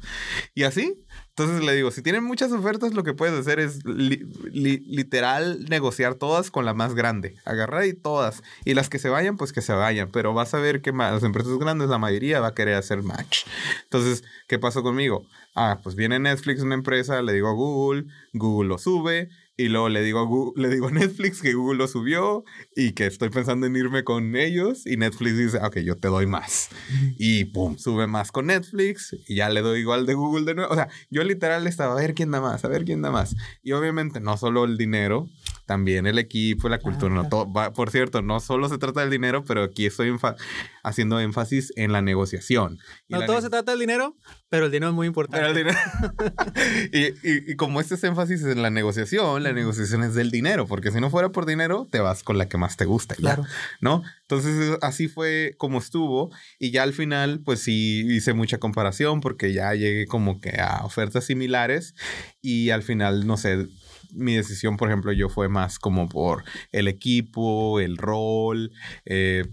Y 0.55 0.64
así, 0.64 1.03
entonces 1.37 1.64
le 1.64 1.75
digo, 1.75 1.90
si 1.90 2.01
tienen 2.01 2.23
muchas 2.23 2.53
ofertas, 2.53 2.94
lo 2.94 3.03
que 3.03 3.12
puedes 3.12 3.35
hacer 3.37 3.59
es 3.59 3.85
li- 3.85 4.25
li- 4.53 4.85
literal 4.87 5.64
negociar 5.68 6.14
todas 6.14 6.53
con 6.53 6.64
la 6.64 6.75
más 6.75 6.94
grande. 6.94 7.35
Agarrar 7.44 7.87
y 7.87 7.92
todas. 7.92 8.44
Y 8.64 8.75
las 8.75 8.88
que 8.88 9.01
se 9.01 9.09
vayan, 9.09 9.37
pues 9.37 9.53
que 9.53 9.61
se 9.61 9.73
vayan. 9.73 10.11
Pero 10.12 10.33
vas 10.33 10.55
a 10.55 10.59
ver 10.61 10.81
que 10.81 10.92
las 10.92 11.25
empresas 11.25 11.59
grandes, 11.59 11.88
la 11.88 11.99
mayoría 11.99 12.38
va 12.38 12.49
a 12.49 12.55
querer 12.55 12.77
hacer 12.77 13.03
match. 13.03 13.47
Entonces, 13.83 14.23
¿qué 14.47 14.61
pasó 14.61 14.85
conmigo? 14.85 15.27
Ah, 15.57 15.81
pues 15.83 15.97
viene 15.97 16.20
Netflix, 16.20 16.62
una 16.62 16.75
empresa, 16.75 17.20
le 17.20 17.33
digo 17.33 17.49
a 17.49 17.53
Google, 17.53 18.05
Google 18.33 18.68
lo 18.68 18.79
sube 18.79 19.29
y 19.57 19.69
luego 19.69 19.88
le 19.88 20.02
digo, 20.02 20.19
a 20.19 20.25
Google- 20.25 20.61
le 20.63 20.75
digo 20.75 20.88
a 20.88 20.90
Netflix 20.90 21.40
que 21.40 21.52
Google 21.55 21.79
lo 21.79 21.87
subió 21.88 22.44
y 22.75 22.92
que 22.92 23.07
estoy 23.07 23.31
pensando 23.31 23.67
en 23.67 23.77
irme 23.77 24.02
con 24.05 24.35
ellos 24.37 24.87
y 24.87 24.96
Netflix 24.96 25.37
dice, 25.38 25.59
ok, 25.59 25.79
yo 25.79 25.96
te 25.96 26.09
doy 26.09 26.27
más. 26.27 26.71
Y 27.19 27.44
pum, 27.46 27.77
sube 27.79 28.07
más 28.07 28.33
con 28.33 28.46
Netflix 28.46 29.17
y 29.29 29.37
ya 29.37 29.48
le 29.48 29.61
doy 29.61 29.81
igual 29.81 30.07
de 30.07 30.15
Google 30.15 30.44
de 30.44 30.55
nuevo. 30.55 30.73
O 30.73 30.75
sea, 30.75 30.88
yo 31.11 31.23
literal 31.25 31.67
estaba 31.67 31.92
a 31.92 31.96
ver 31.96 32.15
quién 32.15 32.31
da 32.31 32.40
más, 32.40 32.65
a 32.65 32.69
ver 32.69 32.85
quién 32.85 33.02
da 33.02 33.11
más. 33.11 33.37
Y 33.63 33.73
obviamente 33.73 34.21
no 34.21 34.37
solo 34.37 34.65
el 34.65 34.77
dinero, 34.77 35.29
también 35.67 36.06
el 36.06 36.19
equipo, 36.19 36.69
la 36.69 36.79
cultura. 36.79 37.15
no 37.15 37.29
todo- 37.29 37.50
va- 37.52 37.73
por 37.73 37.90
cierto, 37.90 38.23
no 38.23 38.40
solo 38.40 38.69
se 38.69 38.79
trata 38.79 39.00
del 39.00 39.10
dinero, 39.10 39.44
pero 39.44 39.62
aquí 39.65 39.87
estoy 39.87 40.15
haciendo 40.83 41.21
énfasis 41.21 41.73
en 41.77 41.92
la 41.92 42.02
negociación. 42.02 42.79
Y 43.08 43.15
No 43.15 43.21
la 43.21 43.27
todo 43.27 43.37
ne- 43.37 43.42
se 43.42 43.50
trata 43.50 43.73
del 43.73 43.81
dinero, 43.81 44.17
pero 44.48 44.67
el 44.67 44.73
dinero 44.73 44.90
es 44.90 44.94
muy 44.94 45.06
importante. 45.06 45.46
El 45.48 45.56
dinero. 45.56 45.79
y, 46.92 46.98
y- 47.29 47.52
y 47.52 47.56
como 47.56 47.81
este 47.81 47.94
es 47.94 48.04
énfasis 48.04 48.42
en 48.44 48.62
la 48.62 48.71
negociación, 48.71 49.42
la 49.42 49.52
negociación 49.52 50.02
es 50.04 50.15
del 50.15 50.31
dinero, 50.31 50.67
porque 50.67 50.90
si 50.90 51.00
no 51.00 51.10
fuera 51.10 51.31
por 51.31 51.46
dinero, 51.46 51.88
te 51.90 52.00
vas 52.00 52.23
con 52.23 52.38
la 52.38 52.48
que 52.48 52.58
más 52.58 52.77
te 52.77 52.85
gusta. 52.85 53.15
ya, 53.17 53.21
Claro. 53.21 53.44
¿No? 53.81 54.02
Entonces 54.23 54.79
así 54.83 55.08
fue 55.08 55.54
como 55.58 55.79
estuvo 55.79 56.31
y 56.58 56.71
ya 56.71 56.83
al 56.83 56.92
final 56.92 57.40
pues 57.44 57.60
sí 57.60 58.04
hice 58.08 58.33
mucha 58.33 58.58
comparación 58.58 59.21
porque 59.21 59.52
ya 59.52 59.75
llegué 59.75 60.06
como 60.06 60.40
que 60.40 60.60
a 60.60 60.85
ofertas 60.85 61.25
similares 61.25 61.94
y 62.40 62.71
al 62.71 62.83
final 62.83 63.27
no 63.27 63.37
sé, 63.37 63.67
mi 64.15 64.35
decisión 64.35 64.77
por 64.77 64.88
ejemplo 64.88 65.12
yo 65.12 65.29
fue 65.29 65.48
más 65.48 65.79
como 65.79 66.08
por 66.08 66.44
el 66.73 66.88
equipo, 66.88 67.81
el 67.81 67.96
rol, 67.96 68.71
eh, 69.04 69.44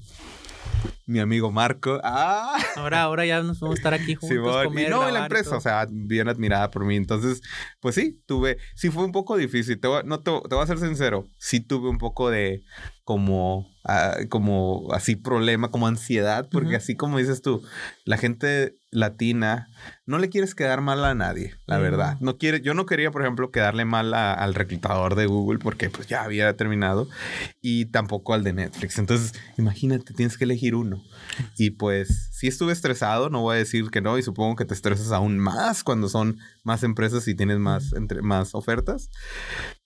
mi 1.06 1.20
amigo 1.20 1.52
Marco. 1.52 2.00
¡Ah! 2.04 2.58
Ahora, 2.76 3.02
ahora 3.04 3.26
ya 3.26 3.42
nos 3.44 3.60
vamos 3.60 3.76
a 3.76 3.80
estar 3.80 3.94
aquí 3.94 4.16
juntos. 4.16 4.30
Simón. 4.30 4.66
comer, 4.66 4.88
y 4.88 4.90
no, 4.90 5.08
en 5.08 5.14
la 5.14 5.24
empresa, 5.24 5.58
o 5.58 5.62
sea, 5.62 5.86
bien 5.90 6.30
admirada 6.30 6.72
por 6.72 6.86
mí. 6.86 6.96
Entonces, 6.96 7.42
pues 7.80 7.96
sí, 7.96 8.22
tuve, 8.26 8.58
sí 8.76 8.90
fue 8.90 9.04
un 9.04 9.12
poco 9.12 9.38
difícil. 9.38 9.80
Te 9.80 9.88
voy, 9.88 10.04
no 10.06 10.22
te, 10.22 10.32
te 10.32 10.56
voy 10.56 10.64
a 10.64 10.68
ser 10.68 10.80
sincero, 10.80 11.28
sí 11.38 11.60
tuve 11.60 11.90
un 11.90 11.98
poco 11.98 12.30
de 12.30 12.64
como, 13.04 13.68
ah, 13.84 14.16
como 14.30 14.88
así 14.94 15.16
problema, 15.16 15.70
como 15.72 15.88
ansiedad, 15.88 16.48
porque 16.52 16.76
así 16.76 16.96
como 16.96 17.18
dices 17.18 17.42
tú, 17.42 17.64
la 18.06 18.18
gente 18.18 18.76
latina 18.94 19.70
no 20.06 20.18
le 20.20 20.30
quieres 20.30 20.54
quedar 20.54 20.82
mal 20.82 21.04
a 21.06 21.16
nadie, 21.16 21.56
la 21.66 21.78
verdad. 21.78 22.18
no. 22.20 22.32
No 22.34 22.38
quiere, 22.38 22.60
yo 22.62 22.74
no 22.74 22.86
quería, 22.86 23.10
por 23.12 23.22
ejemplo, 23.22 23.50
quedarle 23.50 23.86
mal 23.86 24.14
a- 24.14 24.34
al 24.34 24.54
reclutador 24.54 25.16
de 25.16 25.26
Google 25.26 25.60
porque 25.60 25.90
pues 25.90 26.08
ya 26.08 26.24
había 26.24 26.56
terminado 26.58 27.08
y 27.62 27.86
tampoco 27.86 28.34
al 28.34 28.44
de 28.44 28.54
Netflix. 28.54 28.98
Entonces, 29.00 29.34
imagínate, 29.58 30.14
tienes 30.14 30.38
que 30.38 30.44
elegir 30.44 30.76
uno. 30.76 31.02
Y 31.58 31.72
pues 31.72 32.30
sí 32.34 32.48
estuve 32.48 32.74
estresado, 32.74 33.30
no 33.30 33.42
voy 33.42 33.56
a 33.56 33.60
decir 33.60 33.90
que 33.92 34.02
no, 34.02 34.18
y 34.18 34.24
supongo 34.24 34.56
que 34.58 34.66
te 34.66 34.74
estresas 34.74 35.12
aún 35.12 35.38
más 35.38 35.84
cuando 35.84 36.10
son 36.10 36.38
más 36.64 36.84
empresas 36.84 37.28
y 37.28 37.36
tienes 37.36 37.58
más, 37.60 37.94
entre, 37.94 38.22
más 38.22 38.54
ofertas. 38.56 39.10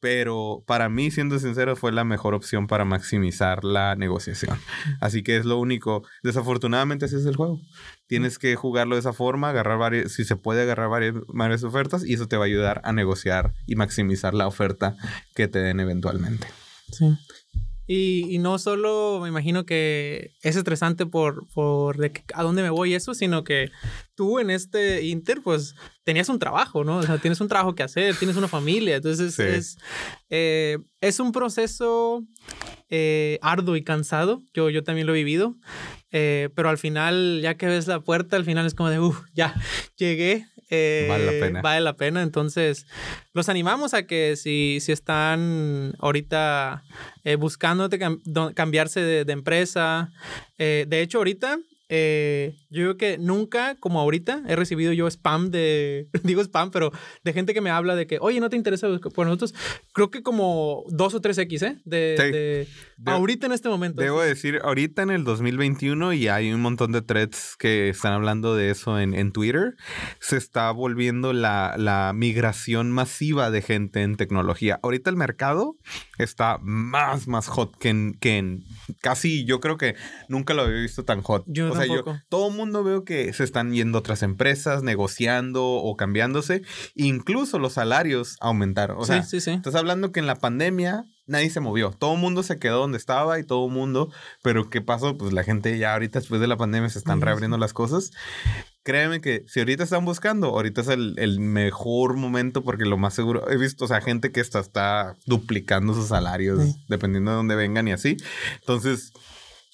Pero 0.06 0.64
para 0.68 0.88
mí, 0.88 1.10
siendo 1.10 1.40
sincero, 1.40 1.76
fue 1.76 1.92
la 1.92 2.04
mejor 2.04 2.36
opción 2.36 2.68
para 2.68 2.86
maximizar 2.86 3.64
la 3.64 3.96
negociación. 3.96 4.56
Así 5.02 5.24
que 5.24 5.36
es 5.36 5.46
lo 5.46 5.58
único. 5.58 6.04
Desafortunadamente, 6.22 7.06
así 7.06 7.16
es 7.16 7.26
el 7.26 7.36
juego. 7.36 7.60
Tienes 8.06 8.38
que 8.38 8.56
jugarlo 8.56 8.98
de 8.98 9.00
esa 9.00 9.14
forma, 9.14 9.50
agarrar 9.50 9.80
varias, 9.80 10.12
si 10.12 10.24
se 10.24 10.36
puede 10.36 10.62
agarrar 10.62 10.90
varias, 10.90 11.16
varias 11.28 11.64
ofertas, 11.64 12.06
y 12.06 12.14
eso 12.14 12.28
te 12.28 12.38
va 12.38 12.44
a 12.44 12.46
ayudar 12.46 12.82
a 12.84 12.94
negociar 12.94 13.56
y 13.66 13.76
maximizar 13.78 14.36
la 14.36 14.46
oferta 14.46 14.96
que 15.34 15.48
te 15.48 15.58
den 15.58 15.80
eventualmente. 15.80 16.46
Sí. 16.92 17.18
Y, 17.88 18.34
y 18.34 18.40
no 18.40 18.58
solo 18.58 19.20
me 19.22 19.30
imagino 19.30 19.66
que 19.66 20.32
es 20.42 20.56
estresante 20.56 21.06
por, 21.06 21.48
por 21.54 21.98
de 21.98 22.12
que- 22.12 22.24
a 22.34 22.42
dónde 22.44 22.64
me 22.64 22.70
voy 22.72 22.92
y 22.92 22.96
eso, 22.96 23.14
sino 23.14 23.44
que 23.44 23.70
tú 24.16 24.40
en 24.40 24.50
este 24.50 25.04
Inter, 25.04 25.42
pues 25.44 25.76
tenías 26.04 26.30
un 26.30 26.40
trabajo, 26.40 26.84
¿no? 26.84 26.98
O 26.98 27.04
sea, 27.04 27.18
tienes 27.20 27.42
un 27.42 27.48
trabajo 27.48 27.76
que 27.76 27.84
hacer, 27.84 28.16
tienes 28.16 28.38
una 28.38 28.48
familia. 28.48 28.96
Entonces 28.96 29.36
Sí. 29.36 29.44
es, 29.44 29.78
eh, 30.30 30.78
es 31.02 31.20
un 31.20 31.32
proceso 31.32 32.24
eh, 32.90 33.40
arduo 33.42 33.76
y 33.76 33.84
cansado. 33.84 34.42
Yo, 34.54 34.70
yo 34.70 34.84
también 34.84 35.08
lo 35.08 35.14
he 35.14 35.18
vivido. 35.18 35.56
Eh, 36.12 36.50
pero 36.56 36.70
al 36.70 36.78
final, 36.78 37.40
ya 37.42 37.56
que 37.56 37.66
ves 37.68 37.88
la 37.88 38.00
puerta, 38.00 38.36
al 38.36 38.46
final 38.46 38.66
es 38.66 38.74
como 38.74 38.90
de, 38.90 39.00
uff, 39.00 39.22
ya 39.34 39.54
llegué. 39.98 40.48
Eh, 40.70 41.06
Vale 41.10 41.26
la 41.26 41.32
pena. 41.32 41.62
Vale 41.62 41.82
la 41.82 41.94
pena. 41.96 42.22
Entonces, 42.24 42.86
los 43.34 43.50
animamos 43.50 43.94
a 43.94 44.08
que 44.08 44.36
si, 44.36 44.80
si 44.82 44.92
están 44.92 45.94
ahorita 46.00 46.84
eh, 47.24 47.36
buscando 47.36 47.90
cam- 47.90 48.54
cambiarse 48.54 49.00
de, 49.02 49.26
de 49.26 49.34
empresa. 49.34 50.12
eh, 50.58 50.86
de 50.88 51.02
hecho, 51.02 51.20
ahorita 51.20 51.60
eh, 51.90 52.56
yo 52.70 52.82
creo 52.84 52.98
que 52.98 53.18
nunca, 53.18 53.76
como 53.76 54.00
ahorita, 54.00 54.44
he 54.48 54.56
recibido 54.56 54.92
yo 54.94 55.08
spam 55.08 55.52
de, 55.52 56.08
digo 56.24 56.42
spam, 56.42 56.72
pero 56.72 56.92
de 57.24 57.34
gente 57.34 57.54
que 57.54 57.62
me 57.62 57.70
habla 57.70 57.96
de 57.96 58.08
que, 58.08 58.18
oye, 58.22 58.40
no 58.40 58.50
te 58.50 58.58
interesa 58.58 58.88
por 59.14 59.26
nosotros. 59.28 59.54
Creo 59.94 60.10
que 60.12 60.24
como 60.24 60.84
dos 60.90 61.14
o 61.14 61.22
tres 61.22 61.38
X, 61.38 61.62
¿eh? 61.62 61.78
De, 61.86 62.16
Sí. 62.18 62.24
de- 62.32 62.68
De- 62.98 63.12
ahorita 63.12 63.46
en 63.46 63.52
este 63.52 63.70
momento. 63.70 64.02
Debo 64.02 64.22
decir, 64.22 64.60
ahorita 64.64 65.02
en 65.04 65.12
el 65.12 65.24
2021 65.26 66.14
y 66.14 66.28
hay 66.28 66.52
un 66.54 66.62
montón 66.62 66.92
de 66.92 67.02
threads 67.02 67.56
que 67.60 67.90
están 67.90 68.14
hablando 68.14 68.56
de 68.56 68.70
eso 68.72 69.00
en, 69.00 69.14
en 69.14 69.32
Twitter, 69.32 69.76
se 70.20 70.38
está 70.38 70.72
volviendo 70.72 71.34
la, 71.34 71.76
la 71.78 72.14
migración 72.16 72.92
masiva 72.92 73.52
de 73.52 73.62
gente 73.62 74.02
en 74.02 74.16
tecnología. 74.16 74.80
Ahorita 74.82 75.10
el 75.10 75.18
mercado 75.18 75.76
está 76.18 76.58
más, 76.62 77.28
más 77.28 77.48
hot 77.48 77.78
que 77.78 77.90
en, 77.90 78.14
que 78.20 78.38
en 78.38 78.64
casi, 79.02 79.46
yo 79.46 79.60
creo 79.60 79.78
que 79.78 79.96
nunca 80.30 80.54
lo 80.54 80.64
había 80.64 80.82
visto 80.82 81.04
tan 81.04 81.22
hot. 81.22 81.44
Yo 81.48 81.75
o 81.76 81.84
sea, 81.84 81.96
yo, 81.96 82.04
todo 82.30 82.50
el 82.50 82.56
mundo 82.56 82.84
veo 82.84 83.04
que 83.04 83.32
se 83.34 83.44
están 83.44 83.72
yendo 83.74 83.98
a 83.98 84.00
otras 84.00 84.24
empresas, 84.24 84.84
negociando 84.84 85.64
o 85.66 85.96
cambiándose. 85.96 86.62
Incluso 86.96 87.60
los 87.60 87.74
salarios 87.74 88.38
aumentaron. 88.40 88.98
O 88.98 89.02
sí, 89.02 89.08
sea, 89.14 89.24
sí, 89.24 89.42
sí. 89.42 89.52
Estás 89.52 89.76
hablando 89.76 90.12
que 90.12 90.20
en 90.20 90.28
la 90.28 90.36
pandemia 90.36 91.06
nadie 91.28 91.50
se 91.50 91.60
movió. 91.60 91.92
Todo 91.92 92.14
el 92.16 92.20
mundo 92.20 92.44
se 92.44 92.60
quedó 92.60 92.80
donde 92.80 92.98
estaba 92.98 93.40
y 93.40 93.44
todo 93.44 93.66
el 93.68 93.74
mundo. 93.74 94.12
Pero 94.44 94.70
¿qué 94.70 94.82
pasó? 94.82 95.18
Pues 95.18 95.34
la 95.34 95.44
gente 95.44 95.78
ya 95.78 95.94
ahorita 95.94 96.20
después 96.20 96.40
de 96.42 96.48
la 96.48 96.58
pandemia 96.58 96.90
se 96.90 97.00
están 97.00 97.20
Sí, 97.20 97.26
reabriendo 97.26 97.58
las 97.58 97.74
cosas. 97.74 98.12
Créeme 98.84 99.20
que 99.20 99.44
si 99.48 99.60
ahorita 99.62 99.84
están 99.84 100.06
buscando, 100.06 100.50
ahorita 100.50 100.82
es 100.82 100.90
el, 100.90 101.16
el 101.18 101.40
mejor 101.40 102.16
momento 102.18 102.64
porque 102.64 102.86
lo 102.86 102.98
más 102.98 103.16
seguro, 103.16 103.50
he 103.50 103.58
visto, 103.58 103.86
o 103.86 103.88
sea, 103.88 104.00
gente 104.00 104.32
que 104.32 104.42
está, 104.42 104.60
está 104.60 105.16
duplicando 105.26 105.96
sus 105.96 106.10
salarios 106.10 106.62
Sí. 106.64 106.76
dependiendo 106.88 107.32
de 107.32 107.38
dónde 107.38 107.56
vengan 107.56 107.88
y 107.88 107.94
así. 107.94 108.16
Entonces, 108.60 109.12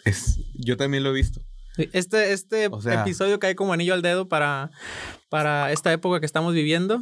es, 0.05 0.39
yo 0.53 0.77
también 0.77 1.03
lo 1.03 1.09
he 1.09 1.13
visto. 1.13 1.41
Este, 1.77 2.33
este 2.33 2.67
O 2.71 2.81
sea- 2.81 3.01
episodio 3.01 3.39
cae 3.39 3.55
como 3.55 3.73
anillo 3.73 3.93
al 3.93 4.01
dedo 4.01 4.27
para, 4.27 4.71
para 5.29 5.71
esta 5.71 5.91
época 5.93 6.19
que 6.19 6.25
estamos 6.25 6.53
viviendo. 6.53 7.01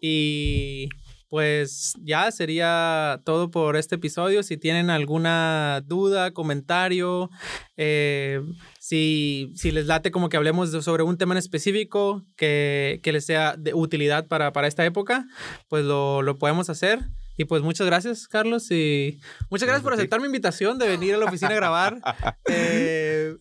Y 0.00 0.88
pues 1.28 1.94
ya 2.02 2.32
sería 2.32 3.20
todo 3.24 3.52
por 3.52 3.76
este 3.76 3.94
episodio. 3.94 4.42
Si 4.42 4.56
tienen 4.56 4.90
alguna 4.90 5.80
duda, 5.86 6.32
comentario, 6.32 7.30
eh, 7.76 8.40
si, 8.80 9.52
si 9.54 9.70
les 9.70 9.86
late 9.86 10.10
como 10.10 10.28
que 10.28 10.36
hablemos 10.36 10.72
de- 10.72 10.82
sobre 10.82 11.04
un 11.04 11.16
tema 11.18 11.34
en 11.34 11.38
específico 11.38 12.24
que, 12.36 12.98
que 13.04 13.12
les 13.12 13.24
sea 13.26 13.54
de 13.56 13.74
utilidad 13.74 14.26
para, 14.26 14.52
para 14.52 14.66
esta 14.66 14.84
época, 14.84 15.24
pues 15.68 15.84
lo, 15.84 16.22
lo 16.22 16.36
podemos 16.36 16.68
hacer. 16.68 16.98
Y 17.40 17.46
pues 17.46 17.62
muchas 17.62 17.86
gracias, 17.86 18.28
Carlos. 18.28 18.70
Y 18.70 19.18
muchas 19.48 19.66
gracias 19.66 19.82
por 19.82 19.94
aceptar 19.94 20.20
mi 20.20 20.26
invitación 20.26 20.78
de 20.78 20.86
venir 20.86 21.14
a 21.14 21.16
la 21.16 21.24
oficina 21.24 21.52
a 21.52 21.54
grabar. 21.54 21.98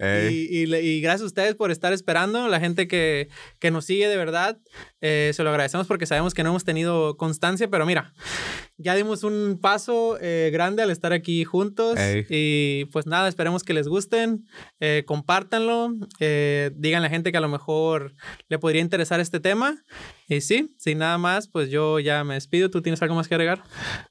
Eh, 0.02 0.32
y 0.32 1.02
gracias 1.02 1.24
a 1.24 1.26
ustedes 1.26 1.56
por 1.56 1.72
estar 1.72 1.92
esperando. 1.92 2.48
La 2.48 2.60
gente 2.60 2.88
que, 2.88 3.28
que 3.58 3.72
nos 3.72 3.86
sigue 3.86 4.08
de 4.08 4.16
verdad, 4.16 4.58
eh, 5.02 5.32
se 5.34 5.44
lo 5.44 5.50
agradecemos 5.50 5.88
porque 5.88 6.06
sabemos 6.06 6.34
que 6.34 6.44
no 6.44 6.50
hemos 6.50 6.64
tenido 6.64 7.18
constancia, 7.18 7.70
pero 7.70 7.86
mira, 7.86 8.14
ya 8.82 8.96
dimos 8.96 9.26
un 9.26 9.60
paso 9.62 10.18
eh, 10.22 10.50
grande 10.54 10.82
al 10.82 10.90
estar 10.90 11.12
aquí 11.12 11.44
juntos. 11.44 12.00
Y 12.30 12.86
pues 12.94 13.06
nada, 13.08 13.28
esperemos 13.28 13.64
que 13.64 13.74
les 13.74 13.90
gusten. 13.90 14.48
Eh, 14.80 15.04
compártanlo. 15.06 15.94
Eh, 16.22 16.72
digan 16.76 17.02
a 17.02 17.04
la 17.04 17.10
gente 17.10 17.32
que 17.32 17.38
a 17.38 17.42
lo 17.42 17.50
mejor 17.50 18.16
le 18.48 18.58
podría 18.58 18.82
interesar 18.82 19.20
este 19.20 19.42
tema. 19.42 19.84
Y 20.30 20.40
sí, 20.40 20.74
sin 20.78 21.00
nada 21.00 21.18
más, 21.18 21.50
pues 21.50 21.70
yo 21.70 22.00
ya 22.00 22.24
me 22.24 22.36
despido. 22.36 22.70
¿Tú 22.70 22.82
tienes 22.82 23.02
algo 23.02 23.16
más 23.16 23.28
que 23.28 23.36
agregar? 23.36 23.64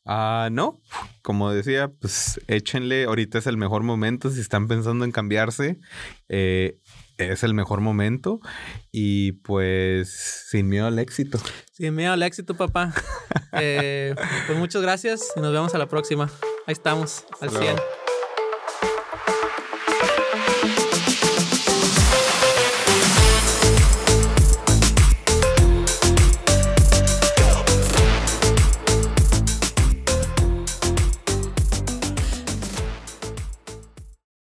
Ah, 0.04 0.50
no. 0.52 0.82
Como 1.22 1.50
decía, 1.50 1.88
pues 1.88 2.38
échenle. 2.46 3.04
Ahorita 3.04 3.38
es 3.38 3.46
el 3.46 3.56
mejor 3.56 3.84
momento. 3.84 4.28
Si 4.28 4.40
están 4.40 4.68
pensando 4.68 5.06
en 5.06 5.12
cambiarse, 5.12 5.78
eh, 6.28 6.78
es 7.18 7.42
el 7.42 7.54
mejor 7.54 7.80
momento. 7.80 8.40
Y 8.90 9.32
pues 9.32 10.10
sin 10.48 10.68
miedo 10.68 10.86
al 10.86 10.98
éxito. 10.98 11.38
Sin 11.72 11.94
miedo 11.94 12.12
al 12.12 12.22
éxito, 12.22 12.56
papá. 12.56 12.94
Eh, 13.60 14.14
pues 14.46 14.58
muchas 14.58 14.82
gracias 14.82 15.22
y 15.34 15.40
nos 15.40 15.52
vemos 15.52 15.74
a 15.74 15.78
la 15.78 15.88
próxima. 15.88 16.30
Ahí 16.66 16.72
estamos, 16.72 17.24
al 17.40 17.48
Hasta 17.48 17.60
luego. 17.60 17.78
100. 17.78 18.07